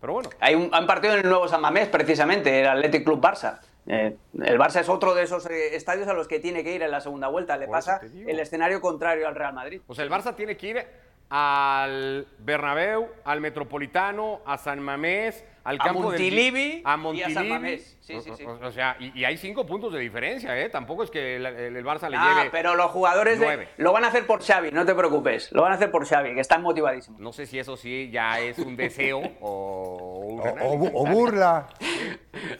Pero 0.00 0.12
bueno. 0.12 0.30
Hay 0.40 0.54
un, 0.54 0.70
hay 0.72 0.80
un 0.80 0.86
partido 0.86 1.14
en 1.14 1.20
el 1.20 1.28
nuevo 1.28 1.48
San 1.48 1.60
Mamés, 1.60 1.88
precisamente, 1.88 2.60
el 2.60 2.68
Athletic 2.68 3.04
Club 3.04 3.20
Barça. 3.20 3.60
Eh, 3.88 4.16
el 4.42 4.58
Barça 4.58 4.80
es 4.80 4.88
otro 4.88 5.14
de 5.14 5.22
esos 5.22 5.46
eh, 5.46 5.76
estadios 5.76 6.08
a 6.08 6.12
los 6.12 6.26
que 6.28 6.40
tiene 6.40 6.64
que 6.64 6.74
ir 6.74 6.82
en 6.82 6.90
la 6.90 7.00
segunda 7.00 7.28
vuelta. 7.28 7.56
Le 7.56 7.68
pasa 7.68 8.00
el 8.02 8.40
escenario 8.40 8.80
contrario 8.80 9.28
al 9.28 9.34
Real 9.34 9.54
Madrid. 9.54 9.80
O 9.86 9.94
sea, 9.94 10.04
el 10.04 10.10
Barça 10.10 10.34
tiene 10.34 10.56
que 10.56 10.66
ir 10.68 10.86
al 11.28 12.26
Bernabéu, 12.38 13.08
al 13.24 13.40
Metropolitano, 13.40 14.40
a 14.46 14.58
San 14.58 14.80
Mamés, 14.80 15.44
al 15.64 15.76
A 15.80 15.84
campo 15.84 16.12
del- 16.12 16.20
Montilivi 16.22 16.82
a 16.84 16.96
y 17.12 17.22
a 17.22 17.30
San 17.30 17.48
Montilivi. 17.48 17.48
Mamés. 17.48 17.96
Sí, 18.00 18.20
sí, 18.20 18.30
sí. 18.36 18.44
O, 18.44 18.50
o- 18.52 18.66
o 18.68 18.70
sea, 18.70 18.96
y, 19.00 19.18
y 19.18 19.24
hay 19.24 19.36
cinco 19.36 19.66
puntos 19.66 19.92
de 19.92 19.98
diferencia, 19.98 20.56
¿eh? 20.56 20.68
Tampoco 20.68 21.02
es 21.02 21.10
que 21.10 21.34
el, 21.36 21.44
Barça 21.84 22.08
le 22.08 22.16
Ah, 22.16 22.36
lleve. 22.38 22.50
pero 22.50 22.76
los 22.76 22.92
jugadores 22.92 23.40
de- 23.40 23.68
lo 23.78 23.92
van 23.92 24.04
a 24.04 24.08
hacer 24.08 24.24
por 24.26 24.40
Xavi, 24.44 24.70
no 24.70 24.86
te 24.86 24.94
preocupes. 24.94 25.50
Lo 25.50 25.62
van 25.62 25.72
a 25.72 25.74
hacer 25.74 25.90
por 25.90 26.06
Xavi, 26.06 26.34
que 26.34 26.40
están 26.40 26.62
motivadísimos. 26.62 27.20
No 27.20 27.32
sé 27.32 27.46
si 27.46 27.58
eso 27.58 27.76
sí 27.76 28.08
ya 28.12 28.38
es 28.38 28.58
un 28.60 28.76
deseo 28.76 29.20
o 29.40 30.20
un 30.24 30.40
O, 30.40 31.02
o 31.02 31.06
burla. 31.06 31.66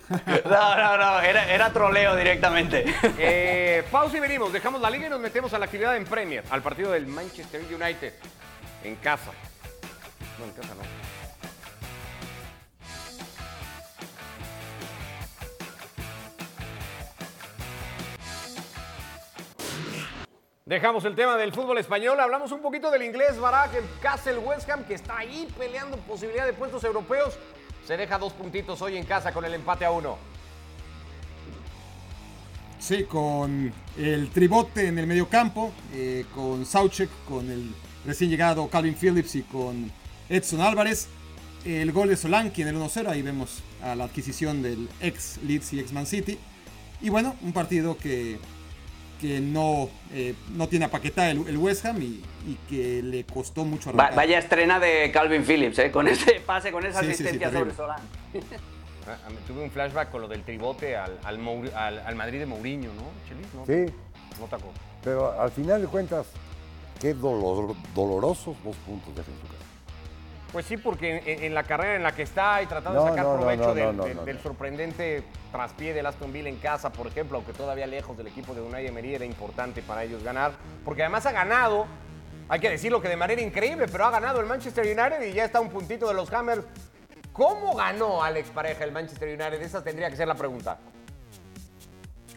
No, 0.45 0.77
no, 0.77 0.97
no, 0.97 1.21
era, 1.21 1.53
era 1.53 1.73
troleo 1.73 2.15
directamente. 2.17 2.85
Eh, 3.19 3.85
pausa 3.91 4.17
y 4.17 4.21
venimos. 4.21 4.53
Dejamos 4.53 4.81
la 4.81 4.91
liga 4.91 5.07
y 5.07 5.11
nos 5.11 5.21
metemos 5.21 5.53
a 5.55 5.59
la 5.59 5.65
actividad 5.65 5.97
en 5.97 6.05
Premier, 6.05 6.45
al 6.51 6.63
partido 6.63 6.93
del 6.93 7.07
Manchester 7.07 7.63
United 7.63 8.13
en 8.85 8.97
casa. 8.97 9.33
No, 10.39 10.45
en 10.45 10.53
casa 10.53 10.75
no. 10.75 11.07
Dejamos 20.67 21.05
el 21.05 21.15
tema 21.15 21.37
del 21.37 21.53
fútbol 21.53 21.79
español, 21.79 22.19
hablamos 22.19 22.51
un 22.51 22.61
poquito 22.61 22.91
del 22.91 23.05
inglés 23.05 23.39
Barak, 23.39 23.73
el 23.75 23.85
Castle 24.03 24.39
West 24.39 24.69
Ham 24.69 24.83
que 24.83 24.95
está 24.95 25.19
ahí 25.19 25.49
peleando 25.57 25.97
posibilidad 25.99 26.45
de 26.45 26.53
puestos 26.53 26.83
europeos. 26.83 27.39
Se 27.87 27.97
deja 27.97 28.19
dos 28.19 28.33
puntitos 28.33 28.83
hoy 28.83 28.97
en 28.97 29.05
casa 29.05 29.33
con 29.33 29.45
el 29.45 29.55
empate 29.55 29.85
a 29.85 29.93
uno. 29.93 30.19
Sí, 32.81 33.05
con 33.05 33.73
el 33.97 34.31
tribote 34.31 34.89
en 34.89 34.99
el 34.99 35.07
mediocampo, 35.07 35.73
eh, 35.95 36.25
con 36.35 36.67
Sauchek, 36.67 37.09
con 37.29 37.49
el 37.49 37.73
recién 38.05 38.29
llegado 38.29 38.69
Calvin 38.69 38.97
Phillips 38.97 39.37
y 39.37 39.43
con 39.43 39.93
Edson 40.29 40.61
Álvarez. 40.61 41.07
El 41.65 41.93
gol 41.93 42.09
de 42.09 42.17
Solanke 42.17 42.63
en 42.63 42.69
el 42.69 42.77
1-0, 42.77 43.09
ahí 43.09 43.23
vemos 43.23 43.63
a 43.83 43.95
la 43.95 44.05
adquisición 44.05 44.63
del 44.63 44.89
ex 45.01 45.39
Leeds 45.45 45.73
y 45.73 45.81
ex 45.81 45.93
Man 45.93 46.07
City. 46.07 46.39
Y 47.01 47.09
bueno, 47.09 47.37
un 47.43 47.53
partido 47.53 47.97
que, 47.97 48.39
que 49.21 49.41
no, 49.41 49.89
eh, 50.13 50.35
no 50.55 50.69
tiene 50.69 50.85
a 50.85 50.91
Paquetá 50.91 51.31
el, 51.31 51.47
el 51.49 51.57
West 51.57 51.85
Ham 51.87 52.01
y, 52.03 52.23
y 52.47 52.59
que 52.69 53.03
le 53.03 53.25
costó 53.25 53.65
mucho 53.65 53.91
Va- 53.93 54.05
arrancar. 54.05 54.17
vaya 54.17 54.39
estrena 54.39 54.79
de 54.79 55.11
Calvin 55.13 55.43
Phillips, 55.45 55.79
¿eh? 55.79 55.91
con 55.91 56.07
ese 56.09 56.41
pase, 56.47 56.71
con 56.73 56.85
esa 56.85 57.01
Sí, 57.01 57.07
sí, 57.09 57.15
sí, 57.15 57.23
asistencia 57.25 57.51
sobre 57.53 57.75
Solán. 57.75 58.01
Ah, 59.09 59.17
ah, 59.27 59.31
Tuve 59.47 59.63
un 59.63 59.71
flashback 59.71 60.11
con 60.11 60.21
lo 60.23 60.29
del 60.29 60.43
tribote 60.43 60.97
al, 60.97 61.19
al, 61.25 61.39
Mour- 61.39 61.73
al- 61.75 62.01
al 62.01 62.15
Madrid 62.17 62.41
de 62.41 62.47
Mourinho, 62.47 62.91
¿no? 62.93 63.03
Chelis, 63.29 63.47
¿no? 63.55 63.65
Sí, 63.67 63.93
No 64.41 64.47
tacó. 64.47 64.73
pero 65.05 65.41
al 65.41 65.51
final 65.51 65.81
de 65.83 65.89
cuentas, 65.89 66.27
qué 67.01 67.15
dolor- 67.15 67.75
dolorosos 67.95 68.57
dos 68.65 68.77
puntos 68.85 69.15
de 69.15 69.23
su 69.23 69.31
casa. 69.31 69.66
Pues 70.53 70.65
sí, 70.67 70.77
porque 70.77 71.23
en, 71.27 71.45
en 71.45 71.55
la 71.55 71.65
carrera 71.65 71.97
en 71.97 72.03
la 72.03 72.13
que 72.13 72.23
está 72.23 72.63
y 72.63 72.67
tratando 72.67 73.03
de 73.05 73.11
sacar 73.11 73.25
no, 73.25 73.37
provecho 73.37 73.75
no, 73.93 74.05
del, 74.25 74.41
sorprendente 74.41 75.25
traspié 75.51 75.93
del 75.93 76.07
Aston 76.07 76.33
Villa 76.33 76.49
en 76.49 76.57
casa, 76.57 76.91
por 76.91 77.07
ejemplo, 77.07 77.37
aunque 77.37 77.53
todavía 77.53 77.87
lejos 77.87 78.17
del 78.17 78.29
equipo 78.29 78.55
de 78.55 78.61
Unai 78.61 78.87
Emery 78.87 79.17
era 79.17 79.25
importante 79.25 79.83
para 79.83 80.05
ellos 80.05 80.23
ganar, 80.23 80.53
porque 80.85 81.03
además 81.03 81.27
ha 81.27 81.33
ganado, 81.33 81.87
hay 82.49 82.61
que 82.61 82.71
decirlo 82.71 83.03
que 83.03 83.09
de 83.09 83.17
manera 83.17 83.43
increíble, 83.43 83.87
pero 83.91 84.07
ha 84.07 84.11
ganado 84.11 84.41
el 84.41 84.47
Manchester 84.47 84.85
United 84.85 85.23
y 85.27 85.33
ya 85.33 85.45
está 85.45 85.61
un 85.61 85.69
puntito 85.69 86.09
de 86.09 86.15
los 86.15 86.33
Hammers. 86.33 86.63
¿Cómo 87.33 87.75
ganó 87.75 88.23
Alex 88.23 88.49
Pareja 88.49 88.85
el 88.85 88.93
Manchester 88.93 89.29
United? 89.29 89.61
Esa 89.61 89.85
tendría 89.85 90.09
que 90.09 90.17
ser 90.17 90.27
la 90.27 90.37
pregunta. 90.37 90.79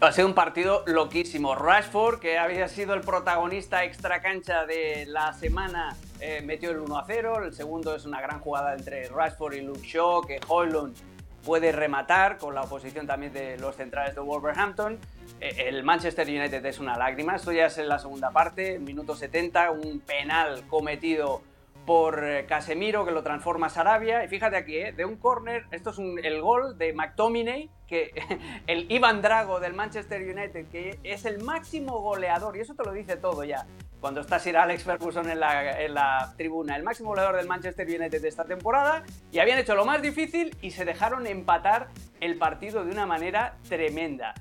Ha 0.02 0.14
sido 0.14 0.30
un 0.30 0.34
partido 0.34 0.84
loquísimo. 0.86 1.56
Rashford, 1.56 2.20
que 2.20 2.38
había 2.38 2.70
sido 2.70 2.94
el 2.94 3.02
protagonista 3.02 3.84
extra 3.84 4.22
cancha 4.22 4.66
de 4.66 5.06
la 5.06 5.34
semana, 5.34 5.94
eh, 6.22 6.42
metió 6.42 6.72
el 6.72 6.80
1 6.80 6.98
a 6.98 7.04
0. 7.06 7.44
El 7.44 7.54
segundo 7.54 7.94
es 7.94 8.06
una 8.06 8.22
gran 8.22 8.40
jugada 8.40 8.76
entre 8.76 9.10
Rashford 9.10 9.56
y 9.56 9.62
Luke 9.62 9.86
Shaw, 9.86 10.22
que 10.26 10.40
Hoylund 10.48 10.96
puede 11.44 11.74
rematar 11.74 12.38
con 12.38 12.56
la 12.56 12.62
oposición 12.62 13.08
también 13.08 13.34
de 13.34 13.58
los 13.58 13.76
centrales 13.76 14.16
de 14.16 14.22
Wolverhampton. 14.22 14.98
Eh, 15.42 15.66
El 15.68 15.84
Manchester 15.84 16.26
United 16.26 16.66
es 16.66 16.80
una 16.80 16.98
lágrima. 16.98 17.36
Esto 17.36 17.52
ya 17.52 17.66
es 17.66 17.78
en 17.78 17.90
la 17.90 18.00
segunda 18.00 18.32
parte, 18.32 18.80
minuto 18.80 19.18
70, 19.18 19.72
un 19.72 20.00
penal 20.00 20.64
cometido 20.70 21.42
por 21.90 22.24
eh, 22.24 22.46
Casemiro 22.46 23.04
que 23.04 23.10
lo 23.10 23.24
transforma 23.24 23.66
a 23.66 23.70
Sarabia. 23.72 24.24
Y 24.24 24.28
fíjate 24.28 24.56
aquí, 24.56 24.78
eh, 24.78 24.92
de 24.92 25.06
un 25.06 25.16
córner, 25.16 25.66
esto 25.72 25.90
es 25.90 25.98
el 26.24 26.40
gol 26.40 26.78
de 26.78 26.94
McTominay, 26.94 27.68
que 27.88 28.12
el 28.68 28.86
Ivan 28.92 29.24
Drago 29.24 29.60
del 29.60 29.74
Manchester 29.74 30.22
United, 30.22 30.68
que 30.68 31.00
es 31.02 31.26
el 31.26 31.42
máximo 31.42 32.00
goleador, 32.00 32.56
y 32.58 32.60
eso 32.60 32.76
te 32.76 32.84
lo 32.84 32.92
dice 32.92 33.18
todo 33.18 33.44
ya. 33.44 33.66
Cuando 34.00 34.22
está 34.22 34.38
Sir 34.38 34.58
Alex 34.58 34.84
Ferguson 34.84 35.32
en 35.32 35.40
la, 35.40 35.82
en 35.82 35.96
la 35.96 36.36
tribuna, 36.38 36.76
el 36.76 36.84
máximo 36.84 37.10
goleador 37.10 37.38
del 37.38 37.48
Manchester 37.48 37.88
United 37.88 38.22
de 38.22 38.28
esta 38.28 38.46
temporada, 38.46 39.02
y 39.32 39.40
habían 39.40 39.58
hecho 39.58 39.74
lo 39.74 39.84
más 39.84 40.00
difícil 40.00 40.56
y 40.62 40.70
se 40.70 40.86
dejaron 40.86 41.26
empatar 41.26 41.88
el 42.22 42.38
partido 42.38 42.86
de 42.86 42.92
una 42.92 43.08
manera 43.08 43.56
tremenda. 43.68 44.36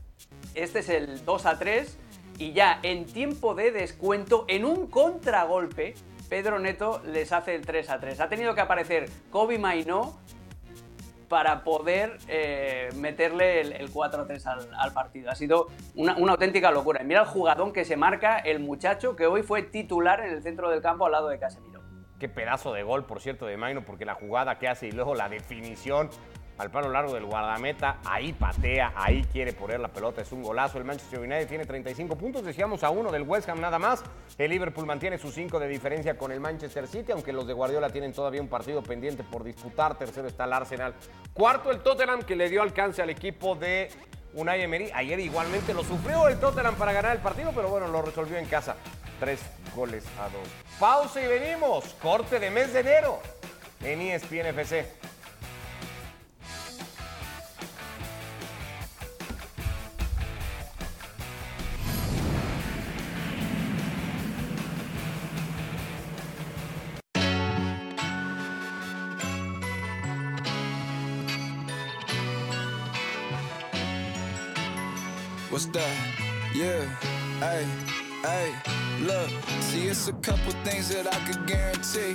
Este 0.54 0.80
es 0.80 0.90
el 0.90 1.24
2 1.24 1.46
a 1.46 1.58
3 1.58 1.98
y 2.37 2.52
ya 2.52 2.78
en 2.82 3.06
tiempo 3.06 3.54
de 3.54 3.72
descuento, 3.72 4.44
en 4.48 4.66
un 4.66 4.87
contragolpe, 4.87 5.94
Pedro 6.28 6.58
Neto 6.58 7.00
les 7.06 7.32
hace 7.32 7.54
el 7.54 7.64
3 7.64 7.90
a 7.90 8.00
3. 8.00 8.20
Ha 8.20 8.28
tenido 8.28 8.54
que 8.54 8.60
aparecer 8.60 9.08
Kobe 9.30 9.58
Mainó 9.58 10.18
para 11.28 11.62
poder 11.62 12.18
eh, 12.28 12.88
meterle 12.96 13.60
el, 13.60 13.72
el 13.72 13.90
4 13.90 14.22
a 14.22 14.26
3 14.26 14.46
al, 14.46 14.92
partido. 14.92 15.30
Ha 15.30 15.34
sido 15.34 15.68
una, 15.94 16.12
auténtica 16.12 16.70
locura. 16.70 17.02
Mira 17.04 17.20
el 17.20 17.26
jugadón 17.26 17.72
que 17.72 17.84
se 17.84 17.96
marca 17.96 18.38
el 18.38 18.60
muchacho 18.60 19.16
que 19.16 19.26
hoy 19.26 19.42
fue 19.42 19.62
titular 19.62 20.20
en 20.20 20.32
el 20.32 20.42
centro 20.42 20.70
del 20.70 20.82
campo 20.82 21.06
al 21.06 21.12
lado 21.12 21.28
de 21.28 21.38
Casemiro. 21.38 21.82
Qué 22.18 22.28
pedazo 22.28 22.72
de 22.72 22.82
gol, 22.82 23.04
por 23.04 23.20
cierto, 23.20 23.46
de 23.46 23.56
Maino, 23.56 23.84
porque 23.84 24.04
la 24.04 24.14
jugada 24.14 24.58
que 24.58 24.68
hace 24.68 24.88
y 24.88 24.92
luego 24.92 25.14
la 25.14 25.28
definición 25.28 26.10
al 26.58 26.70
palo 26.70 26.90
largo 26.90 27.14
del 27.14 27.24
guardameta, 27.24 27.98
ahí 28.04 28.32
patea, 28.32 28.92
ahí 28.96 29.24
quiere 29.32 29.52
poner 29.52 29.78
la 29.78 29.88
pelota, 29.88 30.22
es 30.22 30.32
un 30.32 30.42
golazo. 30.42 30.78
El 30.78 30.84
Manchester 30.84 31.20
United 31.20 31.48
tiene 31.48 31.64
35 31.64 32.16
puntos, 32.16 32.44
decíamos 32.44 32.82
a 32.82 32.90
uno 32.90 33.12
del 33.12 33.22
West 33.22 33.48
Ham 33.48 33.60
nada 33.60 33.78
más. 33.78 34.02
El 34.36 34.50
Liverpool 34.50 34.84
mantiene 34.84 35.18
sus 35.18 35.34
5 35.34 35.58
de 35.60 35.68
diferencia 35.68 36.18
con 36.18 36.32
el 36.32 36.40
Manchester 36.40 36.86
City, 36.86 37.12
aunque 37.12 37.32
los 37.32 37.46
de 37.46 37.52
Guardiola 37.52 37.90
tienen 37.90 38.12
todavía 38.12 38.42
un 38.42 38.48
partido 38.48 38.82
pendiente 38.82 39.22
por 39.22 39.44
disputar. 39.44 39.96
Tercero 39.96 40.26
está 40.26 40.44
el 40.44 40.52
Arsenal. 40.52 40.94
Cuarto 41.32 41.70
el 41.70 41.80
Tottenham, 41.80 42.22
que 42.22 42.34
le 42.34 42.48
dio 42.48 42.62
alcance 42.62 43.02
al 43.02 43.10
equipo 43.10 43.54
de 43.54 43.90
Unai 44.34 44.62
Emery. 44.62 44.90
Ayer 44.94 45.20
igualmente 45.20 45.72
lo 45.72 45.84
sufrió 45.84 46.26
el 46.28 46.40
Tottenham 46.40 46.74
para 46.74 46.92
ganar 46.92 47.14
el 47.14 47.22
partido, 47.22 47.52
pero 47.54 47.68
bueno, 47.68 47.86
lo 47.86 48.02
resolvió 48.02 48.36
en 48.36 48.46
casa. 48.46 48.74
Tres 49.20 49.40
goles 49.74 50.04
a 50.18 50.24
dos. 50.24 50.48
Pausa 50.78 51.20
y 51.20 51.26
venimos. 51.26 51.84
Corte 52.02 52.38
de 52.40 52.50
mes 52.50 52.72
de 52.72 52.80
enero 52.80 53.20
en 53.82 54.00
ESPN. 54.00 54.54
What's 75.58 75.66
that? 75.70 75.96
Yeah, 76.54 76.84
hey, 77.40 77.66
hey, 78.22 78.54
look, 79.00 79.28
see, 79.60 79.88
it's 79.88 80.06
a 80.06 80.12
couple 80.12 80.52
things 80.62 80.88
that 80.90 81.12
I 81.12 81.18
could 81.26 81.48
guarantee. 81.48 82.14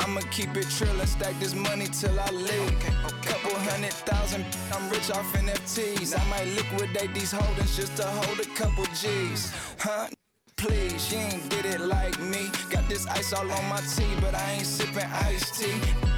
I'ma 0.00 0.20
keep 0.32 0.56
it 0.56 0.68
trill 0.68 0.98
and 0.98 1.08
stack 1.08 1.38
this 1.38 1.54
money 1.54 1.86
till 1.86 2.18
I 2.18 2.28
leave. 2.30 2.74
Couple 3.22 3.54
hundred 3.70 3.92
thousand, 3.92 4.44
I'm 4.72 4.90
rich 4.90 5.12
off 5.12 5.32
NFTs. 5.32 6.18
I 6.18 6.28
might 6.28 6.48
liquidate 6.56 7.14
these 7.14 7.30
holdings 7.30 7.76
just 7.76 7.96
to 7.98 8.04
hold 8.04 8.40
a 8.40 8.46
couple 8.56 8.84
G's. 9.00 9.54
Huh? 9.78 10.08
Please, 10.56 11.06
she 11.06 11.14
ain't 11.14 11.48
did 11.50 11.64
it 11.64 11.82
like 11.82 12.18
me. 12.18 12.50
Got 12.68 12.88
this 12.88 13.06
ice 13.06 13.32
all 13.32 13.48
on 13.48 13.68
my 13.68 13.80
tea, 13.94 14.12
but 14.20 14.34
I 14.34 14.54
ain't 14.54 14.66
sippin' 14.66 15.08
iced 15.22 15.54
tea. 15.54 16.11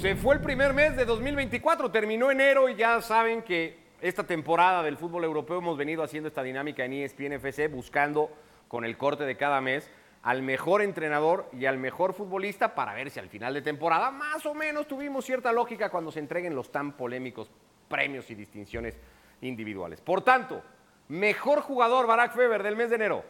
Se 0.00 0.16
fue 0.16 0.34
el 0.34 0.40
primer 0.40 0.74
mes 0.74 0.96
de 0.96 1.04
2024, 1.04 1.90
terminó 1.90 2.30
enero 2.30 2.68
y 2.68 2.76
ya 2.76 3.00
saben 3.00 3.42
que 3.42 3.78
esta 4.00 4.24
temporada 4.24 4.82
del 4.82 4.96
fútbol 4.96 5.24
europeo 5.24 5.58
hemos 5.58 5.76
venido 5.76 6.02
haciendo 6.02 6.28
esta 6.28 6.42
dinámica 6.42 6.84
en 6.84 6.92
ESPN 6.92 7.32
FC 7.34 7.68
buscando 7.68 8.30
con 8.68 8.84
el 8.84 8.96
corte 8.96 9.24
de 9.24 9.36
cada 9.36 9.60
mes 9.60 9.90
al 10.22 10.42
mejor 10.42 10.82
entrenador 10.82 11.48
y 11.52 11.66
al 11.66 11.78
mejor 11.78 12.12
futbolista 12.12 12.74
para 12.74 12.94
ver 12.94 13.10
si 13.10 13.20
al 13.20 13.28
final 13.28 13.54
de 13.54 13.62
temporada 13.62 14.10
más 14.10 14.44
o 14.46 14.54
menos 14.54 14.86
tuvimos 14.86 15.24
cierta 15.24 15.52
lógica 15.52 15.90
cuando 15.90 16.10
se 16.10 16.20
entreguen 16.20 16.54
los 16.54 16.72
tan 16.72 16.96
polémicos 16.96 17.50
premios 17.88 18.30
y 18.30 18.34
distinciones 18.34 18.96
individuales. 19.40 20.00
Por 20.00 20.22
tanto, 20.22 20.62
mejor 21.08 21.60
jugador 21.60 22.06
Barack 22.06 22.34
Feber 22.34 22.62
del 22.62 22.76
mes 22.76 22.90
de 22.90 22.96
enero. 22.96 23.24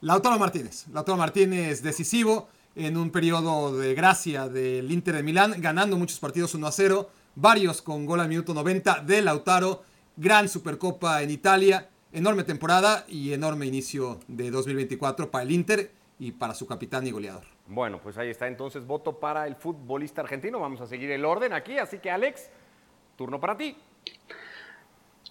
Lautaro 0.00 0.38
Martínez. 0.38 0.88
Lautaro 0.88 1.16
Martínez 1.16 1.82
decisivo 1.82 2.48
en 2.74 2.96
un 2.96 3.10
periodo 3.10 3.76
de 3.76 3.94
gracia 3.94 4.48
del 4.48 4.90
Inter 4.90 5.16
de 5.16 5.22
Milán, 5.22 5.54
ganando 5.58 5.96
muchos 5.96 6.18
partidos 6.18 6.54
1 6.54 6.66
a 6.66 6.72
0, 6.72 7.10
varios 7.34 7.82
con 7.82 8.06
gol 8.06 8.20
al 8.20 8.28
minuto 8.28 8.54
90 8.54 9.00
de 9.00 9.22
Lautaro, 9.22 9.82
gran 10.16 10.48
Supercopa 10.48 11.22
en 11.22 11.30
Italia, 11.30 11.88
enorme 12.12 12.44
temporada 12.44 13.04
y 13.08 13.32
enorme 13.32 13.66
inicio 13.66 14.20
de 14.28 14.50
2024 14.50 15.30
para 15.30 15.44
el 15.44 15.50
Inter 15.50 15.90
y 16.18 16.32
para 16.32 16.54
su 16.54 16.66
capitán 16.66 17.06
y 17.06 17.10
goleador. 17.10 17.44
Bueno, 17.66 18.00
pues 18.02 18.18
ahí 18.18 18.28
está 18.28 18.46
entonces 18.46 18.86
voto 18.86 19.18
para 19.18 19.46
el 19.46 19.56
futbolista 19.56 20.20
argentino. 20.20 20.60
Vamos 20.60 20.80
a 20.80 20.86
seguir 20.86 21.10
el 21.10 21.24
orden 21.24 21.52
aquí, 21.52 21.78
así 21.78 21.98
que 21.98 22.10
Alex, 22.10 22.50
turno 23.16 23.40
para 23.40 23.56
ti. 23.56 23.76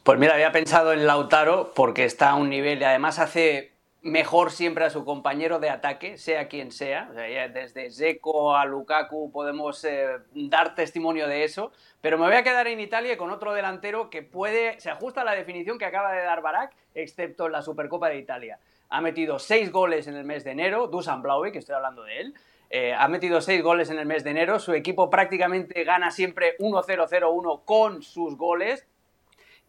Pues 0.04 0.20
mira, 0.20 0.34
había 0.34 0.52
pensado 0.52 0.94
en 0.94 1.06
Lautaro 1.06 1.74
porque 1.76 2.06
está 2.06 2.32
a 2.32 2.36
un 2.36 2.50
nivel 2.50 2.82
y 2.82 2.84
además 2.84 3.20
hace 3.20 3.71
mejor 4.02 4.52
siempre 4.52 4.84
a 4.84 4.90
su 4.90 5.06
compañero 5.06 5.60
de 5.60 5.70
ataque, 5.70 6.18
sea 6.18 6.48
quien 6.48 6.72
sea. 6.72 7.10
Desde 7.54 7.92
Zeko 7.92 8.56
a 8.56 8.66
Lukaku 8.66 9.32
podemos 9.32 9.84
eh, 9.84 10.18
dar 10.34 10.76
testimonio 10.76 11.28
de 11.28 11.44
eso. 11.44 11.72
Pero 12.02 12.18
me 12.18 12.26
voy 12.26 12.36
a 12.36 12.44
quedar 12.44 12.68
en 12.68 12.80
Italia 12.80 13.18
con 13.18 13.30
otro 13.30 13.54
delantero 13.54 14.10
que 14.10 14.24
puede, 14.24 14.80
se 14.80 14.90
ajusta 14.90 15.22
a 15.22 15.26
la 15.26 15.34
definición 15.34 15.78
que 15.78 15.86
acaba 15.86 16.12
de 16.14 16.24
dar 16.24 16.42
Barak, 16.42 16.74
excepto 16.96 17.46
en 17.46 17.52
la 17.52 17.62
Supercopa 17.62 18.10
de 18.10 18.18
Italia. 18.18 18.60
Ha 18.90 19.02
metido 19.02 19.40
seis 19.40 19.72
goles 19.72 20.08
en 20.08 20.16
el 20.16 20.26
mes 20.26 20.44
de 20.44 20.52
enero, 20.52 20.88
Dusan 20.88 21.22
Blaue, 21.22 21.52
que 21.52 21.60
estoy 21.60 21.76
hablando 21.76 22.04
de 22.04 22.22
él. 22.22 22.34
Eh, 22.72 22.94
ha 22.94 23.08
metido 23.08 23.42
seis 23.42 23.62
goles 23.62 23.90
en 23.90 24.00
el 24.00 24.06
mes 24.06 24.24
de 24.24 24.32
enero. 24.32 24.58
Su 24.60 24.74
equipo 24.74 25.10
prácticamente 25.10 25.84
gana 25.84 26.10
siempre 26.10 26.58
1-0-0-1 26.58 27.62
con 27.66 28.02
sus 28.02 28.36
goles 28.36 28.88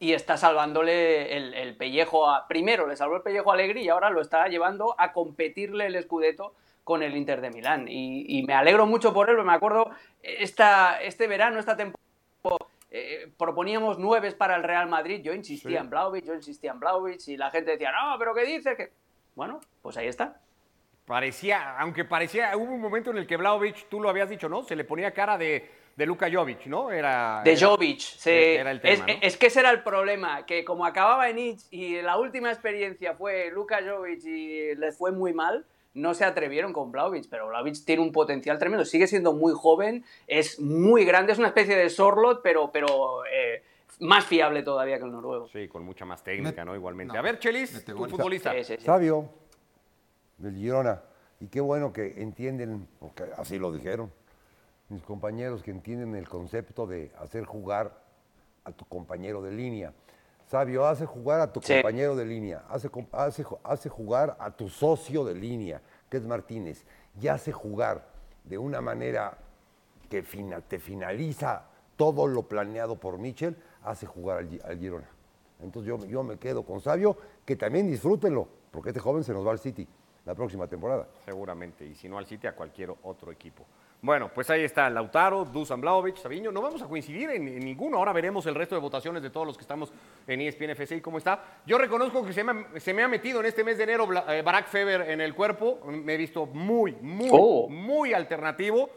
y 0.03 0.11
está 0.11 0.35
salvándole 0.35 1.37
el, 1.37 1.77
pellejo 1.77 2.29
a. 2.29 2.45
Primero 2.45 2.87
le 2.87 2.97
salvó 2.97 3.15
el 3.15 3.21
pellejo 3.21 3.51
a 3.51 3.53
Allegri 3.53 3.83
y 3.83 3.89
ahora 3.89 4.09
lo 4.09 4.19
está 4.19 4.49
llevando 4.49 4.95
a 4.97 5.13
competirle 5.13 5.85
el 5.85 6.03
Scudetto 6.03 6.55
con 6.83 7.03
el 7.03 7.15
Inter 7.15 7.39
de 7.39 7.49
Milán. 7.51 7.85
Y, 7.87 8.43
me 8.45 8.53
alegro 8.53 8.85
mucho 8.85 9.13
por 9.13 9.29
él, 9.29 9.41
me 9.45 9.53
acuerdo 9.53 9.91
esta, 10.21 11.01
este 11.01 11.25
verano, 11.27 11.57
esta 11.57 11.77
temporada. 11.77 12.03
Eh, 12.91 13.31
proponíamos 13.37 13.97
nueve 13.97 14.33
para 14.33 14.57
el 14.57 14.63
Real 14.63 14.89
Madrid, 14.89 15.21
yo 15.23 15.33
insistía 15.33 15.79
en 15.79 15.89
Blaovic, 15.89 16.25
yo 16.25 16.33
insistía 16.33 16.71
en 16.71 16.81
Blaovic 16.81 17.25
y 17.29 17.37
la 17.37 17.49
gente 17.49 17.71
decía, 17.71 17.93
no, 17.93 18.19
pero 18.19 18.35
¿qué 18.35 18.43
dices? 18.43 18.75
Que... 18.75 18.91
Bueno, 19.35 19.61
pues 19.81 19.95
ahí 19.95 20.07
está. 20.07 20.41
Parecía, 21.05 21.79
aunque 21.79 22.03
parecía, 22.03 22.55
hubo 22.57 22.73
un 22.73 22.81
momento 22.81 23.11
en 23.11 23.19
el 23.19 23.25
que 23.25 23.37
Blaovic, 23.37 23.87
tú 23.87 24.01
lo 24.01 24.09
habías 24.09 24.29
dicho, 24.29 24.49
¿no? 24.49 24.63
Se 24.63 24.75
le 24.75 24.83
ponía 24.83 25.13
cara 25.13 25.37
de, 25.37 25.71
de 25.95 26.05
Luka 26.05 26.27
Jovic, 26.31 26.65
¿no? 26.65 26.91
Era, 26.91 27.41
de 27.43 27.57
Jovic, 27.57 27.99
sí. 27.99 28.29
Era 28.31 28.71
el 28.71 28.81
tema, 28.81 29.05
es, 29.21 29.37
que 29.37 29.47
ese 29.47 29.59
era 29.59 29.69
el 29.71 29.83
problema, 29.83 30.45
que 30.45 30.65
como 30.65 30.85
acababa 30.85 31.29
en 31.29 31.37
Itch 31.37 31.61
y 31.69 32.01
la 32.01 32.17
última 32.17 32.51
experiencia 32.51 33.13
fue 33.15 33.51
Luka 33.51 33.79
Jovic 33.85 34.23
y 34.25 34.75
le 34.75 34.91
fue 34.91 35.11
muy 35.11 35.33
mal, 35.33 35.65
no 35.93 36.15
se 36.15 36.25
atrevieron 36.25 36.73
con 36.73 36.91
Blaovic, 36.91 37.29
pero 37.29 37.47
Blaovic 37.47 37.85
tiene 37.85 38.01
un 38.01 38.11
potencial 38.11 38.57
tremendo, 38.57 38.83
sigue 38.85 39.05
siendo 39.05 39.33
muy 39.33 39.53
joven, 39.53 40.03
es 40.25 40.59
muy 40.59 41.05
grande, 41.05 41.33
es 41.33 41.37
una 41.37 41.49
especie 41.49 41.75
de 41.75 41.89
Sorlot, 41.91 42.41
pero, 42.41 42.71
pero 42.71 43.23
eh, 43.25 43.61
más 43.99 44.25
fiable 44.25 44.63
todavía 44.63 44.97
que 44.97 45.05
el 45.05 45.11
noruego. 45.11 45.47
Sí, 45.49 45.67
con 45.67 45.83
mucha 45.83 46.05
más 46.05 46.23
técnica, 46.23 46.65
¿no? 46.65 46.75
Igualmente. 46.75 47.15
A 47.15 47.21
ver, 47.21 47.37
Chelis, 47.37 47.85
tu 47.85 48.07
futbolista. 48.07 48.51
Sabio, 48.79 49.29
del 50.39 50.55
Girona. 50.55 51.03
Y 51.39 51.47
qué 51.47 51.61
bueno 51.61 51.93
que 51.93 52.21
entienden, 52.21 52.87
porque 52.99 53.25
así 53.37 53.59
lo 53.59 53.71
dijeron 53.71 54.11
mis 54.93 55.03
compañeros 55.03 55.63
que 55.63 55.71
entienden 55.71 56.15
el 56.15 56.29
concepto 56.29 56.85
de 56.85 57.11
hacer 57.19 57.45
jugar 57.45 57.99
a 58.63 58.71
tu 58.71 58.85
compañero 58.85 59.41
de 59.41 59.51
línea. 59.51 59.93
Sabio, 60.45 60.85
hace 60.85 61.05
jugar 61.05 61.39
a 61.39 61.51
tu 61.51 61.61
compañero 61.61 62.15
de 62.15 62.25
línea, 62.25 62.63
hace, 62.69 62.89
hace, 63.11 63.45
hace 63.63 63.89
jugar 63.89 64.37
a 64.39 64.51
tu 64.51 64.69
socio 64.69 65.25
de 65.25 65.33
línea, 65.33 65.81
que 66.09 66.17
es 66.17 66.25
Martínez, 66.25 66.85
y 67.19 67.27
hace 67.27 67.51
jugar 67.51 68.05
de 68.43 68.57
una 68.57 68.81
manera 68.81 69.37
que 70.09 70.21
te 70.21 70.79
finaliza 70.79 71.65
todo 71.95 72.27
lo 72.27 72.43
planeado 72.43 72.95
por 72.97 73.17
Michel, 73.17 73.57
hace 73.83 74.05
jugar 74.05 74.45
al, 74.63 74.79
Girona. 74.79 75.09
Entonces 75.61 75.87
yo, 75.87 76.05
yo 76.05 76.23
me 76.23 76.37
quedo 76.37 76.63
con 76.63 76.81
Sabio, 76.81 77.17
que 77.45 77.55
también 77.55 77.87
disfrútenlo, 77.87 78.47
porque 78.69 78.89
este 78.89 78.99
joven 78.99 79.23
se 79.23 79.33
nos 79.33 79.45
va 79.47 79.51
al 79.51 79.59
City 79.59 79.87
la 80.25 80.35
próxima 80.35 80.67
temporada. 80.67 81.07
Seguramente, 81.25 81.85
y 81.85 81.95
si 81.95 82.07
no 82.07 82.17
al 82.17 82.25
City, 82.25 82.47
a 82.47 82.55
cualquier 82.55 82.93
otro 83.03 83.31
equipo. 83.31 83.65
Bueno, 84.03 84.29
pues 84.35 84.49
ahí 84.49 84.65
está 84.65 84.89
Lautaro, 84.89 85.45
Dusan 85.45 85.79
Blaovic, 85.79 86.17
Sabiño. 86.17 86.51
No 86.51 86.61
vamos 86.61 86.81
a 86.81 86.87
coincidir 86.87 87.29
en, 87.29 87.45
ninguno. 87.59 87.99
Ahora 87.99 88.11
veremos 88.11 88.45
el 88.47 88.53
resto 88.53 88.75
de 88.75 88.81
votaciones 88.81 89.23
de 89.23 89.29
todos 89.29 89.47
los 89.47 89.55
que 89.55 89.61
estamos 89.61 89.93
en 90.27 90.41
ESPN 90.41 90.71
FC 90.71 90.97
y 90.97 91.01
cómo 91.01 91.19
está. 91.19 91.61
Yo 91.65 91.77
reconozco 91.77 92.25
que 92.25 92.33
se 92.33 92.43
me, 92.43 93.01
ha 93.01 93.07
metido 93.07 93.39
en 93.39 93.45
este 93.45 93.63
mes 93.63 93.77
de 93.77 93.85
enero 93.85 94.09
eh, 94.27 94.41
Barack 94.41 94.67
Feber 94.67 95.09
en 95.09 95.21
el 95.21 95.33
cuerpo. 95.33 95.79
Me 95.85 96.15
he 96.15 96.17
visto 96.17 96.45
muy, 96.47 96.91
muy, 96.99 97.29
oh. 97.31 97.69
muy 97.69 98.13
alternativo. 98.13 98.89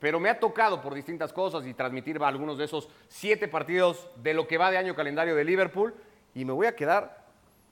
Pero 0.00 0.18
me 0.18 0.28
ha 0.28 0.40
tocado 0.40 0.82
por 0.82 0.92
distintas 0.92 1.32
cosas 1.32 1.64
y 1.64 1.72
transmitir 1.72 2.20
algunos 2.20 2.58
de 2.58 2.64
esos 2.64 2.88
siete 3.06 3.46
partidos 3.46 4.10
de 4.16 4.34
lo 4.34 4.48
que 4.48 4.58
va 4.58 4.72
de 4.72 4.78
año 4.78 4.96
calendario 4.96 5.36
de 5.36 5.44
Liverpool. 5.44 5.94
Y 6.34 6.44
me 6.44 6.52
voy 6.52 6.66
a 6.66 6.74
quedar 6.74 7.26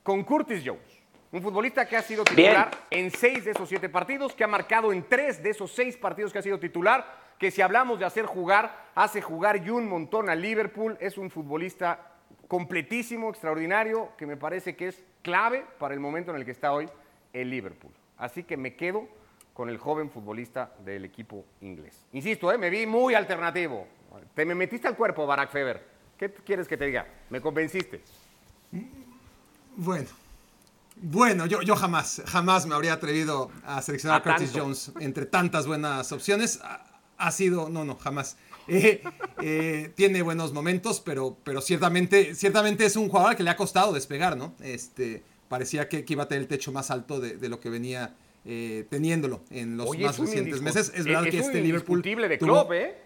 con 0.04 0.22
Curtis 0.22 0.62
Jones. 0.64 0.95
Un 1.36 1.42
futbolista 1.42 1.86
que 1.86 1.98
ha 1.98 2.02
sido 2.02 2.24
titular 2.24 2.70
en 2.88 3.10
seis 3.10 3.44
de 3.44 3.50
esos 3.50 3.68
siete 3.68 3.90
partidos, 3.90 4.32
que 4.32 4.42
ha 4.42 4.46
marcado 4.46 4.90
en 4.90 5.02
tres 5.06 5.42
de 5.42 5.50
esos 5.50 5.70
seis 5.70 5.94
partidos 5.94 6.32
que 6.32 6.38
ha 6.38 6.42
sido 6.42 6.58
titular, 6.58 7.04
que 7.38 7.50
si 7.50 7.60
hablamos 7.60 7.98
de 7.98 8.06
hacer 8.06 8.24
jugar, 8.24 8.86
hace 8.94 9.20
jugar 9.20 9.62
y 9.62 9.68
un 9.68 9.86
montón 9.86 10.30
a 10.30 10.34
Liverpool. 10.34 10.96
Es 10.98 11.18
un 11.18 11.28
futbolista 11.28 12.14
completísimo, 12.48 13.28
extraordinario, 13.28 14.12
que 14.16 14.24
me 14.24 14.38
parece 14.38 14.76
que 14.76 14.88
es 14.88 15.04
clave 15.20 15.66
para 15.78 15.92
el 15.92 16.00
momento 16.00 16.30
en 16.30 16.38
el 16.38 16.46
que 16.46 16.52
está 16.52 16.72
hoy 16.72 16.88
el 17.34 17.50
Liverpool. 17.50 17.92
Así 18.16 18.44
que 18.44 18.56
me 18.56 18.74
quedo 18.74 19.06
con 19.52 19.68
el 19.68 19.76
joven 19.76 20.08
futbolista 20.08 20.72
del 20.86 21.04
equipo 21.04 21.44
inglés. 21.60 22.06
Insisto, 22.14 22.50
¿eh? 22.50 22.56
me 22.56 22.70
vi 22.70 22.86
muy 22.86 23.12
alternativo. 23.12 23.86
Te 24.32 24.46
me 24.46 24.54
metiste 24.54 24.88
al 24.88 24.96
cuerpo, 24.96 25.26
Barack 25.26 25.50
Feber. 25.50 25.84
¿Qué 26.16 26.32
quieres 26.32 26.66
que 26.66 26.78
te 26.78 26.86
diga? 26.86 27.06
Me 27.28 27.42
convenciste. 27.42 28.00
Bueno, 29.76 30.08
bueno, 30.96 31.44
yo, 31.46 31.60
yo 31.60 31.76
jamás, 31.76 32.22
jamás 32.26 32.66
me 32.66 32.74
habría 32.74 32.94
atrevido 32.94 33.50
a 33.64 33.82
seleccionar 33.82 34.20
a, 34.20 34.24
Curtis 34.24 34.52
Jones 34.54 34.92
entre 35.00 35.26
tantas 35.26 35.66
buenas 35.66 36.10
opciones. 36.10 36.58
Ha, 37.18 37.30
sido, 37.32 37.68
no, 37.68 37.84
no, 37.84 37.96
jamás. 37.96 38.36
Eh, 38.68 39.00
eh, 39.42 39.92
tiene 39.94 40.22
buenos 40.22 40.52
momentos, 40.52 40.98
pero, 41.00 41.36
pero 41.44 41.60
ciertamente, 41.60 42.34
ciertamente 42.34 42.84
es 42.84 42.96
un 42.96 43.08
jugador 43.08 43.36
que 43.36 43.44
le 43.44 43.50
ha 43.50 43.54
costado 43.54 43.92
despegar, 43.92 44.36
¿no? 44.36 44.56
Este, 44.60 45.22
parecía 45.48 45.88
que, 45.88 46.04
iba 46.08 46.24
a 46.24 46.26
tener 46.28 46.42
el 46.42 46.48
techo 46.48 46.72
más 46.72 46.90
alto 46.90 47.20
de, 47.20 47.48
lo 47.48 47.60
que 47.60 47.70
venía 47.70 48.16
eh, 48.44 48.84
teniéndolo 48.90 49.44
en 49.50 49.76
los 49.76 49.96
más 49.96 50.18
recientes 50.18 50.60
meses. 50.62 50.90
Es 50.96 51.04
verdad 51.04 51.30
que 51.30 51.38
este 51.38 51.60
Liverpool. 51.60 52.02
de 52.02 52.38
club, 52.38 52.72
¿eh? 52.72 52.96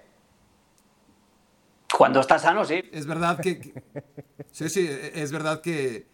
Cuando 1.94 2.20
está 2.20 2.38
sano, 2.38 2.64
sí. 2.64 2.82
Es 2.90 3.04
verdad 3.04 3.38
que 3.38 3.74
sí, 4.52 4.70
sí, 4.70 4.88
es 4.88 5.30
verdad 5.30 5.60
que 5.60 6.06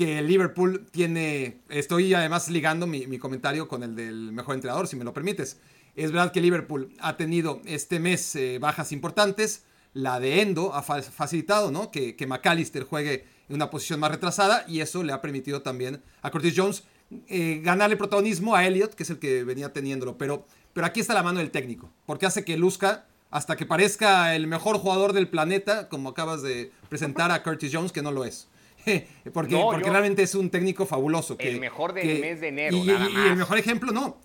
que 0.00 0.22
Liverpool 0.22 0.86
tiene, 0.90 1.60
estoy 1.68 2.14
además 2.14 2.48
ligando 2.48 2.86
mi, 2.86 3.18
comentario 3.18 3.68
con 3.68 3.82
el 3.82 3.94
del 3.94 4.32
mejor 4.32 4.54
entrenador, 4.54 4.88
si 4.88 4.96
me 4.96 5.04
lo 5.04 5.12
permites. 5.12 5.58
Es 5.94 6.10
verdad 6.10 6.32
que 6.32 6.40
Liverpool 6.40 6.90
ha 7.00 7.18
tenido 7.18 7.60
este 7.66 8.00
mes 8.00 8.34
eh, 8.34 8.58
bajas 8.58 8.92
importantes, 8.92 9.64
la 9.92 10.18
de 10.18 10.40
Endo 10.40 10.72
ha 10.74 10.80
facilitado 10.80 11.70
¿no? 11.70 11.90
que, 11.90 12.16
que 12.16 12.26
McAllister 12.26 12.84
juegue 12.84 13.26
en 13.50 13.56
una 13.56 13.68
posición 13.68 14.00
más 14.00 14.10
retrasada 14.10 14.64
y 14.66 14.80
eso 14.80 15.02
le 15.02 15.12
ha 15.12 15.20
permitido 15.20 15.60
también 15.60 16.02
a 16.22 16.30
Curtis 16.30 16.54
Jones 16.56 16.84
eh, 17.28 17.60
ganarle 17.62 17.98
protagonismo 17.98 18.56
a 18.56 18.66
Elliot, 18.66 18.94
que 18.94 19.02
es 19.02 19.10
el 19.10 19.18
que 19.18 19.44
venía 19.44 19.70
teniéndolo. 19.74 20.16
Pero, 20.16 20.46
pero 20.72 20.86
aquí 20.86 21.00
está 21.00 21.12
la 21.12 21.22
mano 21.22 21.40
del 21.40 21.50
técnico, 21.50 21.90
porque 22.06 22.24
hace 22.24 22.42
que 22.42 22.56
luzca 22.56 23.04
hasta 23.30 23.54
que 23.54 23.66
parezca 23.66 24.34
el 24.34 24.46
mejor 24.46 24.78
jugador 24.78 25.12
del 25.12 25.28
planeta, 25.28 25.90
como 25.90 26.08
acabas 26.08 26.40
de 26.40 26.72
presentar 26.88 27.30
a 27.32 27.42
Curtis 27.42 27.70
Jones, 27.70 27.92
que 27.92 28.00
no 28.00 28.12
lo 28.12 28.24
es. 28.24 28.48
porque, 29.32 29.56
porque 29.56 29.90
realmente 29.90 30.22
es 30.22 30.34
un 30.34 30.50
técnico 30.50 30.86
fabuloso. 30.86 31.36
Que, 31.36 31.50
el 31.50 31.60
mejor 31.60 31.92
del 31.92 32.20
mes 32.20 32.40
de 32.40 32.48
enero. 32.48 32.76
Y, 32.76 32.90
el 32.90 33.36
mejor 33.36 33.58
ejemplo, 33.58 33.92
no. 33.92 34.18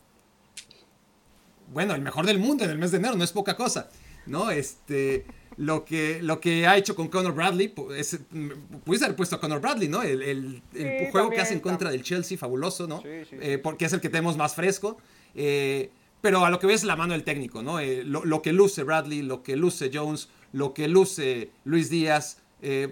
Bueno, 1.72 1.96
el 1.96 2.02
mejor 2.02 2.26
del 2.26 2.40
mundo 2.40 2.64
en 2.64 2.70
el 2.70 2.78
mes 2.78 2.92
de 2.92 2.98
enero, 2.98 3.16
no 3.16 3.24
es 3.24 3.32
poca 3.32 3.56
cosa. 3.56 3.90
¿No? 4.26 4.50
Este. 4.52 5.26
Lo 5.58 5.86
que, 5.86 6.22
lo 6.22 6.42
que 6.42 6.68
ha 6.68 6.76
hecho 6.76 6.98
con 6.98 7.08
Conor 7.08 7.34
Bradley, 7.34 7.74
es, 7.96 8.20
pudiste 8.84 9.06
haber 9.06 9.16
puesto 9.16 9.38
a 9.38 9.40
Conor 9.40 9.62
Bradley, 9.62 9.88
¿no? 9.88 10.04
El, 10.04 10.62
juego 11.12 11.30
que 11.30 11.40
hace 11.40 11.54
en 11.54 11.62
contra 11.62 11.92
del 11.92 12.04
Chelsea, 12.04 12.38
fabuloso, 12.38 12.88
¿no? 12.88 13.02
Eh, 13.06 13.58
porque 13.64 13.86
es 13.86 13.94
el 13.94 14.02
que 14.02 14.10
tenemos 14.10 14.36
más 14.36 14.54
fresco. 14.54 14.98
Eh, 15.34 15.92
pero 16.20 16.44
a 16.44 16.50
lo 16.50 16.60
que 16.60 16.68
ves 16.68 16.84
la 16.84 16.96
mano 16.96 17.14
del 17.14 17.24
técnico, 17.24 17.62
¿no? 17.62 17.80
Eh, 17.80 18.04
lo, 18.04 18.26
lo, 18.26 18.42
que 18.42 18.52
luce 18.52 18.84
Bradley, 18.84 19.22
lo 19.22 19.44
que 19.44 19.56
luce 19.56 19.92
Jones, 19.94 20.28
lo 20.52 20.74
que 20.74 20.88
luce 20.88 21.52
Luis 21.66 21.90
Díaz, 21.90 22.40
Eh, 22.68 22.92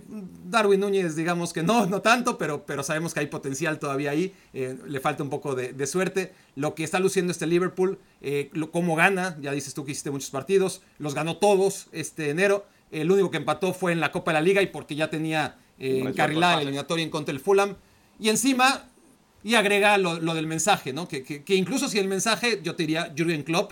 Darwin 0.51 0.80
Núñez, 0.80 1.15
digamos 1.15 1.51
que 1.51 1.63
no, 1.63 1.88
no 1.88 1.99
tanto, 1.99 2.38
pero, 2.38 2.63
pero 2.63 2.84
sabemos 2.84 3.11
que 3.11 3.21
hay 3.21 3.26
potencial 3.26 3.80
todavía 3.80 4.11
ahí. 4.11 4.32
Eh, 4.53 4.78
le 4.86 4.99
falta 4.99 5.24
un 5.24 5.32
poco 5.32 5.55
de, 5.55 5.88
suerte. 5.88 6.32
Lo 6.55 6.76
que 6.76 6.84
está 6.84 6.99
luciendo 6.99 7.32
este 7.32 7.47
Liverpool, 7.47 7.97
eh, 8.21 8.51
cómo 8.71 8.95
gana, 8.95 9.36
ya 9.41 9.51
dices 9.51 9.74
tú 9.74 9.84
que 9.84 9.93
hiciste 9.93 10.11
muchos 10.11 10.30
partidos, 10.30 10.84
los 10.99 11.15
ganó 11.15 11.38
todos 11.38 11.88
este 11.91 12.30
enero. 12.30 12.67
El 12.91 13.09
único 13.09 13.32
que 13.32 13.38
empató 13.38 13.74
fue 13.74 13.93
en 13.93 13.99
la 13.99 14.11
Copa 14.11 14.30
de 14.30 14.36
la 14.36 14.41
Liga 14.41 14.61
y 14.61 14.67
porque 14.67 14.93
ya 14.95 15.09
tenía 15.09 15.57
encarrilada 15.80 16.57
la 16.57 16.61
eliminatoria 16.61 17.03
en 17.03 17.09
contra 17.09 17.34
del 17.34 17.41
Fulham. 17.41 17.76
Y 18.19 18.30
encima, 18.30 18.86
y 19.43 19.55
agrega 19.55 19.97
lo, 19.97 20.19
del 20.36 20.45
mensaje, 20.45 20.93
¿no? 20.93 21.07
Que, 21.07 21.24
que, 21.24 21.55
incluso 21.55 21.89
si 21.89 21.97
el 21.97 22.07
mensaje, 22.07 22.59
yo 22.61 22.76
te 22.76 22.84
diría 22.84 23.11
Jürgen 23.17 23.41
Klopp, 23.41 23.71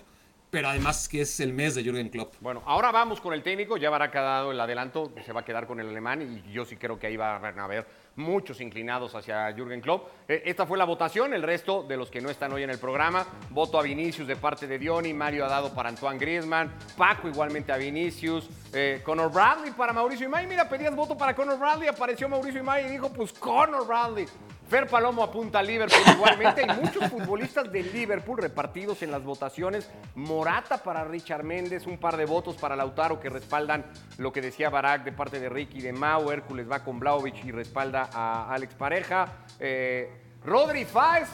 pero 0.51 0.67
además 0.67 1.07
que 1.07 1.21
es 1.21 1.39
el 1.39 1.53
mes 1.53 1.75
de 1.75 1.83
Jürgen 1.83 2.09
Klopp. 2.09 2.35
Bueno, 2.41 2.61
ahora 2.65 2.91
vamos 2.91 3.21
con 3.21 3.33
el 3.33 3.41
técnico, 3.41 3.77
ya 3.77 3.89
Barak 3.89 4.15
ha 4.17 4.21
dado 4.21 4.51
el 4.51 4.59
adelanto, 4.59 5.11
se 5.25 5.31
va 5.31 5.39
a 5.39 5.45
quedar 5.45 5.65
con 5.65 5.79
el 5.79 5.87
alemán 5.87 6.43
y 6.45 6.51
yo 6.51 6.65
sí 6.65 6.75
creo 6.75 6.99
que 6.99 7.07
ahí 7.07 7.15
va 7.15 7.37
a 7.37 7.63
haber 7.63 7.87
muchos 8.17 8.59
inclinados 8.59 9.15
hacia 9.15 9.51
Jürgen 9.53 9.79
Klopp. 9.79 10.09
Eh, 10.27 10.43
esta 10.45 10.65
fue 10.65 10.77
la 10.77 10.83
votación, 10.83 11.33
el 11.33 11.41
resto 11.41 11.83
de 11.83 11.95
los 11.95 12.11
que 12.11 12.19
no 12.19 12.29
están 12.29 12.51
hoy 12.51 12.63
en 12.63 12.69
el 12.69 12.79
programa, 12.79 13.25
voto 13.49 13.79
a 13.79 13.81
Vinicius 13.81 14.27
de 14.27 14.35
parte 14.35 14.67
de 14.67 14.77
Diony, 14.77 15.13
Mario 15.13 15.45
ha 15.45 15.49
dado 15.49 15.73
para 15.73 15.87
Antoine 15.87 16.19
Griezmann, 16.19 16.73
Paco 16.97 17.29
igualmente 17.29 17.71
a 17.71 17.77
Vinicius, 17.77 18.49
eh, 18.73 19.01
Conor 19.05 19.31
Bradley 19.31 19.71
para 19.71 19.93
Mauricio 19.93 20.25
Imay, 20.25 20.47
mira, 20.47 20.67
pedías 20.67 20.93
voto 20.93 21.17
para 21.17 21.33
Conor 21.33 21.57
Bradley, 21.57 21.87
apareció 21.87 22.27
Mauricio 22.27 22.59
Imay 22.59 22.87
y 22.87 22.89
dijo, 22.89 23.11
pues 23.13 23.31
Conor 23.31 23.87
Bradley. 23.87 24.25
Fer 24.71 24.87
Palomo 24.87 25.21
apunta 25.21 25.59
a 25.59 25.63
Liverpool 25.63 25.99
igualmente. 26.15 26.61
Hay 26.61 26.77
muchos 26.79 27.09
futbolistas 27.09 27.69
de 27.73 27.83
Liverpool 27.83 28.37
repartidos 28.37 29.03
en 29.03 29.11
las 29.11 29.21
votaciones. 29.21 29.91
Morata 30.15 30.77
para 30.77 31.03
Richard 31.03 31.43
Méndez, 31.43 31.85
un 31.87 31.97
par 31.97 32.15
de 32.15 32.23
votos 32.23 32.55
para 32.55 32.77
Lautaro 32.77 33.19
que 33.19 33.27
respaldan 33.27 33.83
lo 34.17 34.31
que 34.31 34.39
decía 34.39 34.69
Barak 34.69 35.03
de 35.03 35.11
parte 35.11 35.41
de 35.41 35.49
Ricky 35.49 35.81
de 35.81 35.91
Mau. 35.91 36.31
Hércules 36.31 36.71
va 36.71 36.85
con 36.85 37.01
Blaovic 37.01 37.43
y 37.43 37.51
respalda 37.51 38.11
a 38.13 38.53
Alex 38.53 38.73
Pareja. 38.75 39.25
Eh, 39.59 40.09
Rodri 40.45 40.85
Fáez 40.85 41.27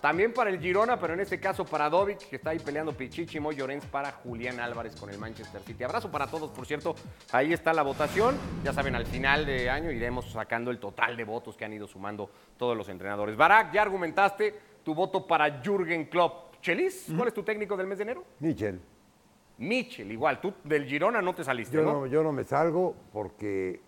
también 0.00 0.32
para 0.32 0.50
el 0.50 0.58
Girona, 0.58 0.98
pero 0.98 1.14
en 1.14 1.20
este 1.20 1.38
caso 1.38 1.64
para 1.64 1.90
Dovic, 1.90 2.28
que 2.28 2.36
está 2.36 2.50
ahí 2.50 2.58
peleando 2.58 2.92
Pichichi, 2.92 3.38
Moy 3.38 3.56
Llorens 3.56 3.84
para 3.86 4.12
Julián 4.12 4.58
Álvarez 4.58 4.96
con 4.96 5.10
el 5.10 5.18
Manchester 5.18 5.60
City. 5.62 5.84
Abrazo 5.84 6.10
para 6.10 6.26
todos, 6.26 6.50
por 6.50 6.66
cierto. 6.66 6.94
Ahí 7.32 7.52
está 7.52 7.72
la 7.72 7.82
votación. 7.82 8.36
Ya 8.64 8.72
saben, 8.72 8.94
al 8.94 9.06
final 9.06 9.44
de 9.44 9.68
año 9.68 9.90
iremos 9.90 10.30
sacando 10.32 10.70
el 10.70 10.78
total 10.78 11.16
de 11.16 11.24
votos 11.24 11.56
que 11.56 11.64
han 11.64 11.72
ido 11.72 11.86
sumando 11.86 12.30
todos 12.56 12.76
los 12.76 12.88
entrenadores. 12.88 13.36
Barak, 13.36 13.72
ya 13.72 13.82
argumentaste 13.82 14.58
tu 14.82 14.94
voto 14.94 15.26
para 15.26 15.60
Jürgen 15.62 16.06
Klopp. 16.06 16.56
Chelis, 16.62 17.06
¿cuál 17.16 17.28
es 17.28 17.34
tu 17.34 17.42
técnico 17.42 17.76
del 17.76 17.86
mes 17.86 17.98
de 17.98 18.02
enero? 18.02 18.24
Michel. 18.38 18.80
Michel, 19.58 20.10
igual. 20.10 20.40
Tú 20.40 20.54
del 20.64 20.86
Girona 20.86 21.20
no 21.20 21.34
te 21.34 21.44
saliste, 21.44 21.76
yo 21.76 21.82
¿no? 21.82 22.06
Yo 22.06 22.22
no 22.22 22.32
me 22.32 22.44
salgo 22.44 22.94
porque 23.12 23.80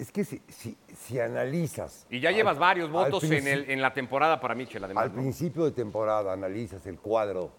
es 0.00 0.10
que 0.10 0.24
si, 0.24 0.40
si, 0.48 1.20
analizas... 1.20 2.06
Y 2.08 2.20
ya 2.20 2.30
llevas 2.30 2.58
varios 2.58 2.90
votos 2.90 3.22
en, 3.24 3.46
el, 3.46 3.70
en, 3.70 3.82
la 3.82 3.92
temporada 3.92 4.40
para 4.40 4.54
Michel, 4.54 4.82
además. 4.82 5.04
Al 5.04 5.12
principio 5.12 5.64
de 5.64 5.72
temporada 5.72 6.32
analizas 6.32 6.86
el 6.86 6.98
cuadro 6.98 7.50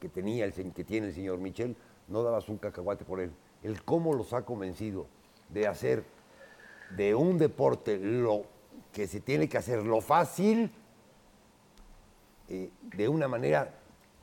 que, 0.00 0.08
tenía 0.08 0.44
el, 0.44 0.52
que 0.52 0.82
tiene 0.82 1.08
el 1.08 1.14
señor 1.14 1.38
Michel, 1.38 1.76
no 2.08 2.24
dabas 2.24 2.48
un 2.48 2.58
cacahuate 2.58 3.04
por 3.04 3.20
él. 3.20 3.32
El 3.62 3.84
cómo 3.84 4.14
los 4.14 4.32
ha 4.32 4.44
convencido 4.44 5.06
de 5.48 5.68
hacer 5.68 6.04
de 6.96 7.14
un 7.14 7.38
deporte 7.38 7.98
lo 7.98 8.42
que 8.92 9.06
se 9.06 9.20
tiene 9.20 9.48
que 9.48 9.56
hacer, 9.56 9.84
lo 9.84 10.00
fácil, 10.00 10.72
eh, 12.48 12.70
de 12.82 13.08
una 13.08 13.28
manera 13.28 13.72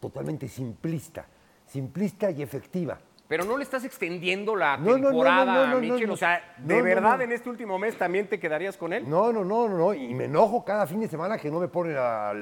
totalmente 0.01 0.49
simplista, 0.49 1.25
simplista 1.65 2.29
y 2.29 2.41
efectiva 2.41 2.99
pero 3.31 3.45
no 3.45 3.55
le 3.55 3.63
estás 3.63 3.85
extendiendo 3.85 4.57
la 4.57 4.77
temporada 4.77 5.71
a 5.71 5.75
Michel. 5.75 6.09
o 6.09 6.17
sea, 6.17 6.53
¿de 6.57 6.81
verdad 6.81 7.21
en 7.21 7.31
este 7.31 7.49
último 7.49 7.79
mes 7.79 7.97
también 7.97 8.27
te 8.27 8.37
quedarías 8.37 8.75
con 8.75 8.91
él? 8.91 9.09
No, 9.09 9.31
no, 9.31 9.45
no, 9.45 9.69
no. 9.69 9.93
Y 9.93 10.13
me 10.13 10.25
enojo 10.25 10.65
cada 10.65 10.85
fin 10.85 10.99
de 10.99 11.07
semana 11.07 11.37
que 11.37 11.49
no 11.49 11.61
me 11.61 11.69
ponen 11.69 11.95
a, 11.97 12.33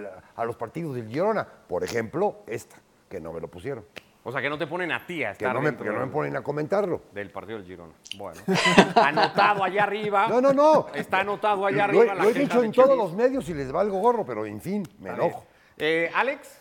los 0.43 0.55
partidos 0.55 0.95
del 0.95 1.07
Girona. 1.07 1.45
Por 1.45 1.83
ejemplo, 1.83 2.37
esta, 2.47 2.77
que 3.07 3.19
no 3.19 3.31
me 3.31 3.39
lo 3.39 3.47
pusieron. 3.47 3.85
O 4.23 4.31
sea, 4.31 4.41
que 4.41 4.49
no 4.49 4.57
te 4.57 4.65
ponen 4.65 4.91
a 4.91 5.05
ti 5.05 5.23
a 5.23 5.33
estar 5.33 5.49
que 5.49 5.53
no, 5.53 5.61
me, 5.61 5.77
que 5.77 5.91
no 5.91 6.07
me 6.07 6.11
ponen 6.11 6.35
a 6.35 6.41
comentarlo. 6.41 7.03
Del 7.13 7.29
partido 7.29 7.59
del 7.59 7.67
Girona. 7.67 7.93
Bueno. 8.17 8.41
anotado 8.95 9.63
allá 9.63 9.83
arriba. 9.83 10.27
No, 10.27 10.41
no, 10.41 10.53
no. 10.53 10.87
Está 10.95 11.19
anotado 11.19 11.67
allá 11.67 11.83
arriba. 11.83 12.15
Lo, 12.15 12.29
he 12.29 12.33
dicho 12.33 12.63
en 12.63 12.71
todos 12.71 12.97
los 12.97 13.13
medios 13.13 13.47
y 13.47 13.53
les 13.53 13.71
valgo 13.71 13.99
gorro, 13.99 14.25
pero 14.25 14.43
en 14.43 14.59
fin, 14.59 14.87
me 14.97 15.11
enojo. 15.11 15.45
Eh, 15.77 16.09
Alex. 16.15 16.59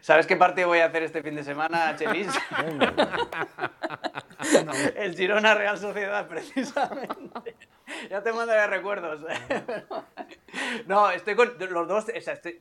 ¿Sabes 0.00 0.26
qué 0.26 0.36
partido 0.36 0.68
voy 0.68 0.78
a 0.78 0.86
hacer 0.86 1.02
este 1.02 1.22
fin 1.22 1.34
de 1.34 1.44
semana, 1.44 1.94
Chelis? 1.96 2.28
El 4.96 5.16
Girona 5.16 5.54
Real 5.54 5.78
Sociedad, 5.78 6.26
precisamente. 6.28 7.56
Ya 8.10 8.22
te 8.22 8.32
mandaré 8.32 8.66
recuerdos. 8.66 9.24
no, 10.86 11.10
estoy 11.10 11.34
con 11.34 11.52
los 11.70 11.88
dos. 11.88 12.06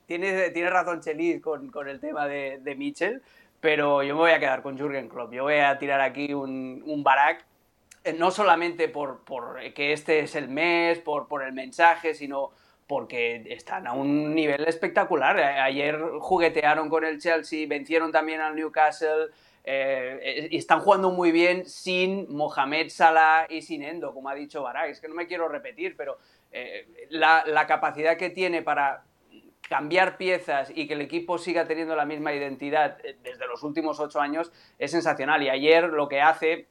tiene, 0.05 0.49
tiene 0.51 0.69
razón 0.69 1.01
Chelis 1.01 1.41
con, 1.41 1.69
con, 1.69 1.87
el 1.87 1.99
tema 1.99 2.27
de, 2.27 2.59
de 2.61 2.75
Mitchell, 2.75 3.21
pero 3.59 4.03
yo 4.03 4.15
me 4.15 4.21
voy 4.21 4.31
a 4.31 4.39
quedar 4.39 4.61
con 4.61 4.77
Jürgen 4.77 5.09
Klopp. 5.09 5.33
Yo 5.33 5.43
voy 5.43 5.57
a 5.57 5.77
tirar 5.77 6.01
aquí 6.01 6.33
un, 6.33 6.83
un 6.85 7.03
Barak 7.03 7.45
eh, 8.03 8.13
no 8.13 8.31
solamente 8.31 8.87
por, 8.87 9.23
por, 9.23 9.59
que 9.73 9.93
este 9.93 10.19
es 10.19 10.35
el 10.35 10.47
mes, 10.47 10.99
por, 10.99 11.27
por 11.27 11.43
el 11.43 11.53
mensaje, 11.53 12.13
sino 12.13 12.51
porque 12.87 13.43
están 13.49 13.87
a 13.87 13.93
un 13.93 14.35
nivel 14.35 14.67
espectacular. 14.67 15.37
Ayer 15.37 15.99
juguetearon 16.19 16.89
con 16.89 17.03
el 17.03 17.19
Chelsea, 17.19 17.67
vencieron 17.67 18.11
también 18.11 18.41
al 18.41 18.55
Newcastle. 18.55 19.31
Eh, 19.67 20.49
y 20.51 20.57
están 20.57 20.79
jugando 20.81 21.09
muy 21.09 21.31
bien 21.31 21.65
sin 21.65 22.31
Mohamed 22.31 22.89
Salah 22.89 23.47
y 23.49 23.63
sin 23.63 23.81
Endo, 23.81 24.13
como 24.13 24.29
ha 24.29 24.35
dicho 24.35 24.61
Barak. 24.61 24.91
Es 24.91 25.01
que 25.01 25.07
no 25.07 25.15
me 25.15 25.25
quiero 25.25 25.47
repetir, 25.47 25.97
pero 25.97 26.19
eh, 26.51 27.07
la, 27.09 27.65
capacidad 27.67 28.15
que 28.15 28.29
tiene 28.29 28.61
para 28.61 29.03
cambiar 29.67 30.17
piezas 30.17 30.71
y 30.73 30.87
que 30.87 30.93
el 30.93 31.01
equipo 31.01 31.39
siga 31.39 31.65
teniendo 31.65 31.95
la 31.95 32.05
misma 32.05 32.31
identidad 32.33 32.99
eh, 33.03 33.17
desde 33.23 33.47
los 33.47 33.63
últimos 33.63 33.99
ocho 33.99 34.21
años 34.21 34.51
es 34.77 34.91
sensacional. 34.91 35.41
Y 35.41 35.49
ayer 35.49 35.85
lo 35.85 36.07
que 36.07 36.21
hace 36.21 36.67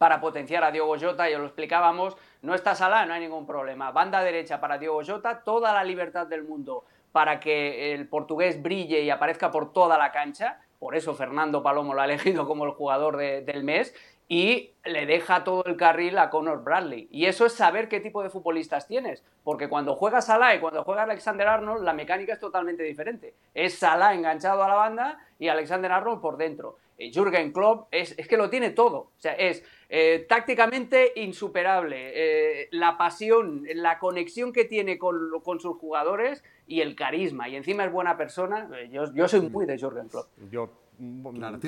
para 0.00 0.18
potenciar 0.18 0.64
a 0.64 0.70
Diogo 0.70 0.96
Jota, 0.98 1.28
ya 1.28 1.38
lo 1.38 1.44
explicábamos, 1.44 2.16
no 2.40 2.54
está 2.54 2.74
Salah, 2.74 3.04
no 3.04 3.12
hay 3.12 3.20
ningún 3.20 3.46
problema. 3.46 3.92
Banda 3.92 4.22
derecha 4.22 4.58
para 4.58 4.78
Diogo 4.78 5.02
Jota, 5.06 5.44
toda 5.44 5.74
la 5.74 5.84
libertad 5.84 6.26
del 6.26 6.42
mundo 6.42 6.86
para 7.12 7.38
que 7.38 7.92
el 7.92 8.08
portugués 8.08 8.62
brille 8.62 9.02
y 9.02 9.10
aparezca 9.10 9.50
por 9.50 9.74
toda 9.74 9.98
la 9.98 10.10
cancha. 10.10 10.58
Por 10.78 10.96
eso 10.96 11.14
Fernando 11.14 11.62
Palomo 11.62 11.92
lo 11.92 12.00
ha 12.00 12.04
elegido 12.06 12.46
como 12.46 12.64
el 12.64 12.70
jugador 12.70 13.18
del 13.18 13.62
mes 13.62 13.94
y 14.26 14.70
le 14.86 15.04
deja 15.04 15.44
todo 15.44 15.66
el 15.66 15.76
carril 15.76 16.16
a 16.16 16.30
Conor 16.30 16.64
Bradley. 16.64 17.06
Y 17.10 17.26
eso 17.26 17.44
es 17.44 17.52
saber 17.52 17.90
qué 17.90 18.00
tipo 18.00 18.22
de 18.22 18.30
futbolistas 18.30 18.88
tienes, 18.88 19.22
porque 19.44 19.68
cuando 19.68 19.96
juega 19.96 20.22
Salah 20.22 20.54
y 20.54 20.60
cuando 20.60 20.82
juega 20.82 21.02
Alexander 21.02 21.46
Arnold, 21.46 21.84
la 21.84 21.92
mecánica 21.92 22.32
es 22.32 22.40
totalmente 22.40 22.84
diferente. 22.84 23.34
Es 23.52 23.78
Salah 23.78 24.14
enganchado 24.14 24.62
a 24.62 24.68
la 24.68 24.76
banda 24.76 25.18
y 25.38 25.48
Alexander 25.48 25.92
Arnold 25.92 26.22
por 26.22 26.38
dentro. 26.38 26.76
Eh, 26.96 27.10
Jürgen 27.12 27.52
Klopp 27.52 27.88
es, 27.90 28.14
es 28.18 28.28
que 28.28 28.36
lo 28.36 28.48
tiene 28.48 28.70
todo. 28.70 28.98
O 28.98 29.12
sea, 29.18 29.32
es 29.32 29.64
eh, 29.92 30.24
tácticamente 30.28 31.12
insuperable. 31.16 32.12
Eh, 32.14 32.68
la 32.70 32.96
pasión, 32.96 33.64
la 33.74 33.98
conexión 33.98 34.52
que 34.52 34.64
tiene 34.64 34.98
con, 34.98 35.60
sus 35.60 35.76
jugadores 35.78 36.44
y 36.68 36.80
el 36.80 36.94
carisma. 36.94 37.48
Y 37.48 37.56
encima 37.56 37.84
es 37.84 37.90
buena 37.90 38.16
persona. 38.16 38.70
Yo, 38.90 39.12
yo 39.12 39.26
soy 39.26 39.40
muy 39.40 39.66
de 39.66 39.76
Jürgen 39.76 40.08
Klopp. 40.08 40.28
Yo, 40.50 40.70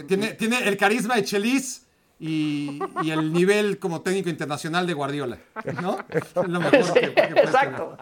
tiene, 0.06 0.34
tiene 0.34 0.68
el 0.68 0.76
carisma 0.76 1.16
de 1.16 1.24
Chelis 1.24 1.88
y, 2.24 2.78
el 3.10 3.32
nivel 3.32 3.80
como 3.80 4.00
técnico 4.00 4.30
internacional 4.30 4.86
de 4.86 4.94
Guardiola. 4.94 5.38
¿no? 5.82 5.98
Es 6.08 6.36
lo 6.36 6.60
mejor 6.60 6.92
que, 6.92 7.06
Exacto. 7.06 7.96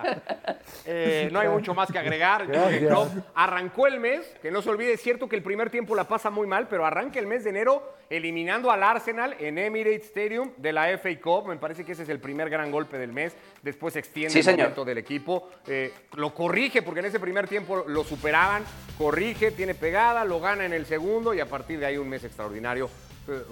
Eh, 0.85 1.31
no 1.33 1.41
hay 1.41 1.49
mucho 1.49 1.73
más 1.73 1.91
que 1.91 1.99
agregar. 1.99 2.47
Arrancó 3.35 3.87
el 3.87 3.99
mes, 3.99 4.27
que 4.43 4.51
no 4.51 4.61
se 4.61 4.69
olvide, 4.69 4.93
es 4.93 5.01
cierto 5.01 5.27
que 5.27 5.37
el 5.37 5.43
primer 5.43 5.71
tiempo 5.71 5.95
la 5.95 6.07
pasa 6.07 6.29
muy 6.29 6.47
mal, 6.47 6.69
pero 6.69 6.85
arranca 6.85 7.19
el 7.19 7.27
mes 7.27 7.45
de 7.45 7.51
enero 7.51 7.95
eliminando 8.11 8.71
al 8.71 8.83
Arsenal 8.83 9.37
en 9.39 9.57
Emirates 9.57 10.09
Stadium 10.09 10.51
de 10.59 10.73
la 10.75 10.99
FA 10.99 11.19
Cup. 11.19 11.49
Me 11.49 11.57
parece 11.57 11.87
que 11.87 11.93
ese 11.93 12.03
es 12.03 12.11
el 12.11 12.21
primer 12.21 12.51
gran 12.51 12.71
golpe 12.71 12.99
del 12.99 13.13
mes. 13.13 13.35
Después 13.63 13.95
se 13.95 14.01
extiende 14.01 14.39
el 14.39 14.47
momento 14.47 14.85
del 14.85 14.99
equipo. 14.99 15.49
Eh, 15.67 15.95
lo 16.17 16.35
corrige 16.35 16.83
porque 16.83 17.01
en 17.01 17.07
ese 17.07 17.21
primer 17.21 17.49
tiempo 17.49 17.85
lo 17.87 18.05
superaban. 18.05 18.65
Corrige, 18.99 19.51
tiene 19.51 19.75
pegada, 19.75 20.27
lo 20.27 20.41
gana 20.41 20.67
en 20.67 20.75
el 20.75 20.85
segundo 20.85 21.33
y 21.33 21.41
a 21.41 21.47
partir 21.47 21.79
de 21.79 21.87
ahí 21.87 21.97
un 21.97 22.09
mes 22.09 22.23
extraordinario 22.23 22.91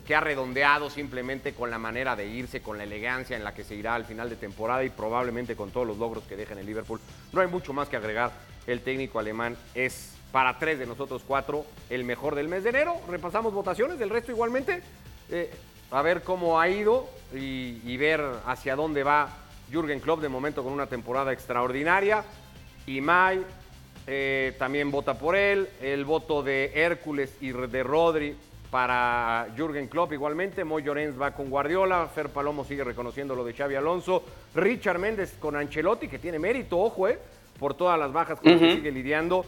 que 0.06 0.14
ha 0.14 0.20
redondeado 0.20 0.90
simplemente 0.90 1.52
con 1.54 1.70
la 1.70 1.78
manera 1.78 2.16
de 2.16 2.26
irse, 2.26 2.60
con 2.60 2.78
la 2.78 2.84
elegancia 2.84 3.36
en 3.36 3.44
la 3.44 3.54
que 3.54 3.64
se 3.64 3.74
irá 3.74 3.94
al 3.94 4.04
final 4.04 4.28
de 4.28 4.36
temporada 4.36 4.84
y 4.84 4.90
probablemente 4.90 5.56
con 5.56 5.70
todos 5.70 5.86
los 5.86 5.98
logros 5.98 6.24
que 6.24 6.36
deja 6.36 6.52
en 6.52 6.60
el 6.60 6.66
Liverpool. 6.66 7.00
No 7.32 7.40
hay 7.40 7.46
mucho 7.46 7.72
más 7.72 7.88
que 7.88 7.96
agregar. 7.96 8.32
El 8.66 8.80
técnico 8.80 9.18
alemán 9.18 9.56
es 9.74 10.14
para 10.32 10.58
tres 10.58 10.78
de 10.78 10.86
nosotros 10.86 11.22
cuatro 11.26 11.64
el 11.90 12.04
mejor 12.04 12.34
del 12.34 12.48
mes 12.48 12.64
de 12.64 12.70
enero. 12.70 13.00
Repasamos 13.08 13.52
votaciones, 13.52 13.98
del 13.98 14.10
resto 14.10 14.32
igualmente. 14.32 14.82
Eh, 15.30 15.50
a 15.90 16.02
ver 16.02 16.22
cómo 16.22 16.60
ha 16.60 16.68
ido 16.68 17.08
y, 17.32 17.96
ver 17.96 18.22
hacia 18.46 18.76
dónde 18.76 19.02
va 19.02 19.28
Jürgen 19.70 20.00
Klopp 20.00 20.20
de 20.20 20.28
momento 20.28 20.62
con 20.62 20.72
una 20.72 20.86
temporada 20.86 21.32
extraordinaria. 21.32 22.24
Y 22.86 23.00
May 23.00 23.44
eh, 24.06 24.54
también 24.58 24.90
vota 24.90 25.18
por 25.18 25.36
él. 25.36 25.68
El 25.80 26.04
voto 26.04 26.42
de 26.42 26.72
Hércules 26.74 27.34
y 27.40 27.52
de 27.52 27.82
Rodri 27.82 28.36
para 28.70 29.48
Jürgen 29.56 29.88
Klopp 29.88 30.12
igualmente. 30.12 30.64
Moy 30.64 30.82
Llorens 30.82 31.20
va 31.20 31.32
con 31.32 31.50
Guardiola. 31.50 32.06
Fer 32.08 32.28
Palomo 32.28 32.64
sigue 32.64 32.84
reconociendo 32.84 33.34
lo 33.34 33.44
de 33.44 33.54
Xavi 33.54 33.74
Alonso. 33.74 34.22
Richard 34.54 34.98
Méndez 34.98 35.36
con 35.38 35.56
Ancelotti, 35.56 36.08
que 36.08 36.18
tiene 36.18 36.38
mérito, 36.38 36.78
ojo, 36.78 37.08
eh, 37.08 37.18
por 37.58 37.74
todas 37.74 37.98
las 37.98 38.12
bajas 38.12 38.40
con 38.40 38.52
las 38.52 38.60
que 38.60 38.76
sigue 38.76 38.92
lidiando. 38.92 39.44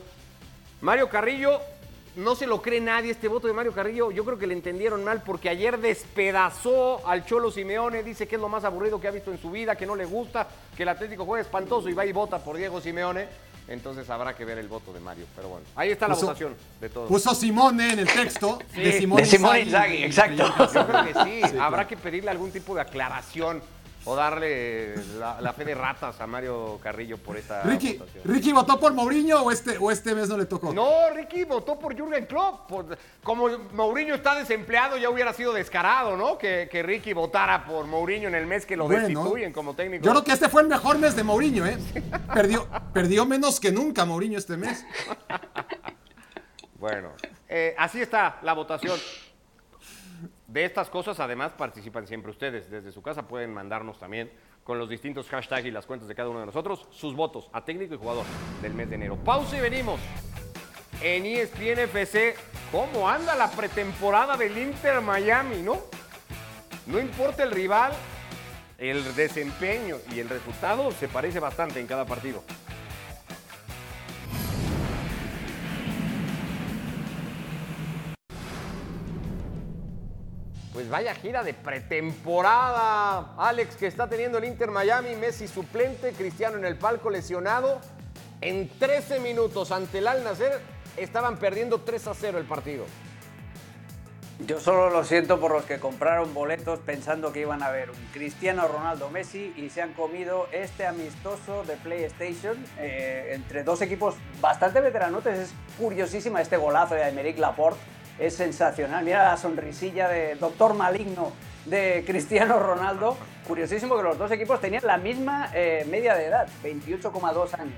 Mario 0.81 1.09
Carrillo, 1.09 1.61
no 2.17 2.35
se 2.35 2.47
lo 2.47 2.61
cree 2.61 2.81
nadie 2.81 3.13
este 3.13 3.29
voto 3.29 3.47
de 3.47 3.53
Mario 3.53 3.73
Carrillo. 3.73 4.11
Yo 4.11 4.25
creo 4.25 4.39
que 4.39 4.47
le 4.47 4.55
entendieron 4.55 5.05
mal 5.05 5.23
porque 5.23 5.49
ayer 5.49 5.79
despedazó 5.79 7.07
al 7.07 7.25
Cholo 7.25 7.51
Simeone. 7.51 8.03
Dice 8.03 8.27
que 8.27 8.37
es 8.37 8.41
lo 8.41 8.49
más 8.49 8.65
aburrido 8.65 9.01
que 9.01 9.09
ha 9.09 9.13
visto 9.13 9.31
en 9.31 9.39
su 9.39 9.51
vida, 9.51 9.77
que 9.77 9.87
no 9.87 9.95
le 9.95 10.07
gusta, 10.07 10.49
que 10.77 10.83
el 10.83 10.89
Atlético 10.89 11.25
juega 11.25 11.43
espantoso 11.43 11.89
y 11.89 11.93
va 11.93 12.07
y 12.07 12.13
vota 12.13 12.39
por 12.43 12.57
Diego 12.57 12.81
Simeone. 12.81 13.50
Entonces 13.71 14.11
habrá 14.11 14.35
que 14.37 14.45
ver 14.45 14.59
el 14.59 14.69
voto 14.69 14.93
de 14.93 15.01
Mario. 15.01 15.25
Pero 15.35 15.49
bueno, 15.49 15.65
ahí 15.77 15.91
está 15.93 16.07
la 16.09 16.15
Puso- 16.15 16.27
votación 16.27 16.55
de 16.81 16.89
todos. 16.89 17.09
Puso 17.09 17.35
Simone 17.35 17.93
en 17.93 17.99
el 18.01 18.07
texto 18.13 18.59
Sí, 18.75 18.81
de 18.83 18.99
Simone 18.99 19.23
de 19.23 19.29
Simone 19.29 19.61
Inzaghi. 19.63 20.05
Inzaghi, 20.05 20.35
exacto. 20.37 20.73
Yo 20.75 20.87
creo 20.87 21.05
que 21.05 21.15
sí. 21.49 21.57
Habrá 21.59 21.87
que 21.89 21.97
pedirle 21.97 22.31
algún 22.31 22.51
tipo 22.51 22.75
de 22.75 22.81
aclaración 22.83 23.63
o 24.05 24.17
darle 24.17 24.95
la, 25.19 25.41
la 25.41 25.53
fe 25.53 25.65
de 25.65 25.75
ratas 25.75 26.21
a 26.21 26.27
Mario 26.27 26.79
Carrillo 26.83 27.19
por 27.19 27.37
esta 27.37 27.63
Ricky, 27.63 27.99
votación. 27.99 28.25
¿Ricky 28.25 28.53
votó 28.53 28.81
por 28.81 28.95
Mourinho 28.95 29.43
o 29.43 29.51
este, 29.51 29.77
o 29.79 29.91
este 29.91 30.15
mes 30.15 30.29
no 30.29 30.39
le 30.39 30.47
tocó? 30.47 30.73
No, 30.73 31.11
Ricky 31.15 31.45
votó 31.45 31.79
por 31.79 31.95
Jürgen 31.95 32.25
Klopp. 32.27 32.67
Por- 32.69 32.97
como 33.23 33.49
Mourinho 33.73 34.15
está 34.15 34.35
desempleado, 34.35 34.97
ya 34.97 35.11
hubiera 35.11 35.33
sido 35.35 35.53
descarado, 35.53 36.17
¿no? 36.17 36.39
Que, 36.39 36.69
que 36.71 36.83
Ricky 36.83 37.13
votara 37.13 37.65
por 37.67 37.87
Mourinho 37.87 38.29
en 38.29 38.35
el 38.35 38.47
mes 38.47 38.65
que 38.65 38.77
lo 38.77 38.87
Bueno, 38.87 39.07
destituyen 39.07 39.53
como 39.53 39.75
técnico. 39.75 40.05
Yo 40.05 40.13
creo 40.13 40.25
que 40.25 40.33
este 40.33 40.49
fue 40.49 40.63
el 40.63 40.69
mejor 40.69 40.99
mes 40.99 41.15
de 41.15 41.23
Mourinho, 41.23 41.67
¿eh? 41.67 41.77
Perdió, 42.33 42.67
perdió 42.95 43.27
menos 43.27 43.61
que 43.61 43.71
nunca 43.71 44.05
Mourinho 44.07 44.39
este 44.39 44.57
mes. 44.57 44.85
Bueno, 46.79 47.11
eh, 47.47 47.75
así 47.77 48.01
está 48.01 48.39
la 48.43 48.55
votación. 48.55 48.99
De 50.51 50.65
estas 50.65 50.91
cosas, 50.91 51.21
además, 51.21 51.53
participan 51.57 52.09
siempre 52.09 52.33
ustedes. 52.33 52.69
Desde 52.69 52.91
su 52.91 53.03
casa 53.03 53.29
pueden 53.29 53.55
mandarnos 53.55 54.01
también 54.01 54.33
con 54.65 54.81
los 54.81 54.89
distintos 54.89 55.29
hashtags 55.29 55.65
y 55.65 55.71
las 55.71 55.87
cuentas 55.87 56.09
de 56.09 56.15
cada 56.17 56.29
uno 56.29 56.41
de 56.41 56.47
nosotros 56.47 56.89
sus 56.91 57.15
votos 57.15 57.49
a 57.53 57.65
técnico 57.65 57.95
y 57.95 57.99
jugador 57.99 58.25
del 58.61 58.75
mes 58.75 58.91
de 58.91 58.97
enero. 58.97 59.17
Pausa 59.17 59.59
y 59.59 59.61
venimos. 59.61 60.01
En 61.03 61.25
ESPN 61.25 61.79
FC, 61.79 62.35
¿cómo 62.73 63.09
anda 63.09 63.37
la 63.37 63.49
pretemporada 63.49 64.37
del 64.37 64.59
Inter 64.59 65.01
Miami, 65.01 65.63
no? 65.63 65.79
No 66.87 66.99
importa 66.99 67.45
el 67.45 67.53
rival, 67.53 67.93
el 68.77 69.15
desempeño 69.15 69.99
y 70.13 70.19
el 70.19 70.29
resultado 70.29 70.91
se 70.91 71.07
parece 71.07 71.39
bastante 71.39 71.79
en 71.79 71.87
cada 71.87 72.07
partido. 72.07 72.43
Vaya 80.91 81.15
gira 81.15 81.43
de 81.43 81.55
pretemporada, 81.55 83.35
Alex, 83.39 83.77
que 83.77 83.87
está 83.87 84.09
teniendo 84.09 84.39
el 84.39 84.45
Inter 84.45 84.71
Miami, 84.71 85.15
Messi 85.15 85.49
suplente, 85.49 86.13
Cristiano 86.13 86.59
en 86.59 86.65
el 86.65 86.77
palco 86.77 87.09
lesionado. 87.09 87.81
En 88.41 88.69
13 88.69 89.21
minutos 89.21 89.71
ante 89.71 89.99
el 89.99 90.09
Al 90.09 90.25
Nacer 90.25 90.61
estaban 90.97 91.37
perdiendo 91.37 91.81
3 91.83 92.09
a 92.09 92.15
0 92.15 92.39
el 92.39 92.45
partido. 92.45 92.85
Yo 94.47 94.59
solo 94.59 94.89
lo 94.89 95.05
siento 95.05 95.39
por 95.39 95.53
los 95.53 95.65
que 95.65 95.79
compraron 95.79 96.33
boletos 96.33 96.79
pensando 96.79 97.31
que 97.31 97.41
iban 97.41 97.63
a 97.63 97.71
ver 97.71 97.91
un 97.91 97.99
Cristiano 98.11 98.67
Ronaldo 98.67 99.11
Messi 99.11 99.53
y 99.55 99.69
se 99.69 99.83
han 99.83 99.93
comido 99.93 100.49
este 100.51 100.87
amistoso 100.87 101.63
de 101.65 101.77
PlayStation 101.77 102.57
eh, 102.79 103.33
entre 103.35 103.65
dos 103.65 103.83
equipos 103.83 104.15
bastante 104.41 104.81
veteranotes. 104.81 105.39
Es 105.39 105.55
curiosísima 105.79 106.41
este 106.41 106.57
golazo 106.57 106.95
de 106.95 107.05
Aymeric 107.05 107.39
Laporte, 107.39 107.79
es 108.21 108.35
sensacional. 108.35 109.05
Mira 109.05 109.25
la 109.25 109.37
sonrisilla 109.37 110.09
de 110.09 110.35
Doctor 110.37 110.75
Maligno 110.75 111.33
de 111.65 112.05
Cristiano 112.07 112.59
Ronaldo. 112.59 113.17
Curiosísimo 113.47 113.97
que 113.97 114.03
los 114.03 114.19
dos 114.19 114.31
equipos 114.31 114.61
tenían 114.61 114.87
la 114.87 114.99
misma 114.99 115.51
eh, 115.55 115.87
media 115.91 116.15
de 116.15 116.27
edad, 116.27 116.49
28,2 116.63 117.55
años. 117.59 117.75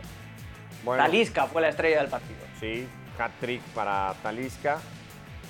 Bueno, 0.85 1.03
Talisca 1.03 1.47
fue 1.47 1.63
la 1.63 1.69
estrella 1.69 1.99
del 2.01 2.09
partido. 2.09 2.41
Sí, 2.59 2.87
hat-trick 3.19 3.63
para 3.75 4.15
Talisca. 4.23 4.81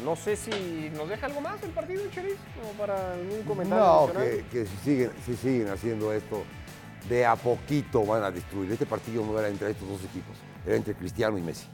No 0.04 0.14
sé 0.14 0.36
si 0.36 0.90
nos 0.94 1.08
deja 1.08 1.26
algo 1.26 1.40
más 1.40 1.62
el 1.62 1.70
partido, 1.70 2.02
Cheris, 2.10 2.36
como 2.60 2.72
para 2.74 3.12
algún 3.12 3.42
comentario. 3.42 3.84
No, 3.84 4.12
que, 4.12 4.44
que 4.50 4.66
si, 4.66 4.76
siguen, 4.84 5.10
si 5.24 5.36
siguen 5.36 5.68
haciendo 5.68 6.12
esto, 6.12 6.44
de 7.08 7.24
a 7.26 7.36
poquito 7.36 8.04
van 8.04 8.24
a 8.24 8.30
destruir. 8.30 8.72
Este 8.72 8.86
partido 8.86 9.24
no 9.24 9.38
era 9.38 9.48
entre 9.48 9.70
estos 9.70 9.88
dos 9.88 10.02
equipos, 10.04 10.36
era 10.66 10.76
entre 10.76 10.94
Cristiano 10.94 11.36
y 11.38 11.42
Messi. 11.42 11.66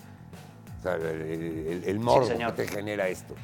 O 0.78 0.82
sea, 0.82 0.94
el, 0.94 1.04
el- 1.22 1.82
el 1.86 1.98
morbo 2.00 2.28
que 2.28 2.52
te 2.52 2.68
genera 2.68 3.08
esto. 3.08 3.34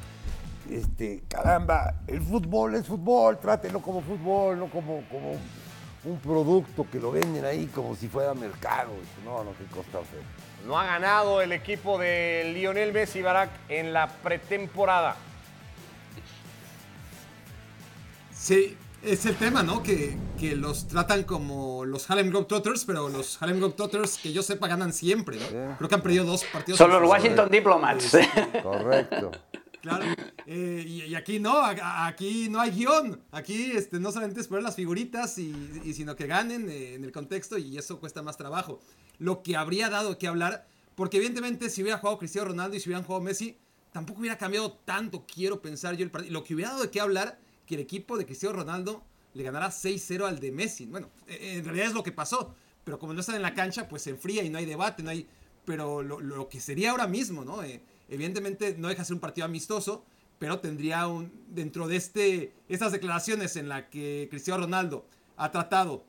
Este, 0.69 1.21
caramba, 1.27 1.93
el 2.07 2.21
fútbol 2.21 2.75
es 2.75 2.87
fútbol, 2.87 3.37
trátenlo 3.39 3.81
como 3.81 4.01
fútbol, 4.01 4.57
no 4.57 4.67
como, 4.67 5.03
como 5.09 5.33
un 6.05 6.19
producto 6.19 6.87
que 6.91 6.99
lo 6.99 7.11
venden 7.11 7.45
ahí 7.45 7.67
como 7.67 7.95
si 7.95 8.07
fuera 8.07 8.33
mercado. 8.33 8.91
No, 9.23 9.43
no, 9.43 9.51
qué 9.57 9.65
costa 9.65 9.99
feo. 9.99 10.21
No 10.65 10.79
ha 10.79 10.85
ganado 10.85 11.41
el 11.41 11.51
equipo 11.51 11.99
de 11.99 12.51
Lionel 12.55 12.93
Messi 12.93 13.21
Barak 13.21 13.49
en 13.69 13.93
la 13.93 14.07
pretemporada. 14.07 15.15
Sí, 18.33 18.77
es 19.05 19.25
el 19.25 19.35
tema, 19.35 19.63
¿no? 19.63 19.81
Que, 19.83 20.15
que 20.39 20.55
los 20.55 20.87
tratan 20.87 21.23
como 21.23 21.85
los 21.85 22.09
Harlem 22.09 22.29
Globetrotters, 22.29 22.85
pero 22.85 23.09
los 23.09 23.41
Harlem 23.41 23.57
Globetrotters, 23.59 24.17
que 24.17 24.33
yo 24.33 24.43
sepa, 24.43 24.67
ganan 24.67 24.93
siempre, 24.93 25.37
¿no? 25.37 25.77
Creo 25.77 25.89
que 25.89 25.95
han 25.95 26.01
perdido 26.01 26.25
dos 26.25 26.43
partidos. 26.45 26.77
Son 26.77 26.89
los. 26.91 27.07
Washington 27.09 27.49
Diplomats. 27.49 28.15
Correcto. 28.63 29.31
Claro. 29.81 30.05
Eh, 30.47 30.83
y, 30.87 31.03
y 31.03 31.15
aquí 31.15 31.39
no, 31.39 31.57
a- 31.59 32.07
aquí 32.07 32.49
no 32.49 32.59
hay 32.59 32.71
guion. 32.71 33.21
Aquí 33.31 33.71
este, 33.71 33.99
no 33.99 34.11
solamente 34.11 34.41
es 34.41 34.47
poner 34.47 34.63
las 34.63 34.75
figuritas, 34.75 35.37
y, 35.37 35.53
y 35.83 35.93
sino 35.93 36.15
que 36.15 36.25
ganen 36.27 36.69
eh, 36.69 36.95
en 36.95 37.03
el 37.03 37.11
contexto 37.11 37.57
y 37.57 37.77
eso 37.77 37.99
cuesta 37.99 38.21
más 38.23 38.35
trabajo. 38.37 38.79
Lo 39.19 39.43
que 39.43 39.55
habría 39.55 39.89
dado 39.89 40.17
que 40.17 40.27
hablar, 40.27 40.65
porque 40.95 41.17
evidentemente 41.17 41.69
si 41.69 41.81
hubiera 41.83 41.99
jugado 41.99 42.17
Cristiano 42.17 42.47
Ronaldo 42.49 42.75
y 42.75 42.79
si 42.79 42.89
hubieran 42.89 43.03
jugado 43.03 43.23
Messi, 43.23 43.57
tampoco 43.91 44.21
hubiera 44.21 44.37
cambiado 44.39 44.71
tanto, 44.85 45.23
quiero 45.31 45.61
pensar 45.61 45.95
yo 45.95 46.03
el 46.03 46.09
partido. 46.11 46.33
Lo 46.33 46.43
que 46.43 46.55
hubiera 46.55 46.71
dado 46.71 46.83
de 46.83 46.89
qué 46.89 46.99
hablar, 46.99 47.37
que 47.65 47.75
el 47.75 47.81
equipo 47.81 48.17
de 48.17 48.25
Cristiano 48.25 48.55
Ronaldo 48.55 49.03
le 49.33 49.43
ganara 49.43 49.67
6-0 49.69 50.25
al 50.27 50.39
de 50.39 50.51
Messi. 50.51 50.85
Bueno, 50.85 51.09
eh, 51.27 51.55
en 51.57 51.65
realidad 51.65 51.87
es 51.87 51.93
lo 51.93 52.03
que 52.03 52.11
pasó, 52.11 52.55
pero 52.83 52.99
como 52.99 53.13
no 53.13 53.19
están 53.19 53.35
en 53.35 53.41
la 53.41 53.53
cancha, 53.53 53.87
pues 53.87 54.03
se 54.03 54.11
enfría 54.11 54.43
y 54.43 54.49
no 54.49 54.57
hay 54.57 54.65
debate, 54.65 55.03
no 55.03 55.09
hay... 55.09 55.27
Pero 55.65 56.03
lo, 56.03 56.19
lo 56.21 56.47
que 56.47 56.59
sería 56.61 56.91
ahora 56.91 57.07
mismo, 57.07 57.43
¿no? 57.43 57.63
Eh, 57.63 57.81
evidentemente 58.07 58.75
no 58.77 58.87
deja 58.87 59.01
de 59.01 59.05
ser 59.07 59.15
un 59.15 59.19
partido 59.19 59.45
amistoso, 59.45 60.05
pero 60.39 60.59
tendría 60.59 61.07
un... 61.07 61.31
Dentro 61.49 61.87
de 61.87 61.95
este, 61.95 62.53
estas 62.69 62.91
declaraciones 62.91 63.55
en 63.55 63.67
la 63.67 63.89
que 63.89 64.27
Cristiano 64.29 64.61
Ronaldo 64.61 65.05
ha 65.37 65.51
tratado 65.51 66.05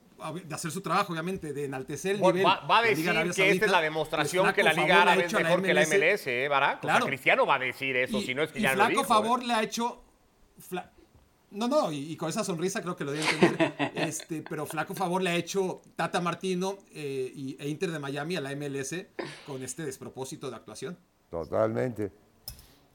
de 0.47 0.55
hacer 0.55 0.71
su 0.71 0.81
trabajo, 0.81 1.13
obviamente, 1.13 1.53
de 1.53 1.65
enaltecer 1.67 2.17
el 2.17 2.21
nivel. 2.23 2.47
va, 2.47 2.61
va 2.67 2.79
a 2.79 2.83
de 2.83 2.89
la 2.89 2.91
decir 2.91 3.05
Liga 3.07 3.35
que 3.35 3.51
esta 3.51 3.67
es 3.67 3.71
la 3.73 3.81
demostración 3.83 4.53
que 4.55 4.63
la 4.63 4.73
Liga 4.73 5.03
Árabe 5.03 5.25
es 5.27 5.33
mejor 5.33 5.63
que 5.63 5.75
la 5.75 5.83
MLS, 5.87 6.27
¿eh, 6.27 6.49
Barak? 6.49 6.79
O 6.79 6.81
sea, 6.83 6.91
Claro. 6.93 7.07
Cristiano 7.07 7.45
va 7.47 7.57
a 7.57 7.59
decir 7.59 7.97
eso, 7.97 8.21
si 8.21 8.35
no 8.35 8.43
es 8.43 8.51
que 8.53 8.61
ya 8.61 8.71
lo 8.71 8.77
flaco 8.77 8.91
dijo. 8.91 9.03
¿eh? 9.03 9.07
favor 9.07 9.43
le 9.43 9.53
ha 9.53 9.63
hecho. 9.63 10.03
fla- 10.71 10.91
No, 11.57 11.69
no, 11.69 11.91
y, 11.91 12.13
y 12.13 12.17
con 12.17 12.29
esa 12.29 12.45
sonrisa 12.45 12.83
creo 12.83 12.95
que 12.97 13.05
lo 13.05 13.13
debe 13.13 13.25
entender. 13.29 13.75
este, 13.95 14.43
pero 14.49 14.67
flaco 14.67 14.95
favor 14.95 15.23
le 15.23 15.31
ha 15.31 15.35
hecho 15.35 15.81
Tata 15.97 16.21
Martino 16.21 16.77
eh, 16.93 17.33
y, 17.35 17.57
e 17.59 17.69
Inter 17.69 17.91
de 17.91 17.99
Miami 17.99 18.37
a 18.37 18.41
la 18.41 18.55
MLS 18.55 18.95
con 19.47 19.63
este 19.63 19.85
despropósito 19.85 20.51
de 20.51 20.57
actuación. 20.57 20.97
Totalmente. 21.31 22.13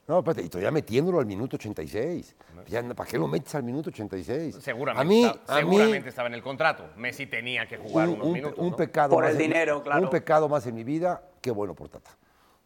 No, 0.08 0.20
espérate, 0.20 0.44
y 0.44 0.50
todavía 0.50 0.72
metiéndolo 0.72 1.20
al 1.20 1.26
minuto 1.26 1.56
86. 1.56 2.36
Ya, 2.68 2.84
¿Para 2.94 3.10
qué 3.10 3.18
lo 3.18 3.28
metes 3.28 3.54
al 3.56 3.64
minuto 3.64 3.90
86? 3.92 4.58
Seguramente, 4.62 5.02
a 5.02 5.06
mí, 5.08 5.24
está- 5.24 5.54
a 5.58 5.62
mí, 5.62 5.70
seguramente 5.72 6.10
estaba 6.10 6.28
en 6.28 6.34
el 6.34 6.42
contrato. 6.44 6.90
Messi 6.98 7.28
tenía 7.28 7.68
que 7.68 7.78
jugar 7.78 8.10
un, 8.10 8.16
unos 8.16 8.28
un- 8.28 8.34
minutos. 8.34 8.60
un 8.60 8.72
¿no? 8.72 8.76
pecado 8.76 9.10
Por 9.12 9.24
más 9.24 9.32
el 9.34 9.38
en 9.38 9.42
mi- 9.42 9.48
dinero, 9.54 9.82
claro. 9.84 10.04
Un 10.04 10.10
pecado 10.10 10.50
más 10.50 10.66
en 10.68 10.76
mi 10.76 10.84
vida, 10.84 11.24
qué 11.40 11.52
bueno 11.52 11.74
por 11.76 11.88
Tata. 11.90 12.12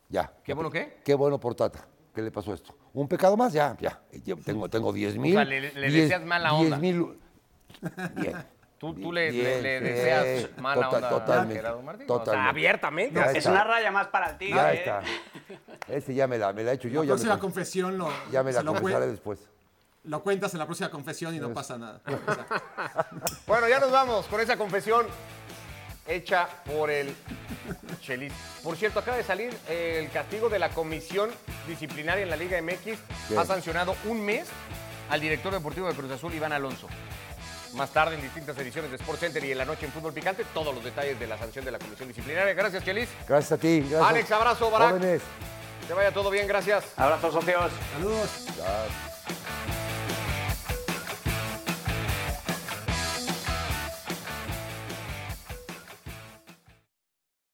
Ya. 0.09 0.33
¿Qué 0.43 0.53
bueno 0.53 0.69
qué? 0.71 0.97
Qué 1.03 1.13
bueno 1.13 1.39
por 1.39 1.55
Tata. 1.55 1.87
¿Qué 2.15 2.21
le 2.21 2.31
pasó 2.31 2.53
esto? 2.53 2.73
¿Un 2.93 3.07
pecado 3.09 3.35
más? 3.35 3.51
Ya, 3.51 3.75
ya. 3.79 3.99
Yo 4.23 4.37
tengo, 4.37 4.69
tengo 4.69 4.93
10 4.93 5.17
mil. 5.17 5.33
sea, 5.35 5.43
le- 5.43 5.73
le 5.73 5.91
deseas 5.91 6.23
mala 6.23 6.53
onda. 6.53 6.77
mil. 6.77 7.05
Bien. 8.15 8.33
Tú, 8.77 8.93
tú 8.93 9.11
le, 9.11 9.31
Bien, 9.31 9.61
le- 9.63 9.81
le 9.81 9.89
deseas 9.89 10.49
mala 10.59 10.83
total- 10.89 10.95
onda 11.03 11.09
totalmente, 11.09 11.53
a 11.53 11.61
Gerardo 11.61 11.81
Martín. 11.81 12.05
O 12.09 12.15
sea, 12.15 12.23
totalmente. 12.25 12.49
abiertamente. 12.49 13.15
Ya. 13.19 13.25
Es 13.31 13.37
está. 13.37 13.51
una 13.51 13.63
raya 13.65 13.91
más 13.91 14.07
para 14.07 14.31
el 14.31 14.37
tío. 14.37 14.55
Ya 14.55 14.73
¿eh? 14.73 14.77
está. 14.77 15.01
Ese 15.87 16.13
ya 16.13 16.27
me 16.27 16.37
la, 16.37 16.53
me 16.53 16.63
la 16.63 16.71
he 16.71 16.75
hecho 16.75 16.87
yo. 16.87 17.01
la 17.01 17.05
Ya 17.07 17.13
me, 17.13 17.15
próxima 17.15 17.33
con- 17.33 17.51
confesión 17.51 17.97
lo, 17.97 18.09
ya 18.31 18.43
me 18.43 18.51
la 18.53 18.63
confesaré 18.63 19.07
después. 19.07 19.39
lo 20.05 20.23
cuentas 20.23 20.53
en 20.53 20.59
la 20.59 20.65
próxima 20.65 20.89
confesión 20.89 21.35
y 21.35 21.39
no 21.39 21.53
pasa 21.53 21.77
nada. 21.77 22.01
O 22.05 23.27
Bueno, 23.47 23.67
ya 23.67 23.79
nos 23.79 23.91
vamos 23.91 24.25
con 24.27 24.39
esa 24.39 24.55
confesión 24.57 25.05
hecha 26.07 26.47
por 26.65 26.89
el 26.89 27.15
Chelis. 28.01 28.33
Por 28.63 28.75
cierto, 28.77 28.99
acaba 28.99 29.17
de 29.17 29.23
salir 29.23 29.55
el 29.67 30.09
castigo 30.11 30.49
de 30.49 30.59
la 30.59 30.69
comisión 30.69 31.31
disciplinaria 31.67 32.23
en 32.23 32.29
la 32.29 32.35
Liga 32.35 32.61
MX. 32.61 32.99
¿Qué? 33.27 33.37
Ha 33.37 33.45
sancionado 33.45 33.95
un 34.05 34.23
mes 34.23 34.47
al 35.09 35.21
director 35.21 35.53
deportivo 35.53 35.87
de 35.87 35.95
Cruz 35.95 36.11
Azul, 36.11 36.33
Iván 36.33 36.53
Alonso. 36.53 36.87
Más 37.73 37.91
tarde 37.91 38.15
en 38.15 38.21
distintas 38.21 38.57
ediciones 38.57 38.89
de 38.89 38.97
Sports 38.97 39.19
Center 39.19 39.43
y 39.43 39.51
en 39.51 39.57
la 39.57 39.65
noche 39.65 39.85
en 39.85 39.91
Fútbol 39.91 40.13
Picante, 40.13 40.45
todos 40.53 40.73
los 40.73 40.83
detalles 40.83 41.19
de 41.19 41.27
la 41.27 41.37
sanción 41.37 41.65
de 41.65 41.71
la 41.71 41.79
comisión 41.79 42.07
disciplinaria. 42.07 42.53
Gracias, 42.53 42.83
Chelis. 42.83 43.09
Gracias 43.27 43.51
a 43.51 43.57
ti. 43.57 43.81
Gracias. 43.81 44.01
Alex, 44.01 44.31
abrazo, 44.31 44.71
Barak. 44.71 44.91
Jóvenes. 44.91 45.21
Que 45.87 45.93
vaya 45.93 46.11
todo 46.11 46.29
bien, 46.29 46.47
gracias. 46.47 46.85
Abrazos, 46.95 47.33
socios. 47.33 47.71
Saludos. 47.93 48.45
Ya. 48.57 49.84